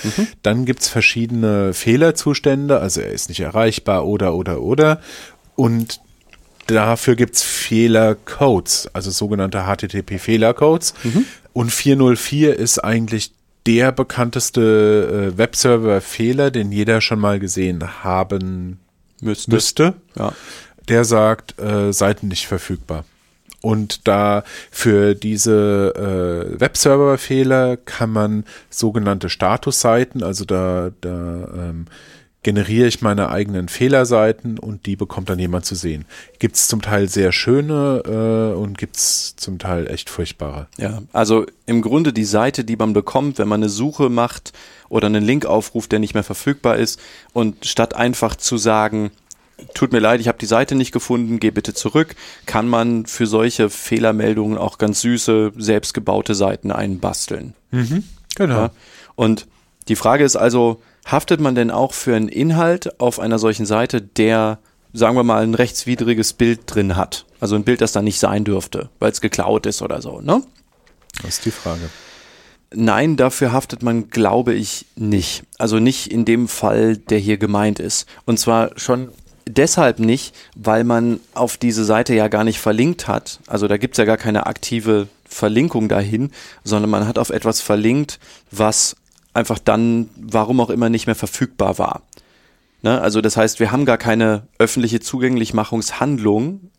Dann 0.42 0.66
gibt's 0.66 0.88
verschiedene 0.90 1.74
Fehlerzustände, 1.74 2.80
also 2.80 3.02
er 3.02 3.12
ist 3.12 3.30
nicht 3.30 3.40
erreichbar 3.42 4.06
oder 4.08 4.34
oder 4.34 4.62
oder. 4.62 5.00
Und 5.56 6.00
dafür 6.68 7.16
gibt's 7.16 7.44
Fehlercodes, 7.44 8.90
also 8.94 9.12
sogenannte 9.12 9.66
HTTP-Fehlercodes. 9.68 10.94
Und 11.54 11.72
404 11.72 12.56
ist 12.58 12.80
eigentlich 12.80 13.32
der 13.68 13.92
bekannteste 13.92 15.34
äh, 15.34 15.38
Webserver-Fehler, 15.38 16.52
den 16.52 16.72
jeder 16.72 17.02
schon 17.02 17.20
mal 17.20 17.38
gesehen 17.38 18.04
haben 18.04 18.80
Müsste. 19.22 19.52
müsste 19.52 19.94
Ja. 20.16 20.34
der 20.88 21.04
sagt, 21.04 21.60
äh, 21.60 21.92
Seiten 21.92 22.30
nicht 22.30 22.48
verfügbar. 22.48 23.04
Und 23.62 24.08
da 24.08 24.44
für 24.72 25.16
diese 25.16 25.94
äh, 26.56 26.60
Webserver-Fehler 26.60 27.76
kann 27.76 28.12
man 28.12 28.46
sogenannte 28.70 29.30
Statusseiten, 29.30 30.24
also 30.24 30.46
da, 30.46 30.92
da 31.02 31.10
ähm, 31.54 31.88
generiere 32.48 32.88
ich 32.88 33.02
meine 33.02 33.28
eigenen 33.30 33.68
Fehlerseiten 33.68 34.58
und 34.58 34.86
die 34.86 34.96
bekommt 34.96 35.28
dann 35.28 35.38
jemand 35.38 35.66
zu 35.66 35.76
sehen. 35.76 36.06
Gibt's 36.40 36.70
zum 36.70 36.82
Teil 36.82 37.10
sehr 37.10 37.34
schöne 37.34 38.04
äh, 38.06 38.58
und 38.58 38.78
gibt's 38.78 39.36
zum 39.36 39.60
Teil 39.60 39.92
echt 39.92 40.10
furchtbare. 40.10 40.68
Ja, 40.78 41.02
also 41.12 41.46
im 41.66 41.82
Grunde 41.82 42.14
die 42.14 42.24
Seite, 42.24 42.64
die 42.64 42.78
man 42.78 42.94
bekommt, 42.94 43.38
wenn 43.38 43.50
man 43.50 43.60
eine 43.60 43.68
Suche 43.68 44.08
macht 44.08 44.54
oder 44.88 45.08
einen 45.08 45.26
Link 45.26 45.46
aufruft, 45.46 45.92
der 45.92 46.00
nicht 46.00 46.14
mehr 46.14 46.24
verfügbar 46.24 46.78
ist 46.78 47.02
und 47.34 47.66
statt 47.66 47.98
einfach 47.98 48.38
zu 48.38 48.56
sagen, 48.56 49.12
tut 49.74 49.92
mir 49.92 50.00
leid, 50.00 50.22
ich 50.22 50.30
habe 50.30 50.38
die 50.38 50.46
Seite 50.46 50.76
nicht 50.76 50.94
gefunden, 50.94 51.42
geh 51.42 51.52
bitte 51.52 51.74
zurück, 51.74 52.16
kann 52.46 52.70
man 52.70 53.08
für 53.08 53.28
solche 53.28 53.70
Fehlermeldungen 53.70 54.58
auch 54.58 54.78
ganz 54.78 55.02
süße, 55.02 55.52
selbstgebaute 55.58 56.34
Seiten 56.34 56.72
einbasteln. 56.72 57.56
Genau. 58.38 58.56
Ja? 58.56 58.72
Und 59.16 59.48
die 59.90 59.98
Frage 59.98 60.24
ist 60.24 60.38
also, 60.38 60.82
haftet 61.08 61.40
man 61.40 61.56
denn 61.56 61.72
auch 61.72 61.94
für 61.94 62.16
einen 62.16 62.28
Inhalt 62.28 63.00
auf 63.00 63.20
einer 63.20 63.40
solchen 63.40 63.66
Seite, 63.66 64.02
der, 64.02 64.60
sagen 64.94 65.16
wir 65.16 65.24
mal, 65.24 65.44
ein 65.44 65.56
rechtswidriges 65.56 66.34
Bild 66.34 66.62
drin 66.66 66.96
hat? 66.96 67.26
Also 67.40 67.56
ein 67.56 67.64
Bild, 67.64 67.82
das 67.82 67.94
da 67.94 68.02
nicht 68.02 68.20
sein 68.20 68.44
dürfte, 68.44 68.90
weil 69.00 69.12
es 69.12 69.22
geklaut 69.22 69.66
ist 69.66 69.82
oder 69.82 70.02
so, 70.02 70.22
ne? 70.22 70.44
Das 71.22 71.38
ist 71.38 71.46
die 71.46 71.52
Frage. 71.52 71.90
Nein, 72.74 73.16
dafür 73.16 73.54
haftet 73.54 73.82
man, 73.82 74.10
glaube 74.10 74.54
ich, 74.54 74.86
nicht. 74.96 75.44
Also 75.58 75.80
nicht 75.80 76.12
in 76.12 76.26
dem 76.26 76.48
Fall, 76.48 76.98
der 76.98 77.18
hier 77.18 77.38
gemeint 77.38 77.80
ist. 77.80 78.08
Und 78.26 78.40
zwar 78.40 78.78
schon 78.78 79.10
deshalb 79.48 80.00
nicht, 80.00 80.36
weil 80.56 80.84
man 80.84 81.22
auf 81.34 81.56
diese 81.56 81.86
Seite 81.86 82.14
ja 82.14 82.28
gar 82.28 82.44
nicht 82.44 82.60
verlinkt 82.60 83.08
hat. 83.08 83.40
Also 83.48 83.68
da 83.70 83.78
gibt's 83.78 83.98
ja 83.98 84.06
gar 84.06 84.18
keine 84.18 84.46
aktive 84.48 85.08
Verlinkung 85.26 85.88
dahin, 85.88 86.32
sondern 86.66 86.90
man 86.90 87.08
hat 87.08 87.18
auf 87.18 87.30
etwas 87.30 87.62
verlinkt, 87.62 88.20
was 88.52 88.98
einfach 89.38 89.60
dann, 89.60 90.10
warum 90.18 90.60
auch 90.60 90.70
immer, 90.70 90.90
nicht 90.90 91.06
mehr 91.06 91.16
verfügbar 91.16 91.78
war. 91.78 92.02
Ne? 92.82 93.00
Also 93.00 93.22
das 93.22 93.38
heißt, 93.38 93.60
wir 93.60 93.72
haben 93.72 93.86
gar 93.86 93.98
keine 93.98 94.48
öffentliche 94.58 95.00
Zugänglichmachungshandlung, 95.00 96.72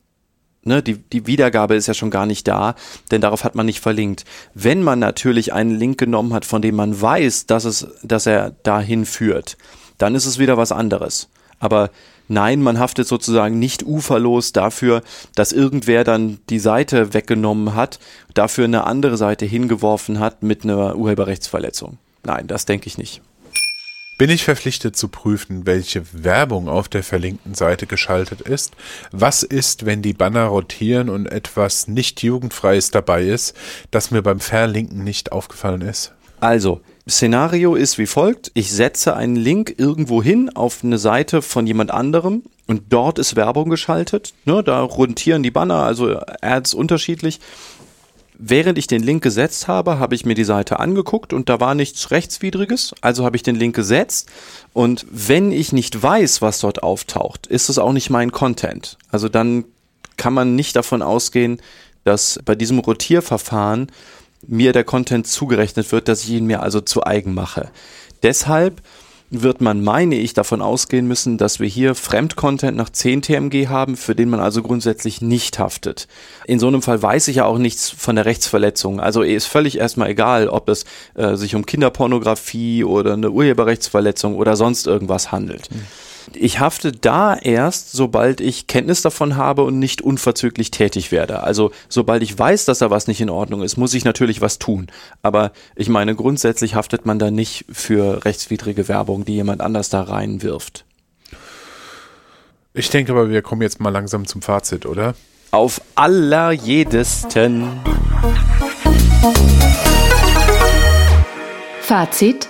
ne, 0.64 0.82
die, 0.82 0.98
die 0.98 1.26
Wiedergabe 1.26 1.76
ist 1.76 1.86
ja 1.86 1.94
schon 1.94 2.10
gar 2.10 2.26
nicht 2.26 2.46
da, 2.46 2.74
denn 3.10 3.20
darauf 3.20 3.44
hat 3.44 3.54
man 3.54 3.66
nicht 3.66 3.80
verlinkt. 3.80 4.24
Wenn 4.54 4.82
man 4.82 4.98
natürlich 4.98 5.52
einen 5.52 5.70
Link 5.70 5.98
genommen 5.98 6.34
hat, 6.34 6.44
von 6.44 6.60
dem 6.60 6.76
man 6.76 7.00
weiß, 7.00 7.46
dass 7.46 7.64
es, 7.64 7.88
dass 8.02 8.26
er 8.26 8.50
dahin 8.62 9.06
führt, 9.06 9.56
dann 9.96 10.14
ist 10.14 10.26
es 10.26 10.38
wieder 10.38 10.56
was 10.56 10.72
anderes. 10.72 11.28
Aber 11.60 11.90
nein, 12.28 12.62
man 12.62 12.78
haftet 12.78 13.08
sozusagen 13.08 13.58
nicht 13.58 13.84
uferlos 13.84 14.52
dafür, 14.52 15.02
dass 15.34 15.52
irgendwer 15.52 16.04
dann 16.04 16.38
die 16.50 16.60
Seite 16.60 17.14
weggenommen 17.14 17.74
hat, 17.74 17.98
dafür 18.34 18.64
eine 18.64 18.84
andere 18.84 19.16
Seite 19.16 19.46
hingeworfen 19.46 20.20
hat 20.20 20.42
mit 20.42 20.64
einer 20.64 20.96
Urheberrechtsverletzung. 20.96 21.98
Nein, 22.28 22.46
das 22.46 22.66
denke 22.66 22.88
ich 22.88 22.98
nicht. 22.98 23.22
Bin 24.18 24.28
ich 24.28 24.44
verpflichtet 24.44 24.96
zu 24.96 25.08
prüfen, 25.08 25.64
welche 25.64 26.02
Werbung 26.12 26.68
auf 26.68 26.90
der 26.90 27.02
verlinkten 27.02 27.54
Seite 27.54 27.86
geschaltet 27.86 28.42
ist? 28.42 28.74
Was 29.12 29.42
ist, 29.42 29.86
wenn 29.86 30.02
die 30.02 30.12
Banner 30.12 30.44
rotieren 30.44 31.08
und 31.08 31.24
etwas 31.24 31.88
nicht 31.88 32.22
jugendfreies 32.22 32.90
dabei 32.90 33.24
ist, 33.24 33.56
das 33.90 34.10
mir 34.10 34.20
beim 34.20 34.40
Verlinken 34.40 35.04
nicht 35.04 35.32
aufgefallen 35.32 35.80
ist? 35.80 36.12
Also, 36.38 36.82
Szenario 37.08 37.74
ist 37.74 37.96
wie 37.96 38.06
folgt. 38.06 38.50
Ich 38.52 38.70
setze 38.72 39.16
einen 39.16 39.36
Link 39.36 39.74
irgendwo 39.78 40.22
hin 40.22 40.50
auf 40.54 40.84
eine 40.84 40.98
Seite 40.98 41.40
von 41.40 41.66
jemand 41.66 41.90
anderem 41.90 42.42
und 42.66 42.92
dort 42.92 43.18
ist 43.18 43.36
Werbung 43.36 43.70
geschaltet. 43.70 44.34
Ne, 44.44 44.62
da 44.62 44.82
rotieren 44.82 45.42
die 45.42 45.50
Banner, 45.50 45.82
also 45.84 46.20
Ads 46.42 46.74
unterschiedlich. 46.74 47.40
Während 48.40 48.78
ich 48.78 48.86
den 48.86 49.02
Link 49.02 49.22
gesetzt 49.22 49.66
habe, 49.66 49.98
habe 49.98 50.14
ich 50.14 50.24
mir 50.24 50.34
die 50.34 50.44
Seite 50.44 50.78
angeguckt 50.78 51.32
und 51.32 51.48
da 51.48 51.58
war 51.58 51.74
nichts 51.74 52.12
Rechtswidriges, 52.12 52.94
also 53.00 53.24
habe 53.24 53.34
ich 53.34 53.42
den 53.42 53.56
Link 53.56 53.74
gesetzt 53.74 54.28
und 54.72 55.04
wenn 55.10 55.50
ich 55.50 55.72
nicht 55.72 56.00
weiß, 56.00 56.40
was 56.40 56.60
dort 56.60 56.84
auftaucht, 56.84 57.48
ist 57.48 57.68
es 57.68 57.78
auch 57.78 57.92
nicht 57.92 58.10
mein 58.10 58.30
Content. 58.30 58.96
Also 59.10 59.28
dann 59.28 59.64
kann 60.16 60.34
man 60.34 60.54
nicht 60.54 60.76
davon 60.76 61.02
ausgehen, 61.02 61.60
dass 62.04 62.38
bei 62.44 62.54
diesem 62.54 62.78
Rotierverfahren 62.78 63.90
mir 64.46 64.72
der 64.72 64.84
Content 64.84 65.26
zugerechnet 65.26 65.90
wird, 65.90 66.06
dass 66.06 66.22
ich 66.22 66.30
ihn 66.30 66.46
mir 66.46 66.62
also 66.62 66.80
zu 66.80 67.04
eigen 67.04 67.34
mache. 67.34 67.70
Deshalb 68.22 68.82
wird 69.30 69.60
man, 69.60 69.82
meine 69.82 70.14
ich, 70.14 70.32
davon 70.32 70.62
ausgehen 70.62 71.06
müssen, 71.06 71.36
dass 71.36 71.60
wir 71.60 71.68
hier 71.68 71.94
Fremdcontent 71.94 72.76
nach 72.76 72.90
10 72.90 73.22
TMG 73.22 73.68
haben, 73.68 73.96
für 73.96 74.14
den 74.14 74.30
man 74.30 74.40
also 74.40 74.62
grundsätzlich 74.62 75.20
nicht 75.20 75.58
haftet. 75.58 76.08
In 76.46 76.58
so 76.58 76.66
einem 76.68 76.82
Fall 76.82 77.02
weiß 77.02 77.28
ich 77.28 77.36
ja 77.36 77.44
auch 77.44 77.58
nichts 77.58 77.90
von 77.90 78.16
der 78.16 78.24
Rechtsverletzung. 78.24 79.00
Also 79.00 79.22
ist 79.22 79.46
völlig 79.46 79.78
erstmal 79.78 80.10
egal, 80.10 80.48
ob 80.48 80.68
es 80.68 80.84
äh, 81.14 81.36
sich 81.36 81.54
um 81.54 81.66
Kinderpornografie 81.66 82.84
oder 82.84 83.12
eine 83.12 83.30
Urheberrechtsverletzung 83.30 84.34
oder 84.34 84.56
sonst 84.56 84.86
irgendwas 84.86 85.30
handelt. 85.30 85.68
Ich 86.36 86.60
hafte 86.60 86.92
da 86.92 87.36
erst, 87.36 87.92
sobald 87.92 88.40
ich 88.40 88.66
Kenntnis 88.66 89.02
davon 89.02 89.36
habe 89.36 89.62
und 89.62 89.78
nicht 89.78 90.02
unverzüglich 90.02 90.70
tätig 90.70 91.12
werde. 91.12 91.42
Also 91.42 91.70
sobald 91.88 92.22
ich 92.22 92.38
weiß, 92.38 92.64
dass 92.64 92.78
da 92.78 92.90
was 92.90 93.06
nicht 93.06 93.20
in 93.20 93.30
Ordnung 93.30 93.62
ist, 93.62 93.76
muss 93.76 93.94
ich 93.94 94.04
natürlich 94.04 94.40
was 94.40 94.58
tun. 94.58 94.88
Aber 95.22 95.52
ich 95.76 95.88
meine, 95.88 96.14
grundsätzlich 96.14 96.74
haftet 96.74 97.06
man 97.06 97.18
da 97.18 97.30
nicht 97.30 97.64
für 97.70 98.24
rechtswidrige 98.24 98.88
Werbung, 98.88 99.24
die 99.24 99.34
jemand 99.34 99.60
anders 99.60 99.88
da 99.88 100.02
reinwirft. 100.02 100.84
Ich 102.74 102.90
denke 102.90 103.12
aber, 103.12 103.30
wir 103.30 103.42
kommen 103.42 103.62
jetzt 103.62 103.80
mal 103.80 103.90
langsam 103.90 104.26
zum 104.26 104.42
Fazit, 104.42 104.86
oder? 104.86 105.14
Auf 105.50 105.80
allerjedesten. 105.94 107.80
Fazit. 111.80 112.48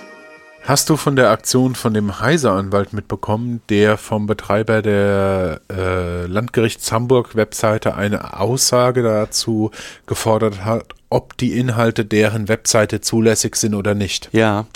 Hast 0.69 0.87
du 0.91 0.97
von 0.97 1.15
der 1.15 1.31
Aktion 1.31 1.73
von 1.73 1.95
dem 1.95 2.19
Heiser-Anwalt 2.19 2.93
mitbekommen, 2.93 3.59
der 3.69 3.97
vom 3.97 4.27
Betreiber 4.27 4.83
der 4.83 5.61
äh, 5.67 6.27
Landgerichts 6.27 6.91
Hamburg-Webseite 6.91 7.95
eine 7.95 8.39
Aussage 8.39 9.01
dazu 9.01 9.71
gefordert 10.05 10.63
hat, 10.63 10.93
ob 11.09 11.35
die 11.37 11.57
Inhalte 11.57 12.05
deren 12.05 12.49
Webseite 12.49 13.01
zulässig 13.01 13.55
sind 13.55 13.73
oder 13.73 13.95
nicht? 13.95 14.29
Ja, 14.31 14.67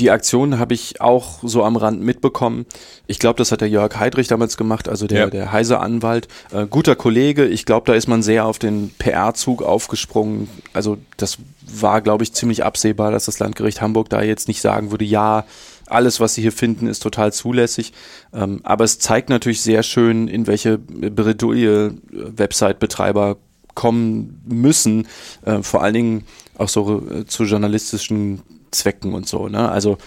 die 0.00 0.10
Aktion 0.10 0.58
habe 0.58 0.74
ich 0.74 1.00
auch 1.00 1.38
so 1.42 1.62
am 1.62 1.76
Rand 1.76 2.02
mitbekommen. 2.02 2.66
Ich 3.06 3.18
glaube, 3.18 3.38
das 3.38 3.52
hat 3.52 3.60
der 3.60 3.68
Jörg 3.68 3.96
Heidrich 3.96 4.26
damals 4.26 4.56
gemacht, 4.56 4.88
also 4.88 5.06
der, 5.06 5.18
Ja. 5.20 5.30
der 5.30 5.52
Heiser-Anwalt. 5.52 6.26
Äh, 6.52 6.66
guter 6.66 6.96
Kollege, 6.96 7.44
ich 7.46 7.64
glaube, 7.64 7.86
da 7.86 7.94
ist 7.94 8.08
man 8.08 8.22
sehr 8.22 8.44
auf 8.46 8.58
den 8.58 8.90
PR-Zug 8.98 9.62
aufgesprungen. 9.62 10.48
Also 10.72 10.98
das 11.16 11.38
war, 11.66 12.00
glaube 12.00 12.24
ich, 12.24 12.32
ziemlich 12.32 12.64
absehbar, 12.64 13.12
dass 13.12 13.26
das 13.26 13.38
Landgericht 13.38 13.80
Hamburg 13.80 14.08
da 14.10 14.22
jetzt 14.22 14.48
nicht 14.48 14.60
sagen 14.60 14.90
würde, 14.90 15.04
ja, 15.04 15.44
alles, 15.86 16.18
was 16.18 16.34
Sie 16.34 16.42
hier 16.42 16.52
finden, 16.52 16.86
ist 16.86 17.00
total 17.02 17.32
zulässig. 17.32 17.92
Ähm, 18.32 18.60
aber 18.64 18.84
es 18.84 18.98
zeigt 18.98 19.28
natürlich 19.28 19.60
sehr 19.60 19.82
schön, 19.82 20.28
in 20.28 20.46
welche 20.46 20.78
Bredouille 20.78 21.94
Website-Betreiber 22.10 23.36
kommen 23.74 24.40
müssen, 24.46 25.06
äh, 25.44 25.62
vor 25.62 25.82
allen 25.82 25.94
Dingen 25.94 26.24
auch 26.58 26.68
so 26.68 27.02
äh, 27.10 27.26
zu 27.26 27.44
journalistischen 27.44 28.42
Zwecken 28.74 29.14
und 29.14 29.28
so. 29.28 29.48
Ne? 29.48 29.68
Also 29.70 29.98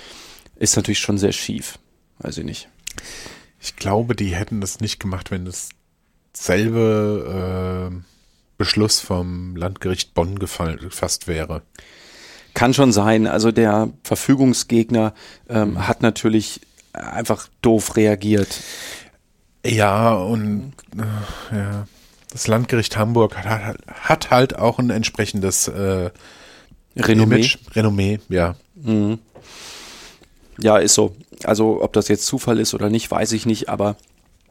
ist 0.55 0.75
natürlich 0.75 0.99
schon 0.99 1.17
sehr 1.17 1.31
schief. 1.31 1.79
Weiß 2.19 2.37
ich 2.37 2.45
nicht. 2.45 2.69
Ich 3.59 3.75
glaube, 3.75 4.15
die 4.15 4.35
hätten 4.35 4.61
das 4.61 4.79
nicht 4.79 4.99
gemacht, 4.99 5.31
wenn 5.31 5.45
das 5.45 5.69
selbe 6.33 7.91
äh, 7.91 7.95
Beschluss 8.57 8.99
vom 8.99 9.55
Landgericht 9.55 10.13
Bonn 10.13 10.39
gefasst 10.39 11.27
wäre. 11.27 11.61
Kann 12.53 12.73
schon 12.73 12.91
sein. 12.91 13.27
Also 13.27 13.51
der 13.51 13.89
Verfügungsgegner 14.03 15.13
ähm, 15.47 15.87
hat 15.87 16.01
natürlich 16.01 16.61
einfach 16.93 17.47
doof 17.61 17.95
reagiert. 17.95 18.61
Ja, 19.65 20.13
und 20.13 20.73
äh, 20.95 21.55
ja, 21.55 21.87
das 22.31 22.47
Landgericht 22.47 22.97
Hamburg 22.97 23.37
hat, 23.37 23.77
hat 23.87 24.31
halt 24.31 24.57
auch 24.57 24.79
ein 24.79 24.89
entsprechendes 24.89 25.67
äh, 25.67 26.09
Renommee. 26.99 27.35
Image, 27.35 27.57
Renommee, 27.75 28.19
ja. 28.29 28.55
Mhm. 28.75 29.19
Ja, 30.59 30.77
ist 30.77 30.95
so. 30.95 31.15
Also 31.43 31.81
ob 31.83 31.93
das 31.93 32.07
jetzt 32.07 32.25
Zufall 32.25 32.59
ist 32.59 32.73
oder 32.73 32.89
nicht, 32.89 33.09
weiß 33.11 33.31
ich 33.33 33.45
nicht, 33.45 33.69
aber 33.69 33.95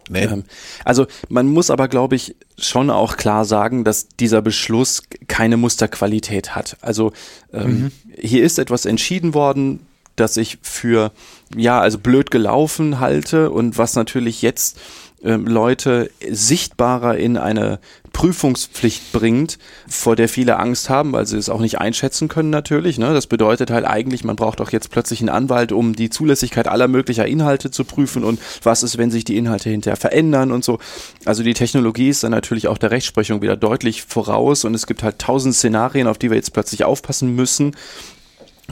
Nee. 0.09 0.25
ähm, 0.25 0.45
also 0.85 1.07
man 1.29 1.49
muss 1.49 1.69
aber, 1.71 1.89
glaube 1.89 2.15
ich, 2.15 2.37
schon 2.59 2.91
auch 2.91 3.17
klar 3.17 3.45
sagen, 3.45 3.83
dass 3.83 4.07
dieser 4.09 4.41
Beschluss 4.41 5.03
keine 5.27 5.57
Musterqualität 5.57 6.55
hat. 6.55 6.77
Also 6.81 7.13
ähm, 7.53 7.91
hier 8.17 8.45
ist 8.45 8.61
etwas 8.61 8.85
entschieden 8.87 9.35
worden, 9.35 9.81
das 10.17 10.37
ich 10.37 10.59
für 10.62 11.12
ja 11.55 11.81
also 11.81 11.99
blöd 11.99 12.31
gelaufen 12.31 13.01
halte 13.01 13.51
und 13.51 13.79
was 13.79 13.95
natürlich 13.95 14.43
jetzt 14.43 14.79
ähm, 15.23 15.47
Leute 15.47 16.11
sichtbarer 16.31 17.17
in 17.17 17.37
eine 17.37 17.79
Prüfungspflicht 18.12 19.12
bringt, 19.12 19.59
vor 19.89 20.17
der 20.17 20.29
viele 20.29 20.59
Angst 20.59 20.89
haben, 20.89 21.12
weil 21.12 21.27
sie 21.27 21.37
es 21.37 21.49
auch 21.49 21.61
nicht 21.61 21.79
einschätzen 21.79 22.29
können 22.29 22.49
natürlich. 22.49 22.99
Ne? 22.99 23.12
Das 23.12 23.27
bedeutet 23.27 23.71
halt 23.71 23.85
eigentlich, 23.85 24.25
man 24.25 24.37
braucht 24.37 24.61
auch 24.61 24.71
jetzt 24.71 24.91
plötzlich 24.91 25.21
einen 25.21 25.29
Anwalt, 25.29 25.73
um 25.73 25.95
die 25.95 26.11
Zulässigkeit 26.11 26.69
aller 26.69 26.89
möglicher 26.89 27.27
Inhalte 27.27 27.71
zu 27.71 27.85
prüfen 27.85 28.25
und 28.25 28.41
was 28.62 28.83
ist, 28.83 28.97
wenn 28.99 29.11
sich 29.11 29.25
die 29.25 29.37
Inhalte 29.37 29.69
hinterher 29.69 29.97
verändern 29.97 30.53
und 30.53 30.64
so. 30.64 30.79
Also 31.25 31.43
die 31.43 31.55
Technologie 31.55 32.09
ist 32.09 32.23
dann 32.23 32.31
natürlich 32.31 32.69
auch 32.69 32.79
der 32.79 32.91
Rechtsprechung 32.91 33.43
wieder 33.43 33.57
deutlich 33.57 34.03
voraus 34.03 34.64
und 34.64 34.75
es 34.75 34.87
gibt 34.87 35.03
halt 35.03 35.19
tausend 35.19 35.55
Szenarien, 35.55 36.07
auf 36.07 36.19
die 36.19 36.31
wir 36.31 36.37
jetzt 36.37 36.53
plötzlich 36.53 36.85
aufpassen 36.85 37.35
müssen 37.35 37.75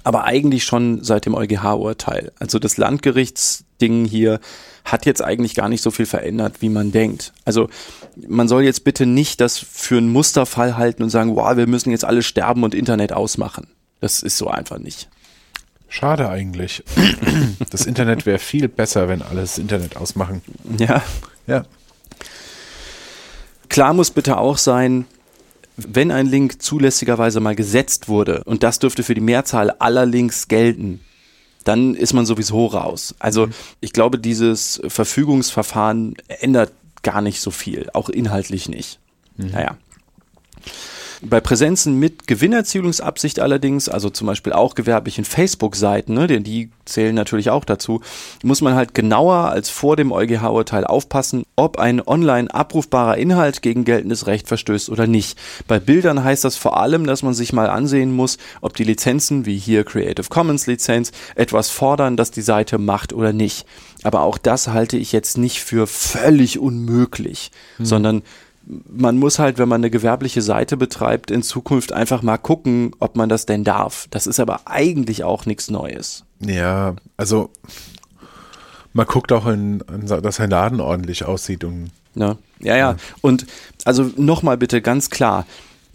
aber 0.02 0.24
eigentlich 0.24 0.64
schon 0.64 1.04
seit 1.04 1.26
dem 1.26 1.34
EuGH-Urteil. 1.34 2.32
Also 2.38 2.58
das 2.58 2.76
Landgerichtsding 2.76 4.04
hier 4.04 4.40
hat 4.84 5.06
jetzt 5.06 5.22
eigentlich 5.22 5.54
gar 5.54 5.68
nicht 5.68 5.82
so 5.82 5.90
viel 5.90 6.06
verändert, 6.06 6.60
wie 6.60 6.68
man 6.68 6.92
denkt. 6.92 7.32
Also 7.44 7.68
man 8.26 8.48
soll 8.48 8.64
jetzt 8.64 8.84
bitte 8.84 9.06
nicht 9.06 9.40
das 9.40 9.58
für 9.58 9.98
einen 9.98 10.10
Musterfall 10.10 10.76
halten 10.76 11.02
und 11.02 11.10
sagen, 11.10 11.36
wow, 11.36 11.56
wir 11.56 11.66
müssen 11.66 11.90
jetzt 11.90 12.04
alle 12.04 12.22
sterben 12.22 12.64
und 12.64 12.74
Internet 12.74 13.12
ausmachen. 13.12 13.68
Das 14.00 14.22
ist 14.22 14.36
so 14.36 14.48
einfach 14.48 14.78
nicht. 14.78 15.08
Schade 15.88 16.28
eigentlich. 16.28 16.82
Das 17.70 17.86
Internet 17.86 18.26
wäre 18.26 18.38
viel 18.38 18.68
besser, 18.68 19.08
wenn 19.08 19.22
alle 19.22 19.40
das 19.40 19.58
Internet 19.58 19.96
ausmachen. 19.96 20.42
Ja. 20.78 21.02
Ja. 21.46 21.64
Klar 23.68 23.94
muss 23.94 24.10
bitte 24.10 24.38
auch 24.38 24.58
sein, 24.58 25.06
wenn 25.76 26.10
ein 26.10 26.26
Link 26.26 26.62
zulässigerweise 26.62 27.40
mal 27.40 27.56
gesetzt 27.56 28.08
wurde, 28.08 28.44
und 28.44 28.62
das 28.62 28.78
dürfte 28.78 29.02
für 29.02 29.14
die 29.14 29.20
Mehrzahl 29.20 29.70
aller 29.70 30.06
Links 30.06 30.48
gelten, 30.48 31.00
dann 31.64 31.94
ist 31.94 32.12
man 32.12 32.26
sowieso 32.26 32.66
raus. 32.66 33.14
Also 33.18 33.48
ich 33.80 33.92
glaube, 33.92 34.18
dieses 34.18 34.80
Verfügungsverfahren 34.86 36.14
ändert 36.28 36.72
gar 37.02 37.22
nicht 37.22 37.40
so 37.40 37.50
viel, 37.50 37.88
auch 37.92 38.08
inhaltlich 38.08 38.68
nicht. 38.68 39.00
Naja. 39.36 39.76
Bei 41.26 41.40
Präsenzen 41.40 41.98
mit 41.98 42.26
Gewinnerzielungsabsicht 42.26 43.40
allerdings, 43.40 43.88
also 43.88 44.10
zum 44.10 44.26
Beispiel 44.26 44.52
auch 44.52 44.74
gewerblichen 44.74 45.24
Facebook-Seiten, 45.24 46.12
ne, 46.12 46.26
denn 46.26 46.44
die 46.44 46.70
zählen 46.84 47.14
natürlich 47.14 47.48
auch 47.48 47.64
dazu, 47.64 48.02
muss 48.42 48.60
man 48.60 48.74
halt 48.74 48.92
genauer 48.92 49.48
als 49.48 49.70
vor 49.70 49.96
dem 49.96 50.12
EuGH-Urteil 50.12 50.84
aufpassen, 50.84 51.44
ob 51.56 51.78
ein 51.78 52.06
online 52.06 52.52
abrufbarer 52.52 53.16
Inhalt 53.16 53.62
gegen 53.62 53.84
geltendes 53.84 54.26
Recht 54.26 54.48
verstößt 54.48 54.90
oder 54.90 55.06
nicht. 55.06 55.38
Bei 55.66 55.80
Bildern 55.80 56.22
heißt 56.22 56.44
das 56.44 56.56
vor 56.56 56.76
allem, 56.76 57.06
dass 57.06 57.22
man 57.22 57.32
sich 57.32 57.54
mal 57.54 57.70
ansehen 57.70 58.14
muss, 58.14 58.36
ob 58.60 58.76
die 58.76 58.84
Lizenzen, 58.84 59.46
wie 59.46 59.56
hier 59.56 59.84
Creative 59.84 60.28
Commons 60.28 60.66
Lizenz, 60.66 61.10
etwas 61.36 61.70
fordern, 61.70 62.18
das 62.18 62.32
die 62.32 62.42
Seite 62.42 62.76
macht 62.76 63.14
oder 63.14 63.32
nicht. 63.32 63.66
Aber 64.02 64.20
auch 64.20 64.36
das 64.36 64.68
halte 64.68 64.98
ich 64.98 65.12
jetzt 65.12 65.38
nicht 65.38 65.60
für 65.60 65.86
völlig 65.86 66.58
unmöglich, 66.58 67.50
sondern 67.78 68.22
man 68.66 69.18
muss 69.18 69.38
halt, 69.38 69.58
wenn 69.58 69.68
man 69.68 69.80
eine 69.80 69.90
gewerbliche 69.90 70.42
Seite 70.42 70.76
betreibt, 70.76 71.30
in 71.30 71.42
Zukunft 71.42 71.92
einfach 71.92 72.22
mal 72.22 72.38
gucken, 72.38 72.92
ob 72.98 73.16
man 73.16 73.28
das 73.28 73.46
denn 73.46 73.64
darf. 73.64 74.06
Das 74.10 74.26
ist 74.26 74.40
aber 74.40 74.62
eigentlich 74.66 75.24
auch 75.24 75.46
nichts 75.46 75.70
Neues. 75.70 76.24
Ja, 76.40 76.94
also 77.16 77.50
man 78.92 79.06
guckt 79.06 79.32
auch, 79.32 79.46
in, 79.46 79.82
dass 80.06 80.40
ein 80.40 80.50
Laden 80.50 80.80
ordentlich 80.80 81.24
aussieht 81.24 81.64
und 81.64 81.90
Ne? 82.14 82.36
Ja, 82.60 82.76
ja. 82.76 82.96
Und 83.20 83.46
also 83.84 84.10
nochmal 84.16 84.56
bitte 84.56 84.80
ganz 84.80 85.10
klar. 85.10 85.46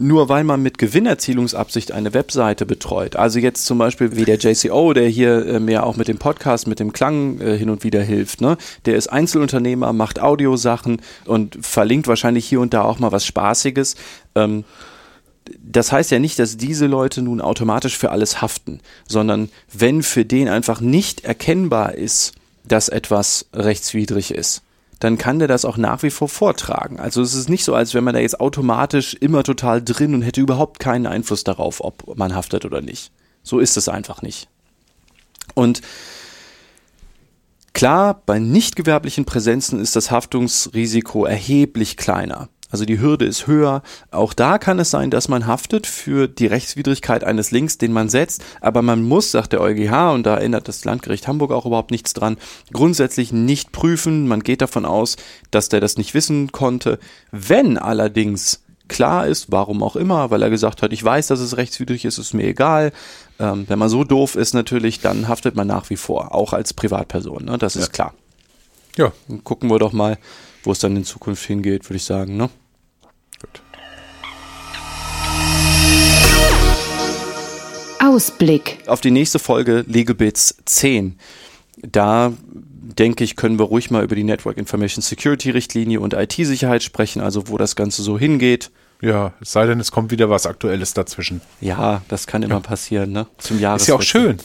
Nur 0.02 0.30
weil 0.30 0.44
man 0.44 0.62
mit 0.62 0.78
Gewinnerzielungsabsicht 0.78 1.92
eine 1.92 2.14
Webseite 2.14 2.64
betreut, 2.64 3.16
also 3.16 3.38
jetzt 3.38 3.66
zum 3.66 3.76
Beispiel 3.76 4.16
wie 4.16 4.24
der 4.24 4.38
JCO, 4.38 4.94
der 4.94 5.06
hier 5.06 5.44
äh, 5.44 5.60
mir 5.60 5.84
auch 5.84 5.96
mit 5.96 6.08
dem 6.08 6.16
Podcast, 6.16 6.66
mit 6.66 6.80
dem 6.80 6.94
Klang 6.94 7.38
äh, 7.38 7.58
hin 7.58 7.68
und 7.68 7.84
wieder 7.84 8.02
hilft, 8.02 8.40
ne? 8.40 8.56
der 8.86 8.96
ist 8.96 9.08
Einzelunternehmer, 9.08 9.92
macht 9.92 10.18
Audiosachen 10.18 11.02
und 11.26 11.58
verlinkt 11.60 12.08
wahrscheinlich 12.08 12.46
hier 12.46 12.62
und 12.62 12.72
da 12.72 12.80
auch 12.80 12.98
mal 12.98 13.12
was 13.12 13.26
Spaßiges. 13.26 13.96
Ähm, 14.36 14.64
das 15.62 15.92
heißt 15.92 16.10
ja 16.10 16.18
nicht, 16.18 16.38
dass 16.38 16.56
diese 16.56 16.86
Leute 16.86 17.20
nun 17.20 17.42
automatisch 17.42 17.98
für 17.98 18.10
alles 18.10 18.40
haften, 18.40 18.80
sondern 19.06 19.50
wenn 19.70 20.02
für 20.02 20.24
den 20.24 20.48
einfach 20.48 20.80
nicht 20.80 21.26
erkennbar 21.26 21.94
ist, 21.94 22.32
dass 22.64 22.88
etwas 22.88 23.48
rechtswidrig 23.52 24.30
ist, 24.30 24.62
dann 25.00 25.16
kann 25.16 25.38
der 25.38 25.48
das 25.48 25.64
auch 25.64 25.78
nach 25.78 26.02
wie 26.02 26.10
vor 26.10 26.28
vortragen. 26.28 27.00
Also 27.00 27.22
es 27.22 27.34
ist 27.34 27.48
nicht 27.48 27.64
so, 27.64 27.74
als 27.74 27.94
wenn 27.94 28.04
man 28.04 28.14
da 28.14 28.20
jetzt 28.20 28.38
automatisch 28.38 29.14
immer 29.14 29.42
total 29.42 29.82
drin 29.82 30.14
und 30.14 30.22
hätte 30.22 30.42
überhaupt 30.42 30.78
keinen 30.78 31.06
Einfluss 31.06 31.42
darauf, 31.42 31.82
ob 31.82 32.16
man 32.16 32.34
haftet 32.34 32.66
oder 32.66 32.82
nicht. 32.82 33.10
So 33.42 33.58
ist 33.58 33.78
es 33.78 33.88
einfach 33.88 34.20
nicht. 34.20 34.48
Und 35.54 35.80
klar, 37.72 38.22
bei 38.26 38.38
nicht 38.38 38.76
gewerblichen 38.76 39.24
Präsenzen 39.24 39.80
ist 39.80 39.96
das 39.96 40.10
Haftungsrisiko 40.10 41.24
erheblich 41.24 41.96
kleiner. 41.96 42.50
Also 42.70 42.84
die 42.84 43.00
Hürde 43.00 43.24
ist 43.24 43.46
höher. 43.46 43.82
Auch 44.10 44.32
da 44.32 44.58
kann 44.58 44.78
es 44.78 44.90
sein, 44.90 45.10
dass 45.10 45.28
man 45.28 45.46
haftet 45.46 45.86
für 45.86 46.28
die 46.28 46.46
Rechtswidrigkeit 46.46 47.24
eines 47.24 47.50
Links, 47.50 47.78
den 47.78 47.92
man 47.92 48.08
setzt. 48.08 48.42
Aber 48.60 48.82
man 48.82 49.02
muss, 49.02 49.30
sagt 49.30 49.52
der 49.52 49.60
EuGH, 49.60 50.12
und 50.12 50.24
da 50.24 50.38
ändert 50.38 50.68
das 50.68 50.84
Landgericht 50.84 51.28
Hamburg 51.28 51.52
auch 51.52 51.66
überhaupt 51.66 51.90
nichts 51.90 52.14
dran, 52.14 52.36
grundsätzlich 52.72 53.32
nicht 53.32 53.72
prüfen. 53.72 54.28
Man 54.28 54.42
geht 54.42 54.62
davon 54.62 54.84
aus, 54.84 55.16
dass 55.50 55.68
der 55.68 55.80
das 55.80 55.96
nicht 55.96 56.14
wissen 56.14 56.52
konnte. 56.52 56.98
Wenn 57.32 57.78
allerdings 57.78 58.60
klar 58.90 59.26
ist, 59.26 59.50
warum 59.50 59.82
auch 59.82 59.96
immer, 59.96 60.30
weil 60.30 60.42
er 60.42 60.50
gesagt 60.50 60.82
hat, 60.82 60.92
ich 60.92 61.02
weiß, 61.02 61.28
dass 61.28 61.40
es 61.40 61.56
rechtswidrig 61.56 62.04
ist, 62.04 62.18
ist 62.18 62.34
mir 62.34 62.46
egal. 62.46 62.92
Ähm, 63.38 63.64
wenn 63.68 63.78
man 63.78 63.88
so 63.88 64.04
doof 64.04 64.34
ist 64.34 64.52
natürlich, 64.52 65.00
dann 65.00 65.28
haftet 65.28 65.54
man 65.56 65.66
nach 65.66 65.88
wie 65.88 65.96
vor, 65.96 66.34
auch 66.34 66.52
als 66.52 66.74
Privatperson. 66.74 67.44
Ne? 67.44 67.56
Das 67.56 67.76
ist 67.76 67.92
klar. 67.92 68.12
ja, 68.96 69.12
Dann 69.28 69.42
gucken 69.44 69.70
wir 69.70 69.78
doch 69.78 69.92
mal, 69.92 70.18
wo 70.64 70.72
es 70.72 70.80
dann 70.80 70.96
in 70.96 71.04
Zukunft 71.04 71.46
hingeht, 71.46 71.88
würde 71.88 71.96
ich 71.96 72.04
sagen. 72.04 72.36
Ne? 72.36 72.50
Ausblick. 78.10 78.78
Auf 78.86 79.00
die 79.00 79.12
nächste 79.12 79.38
Folge 79.38 79.84
Legal 79.86 80.16
Bits 80.16 80.56
10. 80.64 81.16
Da 81.76 82.32
denke 82.42 83.22
ich, 83.22 83.36
können 83.36 83.56
wir 83.58 83.66
ruhig 83.66 83.92
mal 83.92 84.02
über 84.02 84.16
die 84.16 84.24
Network 84.24 84.58
Information 84.58 85.00
Security 85.00 85.50
Richtlinie 85.50 86.00
und 86.00 86.14
IT-Sicherheit 86.14 86.82
sprechen, 86.82 87.20
also 87.20 87.46
wo 87.46 87.56
das 87.56 87.76
Ganze 87.76 88.02
so 88.02 88.18
hingeht. 88.18 88.72
Ja, 89.00 89.32
es 89.40 89.52
sei 89.52 89.64
denn, 89.66 89.78
es 89.78 89.92
kommt 89.92 90.10
wieder 90.10 90.28
was 90.28 90.44
Aktuelles 90.44 90.92
dazwischen. 90.92 91.40
Ja, 91.60 92.02
das 92.08 92.26
kann 92.26 92.42
immer 92.42 92.60
passieren, 92.60 93.12
ne? 93.12 93.28
Zum 93.38 93.60
Jahres. 93.60 93.82
Ist 93.82 93.88
ja 93.88 93.94
auch 93.94 94.02
schön. 94.02 94.38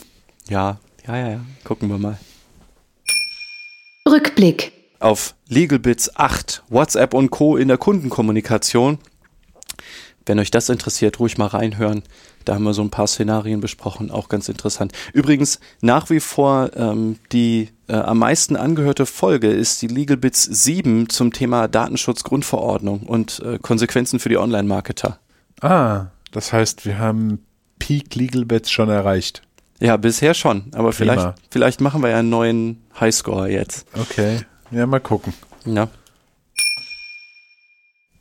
Ja, 0.48 0.78
ja, 1.06 1.16
ja, 1.16 1.30
ja. 1.30 1.40
Gucken 1.64 1.88
wir 1.88 1.98
mal. 1.98 2.18
Rückblick. 4.08 4.72
Auf 5.00 5.34
Legal 5.48 5.80
Bits 5.80 6.14
8, 6.14 6.62
WhatsApp 6.68 7.14
und 7.14 7.30
Co. 7.30 7.56
in 7.56 7.66
der 7.66 7.78
Kundenkommunikation. 7.78 8.98
Wenn 10.24 10.38
euch 10.38 10.52
das 10.52 10.68
interessiert, 10.68 11.18
ruhig 11.18 11.36
mal 11.36 11.46
reinhören. 11.46 12.04
Da 12.46 12.54
haben 12.54 12.62
wir 12.62 12.74
so 12.74 12.82
ein 12.82 12.90
paar 12.90 13.08
Szenarien 13.08 13.60
besprochen, 13.60 14.10
auch 14.10 14.28
ganz 14.28 14.48
interessant. 14.48 14.92
Übrigens, 15.12 15.58
nach 15.80 16.10
wie 16.10 16.20
vor 16.20 16.70
ähm, 16.76 17.16
die 17.32 17.70
äh, 17.88 17.94
am 17.94 18.18
meisten 18.18 18.56
angehörte 18.56 19.04
Folge 19.04 19.50
ist 19.50 19.82
die 19.82 19.88
Legal 19.88 20.16
Bits 20.16 20.44
7 20.44 21.08
zum 21.08 21.32
Thema 21.32 21.66
Datenschutzgrundverordnung 21.66 23.00
und 23.00 23.40
äh, 23.40 23.58
Konsequenzen 23.58 24.20
für 24.20 24.28
die 24.28 24.38
Online-Marketer. 24.38 25.18
Ah, 25.60 26.06
das 26.30 26.52
heißt, 26.52 26.86
wir 26.86 26.98
haben 26.98 27.44
Peak 27.80 28.14
Legal 28.14 28.44
Bets 28.44 28.70
schon 28.70 28.88
erreicht. 28.88 29.42
Ja, 29.80 29.96
bisher 29.96 30.32
schon, 30.32 30.70
aber 30.72 30.92
vielleicht, 30.92 31.34
vielleicht 31.50 31.80
machen 31.80 32.00
wir 32.02 32.10
ja 32.10 32.18
einen 32.18 32.30
neuen 32.30 32.82
Highscore 32.98 33.48
jetzt. 33.50 33.86
Okay, 33.94 34.40
ja, 34.70 34.86
mal 34.86 35.00
gucken. 35.00 35.34
Ja. 35.64 35.88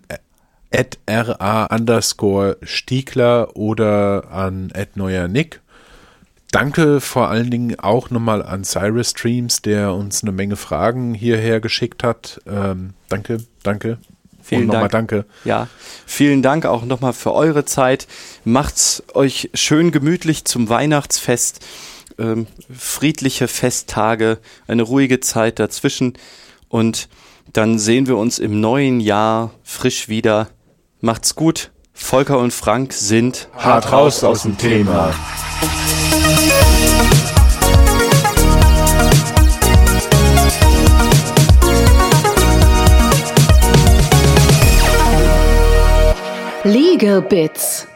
ra 1.07 1.65
underscore 1.67 2.57
Stiegler 2.63 3.55
oder 3.55 4.31
an 4.31 4.73
neuer 4.95 5.27
Nick. 5.27 5.61
Danke 6.51 6.99
vor 7.01 7.29
allen 7.29 7.49
Dingen 7.49 7.79
auch 7.79 8.11
nochmal 8.11 8.43
an 8.43 8.63
Cyrus 8.63 9.09
Streams, 9.11 9.63
der 9.63 9.93
uns 9.93 10.21
eine 10.21 10.31
Menge 10.31 10.55
Fragen 10.55 11.15
hierher 11.15 11.59
geschickt 11.59 12.03
hat. 12.03 12.39
Ähm, 12.45 12.93
danke, 13.09 13.37
danke. 13.63 13.97
Vielen 14.43 14.69
Dank. 14.69 14.91
danke. 14.91 15.25
Ja, 15.45 15.67
vielen 16.05 16.41
Dank 16.41 16.65
auch 16.65 16.83
nochmal 16.83 17.13
für 17.13 17.33
eure 17.33 17.63
Zeit. 17.63 18.07
Macht's 18.43 19.01
euch 19.13 19.49
schön 19.53 19.91
gemütlich 19.91 20.43
zum 20.43 20.67
Weihnachtsfest. 20.67 21.61
Ähm, 22.19 22.47
friedliche 22.71 23.47
Festtage, 23.47 24.39
eine 24.67 24.83
ruhige 24.83 25.21
Zeit 25.21 25.59
dazwischen. 25.59 26.13
Und 26.67 27.07
dann 27.53 27.79
sehen 27.79 28.05
wir 28.07 28.17
uns 28.17 28.37
im 28.37 28.59
neuen 28.59 28.99
Jahr 28.99 29.51
frisch 29.63 30.09
wieder. 30.09 30.49
Macht's 30.99 31.35
gut. 31.35 31.71
Volker 31.93 32.39
und 32.39 32.51
Frank 32.51 32.91
sind 32.93 33.47
Hart 33.55 33.91
raus 33.91 34.23
aus 34.23 34.43
dem 34.43 34.57
Thema. 34.57 35.13
Legal 46.65 47.21
Bits 47.21 47.92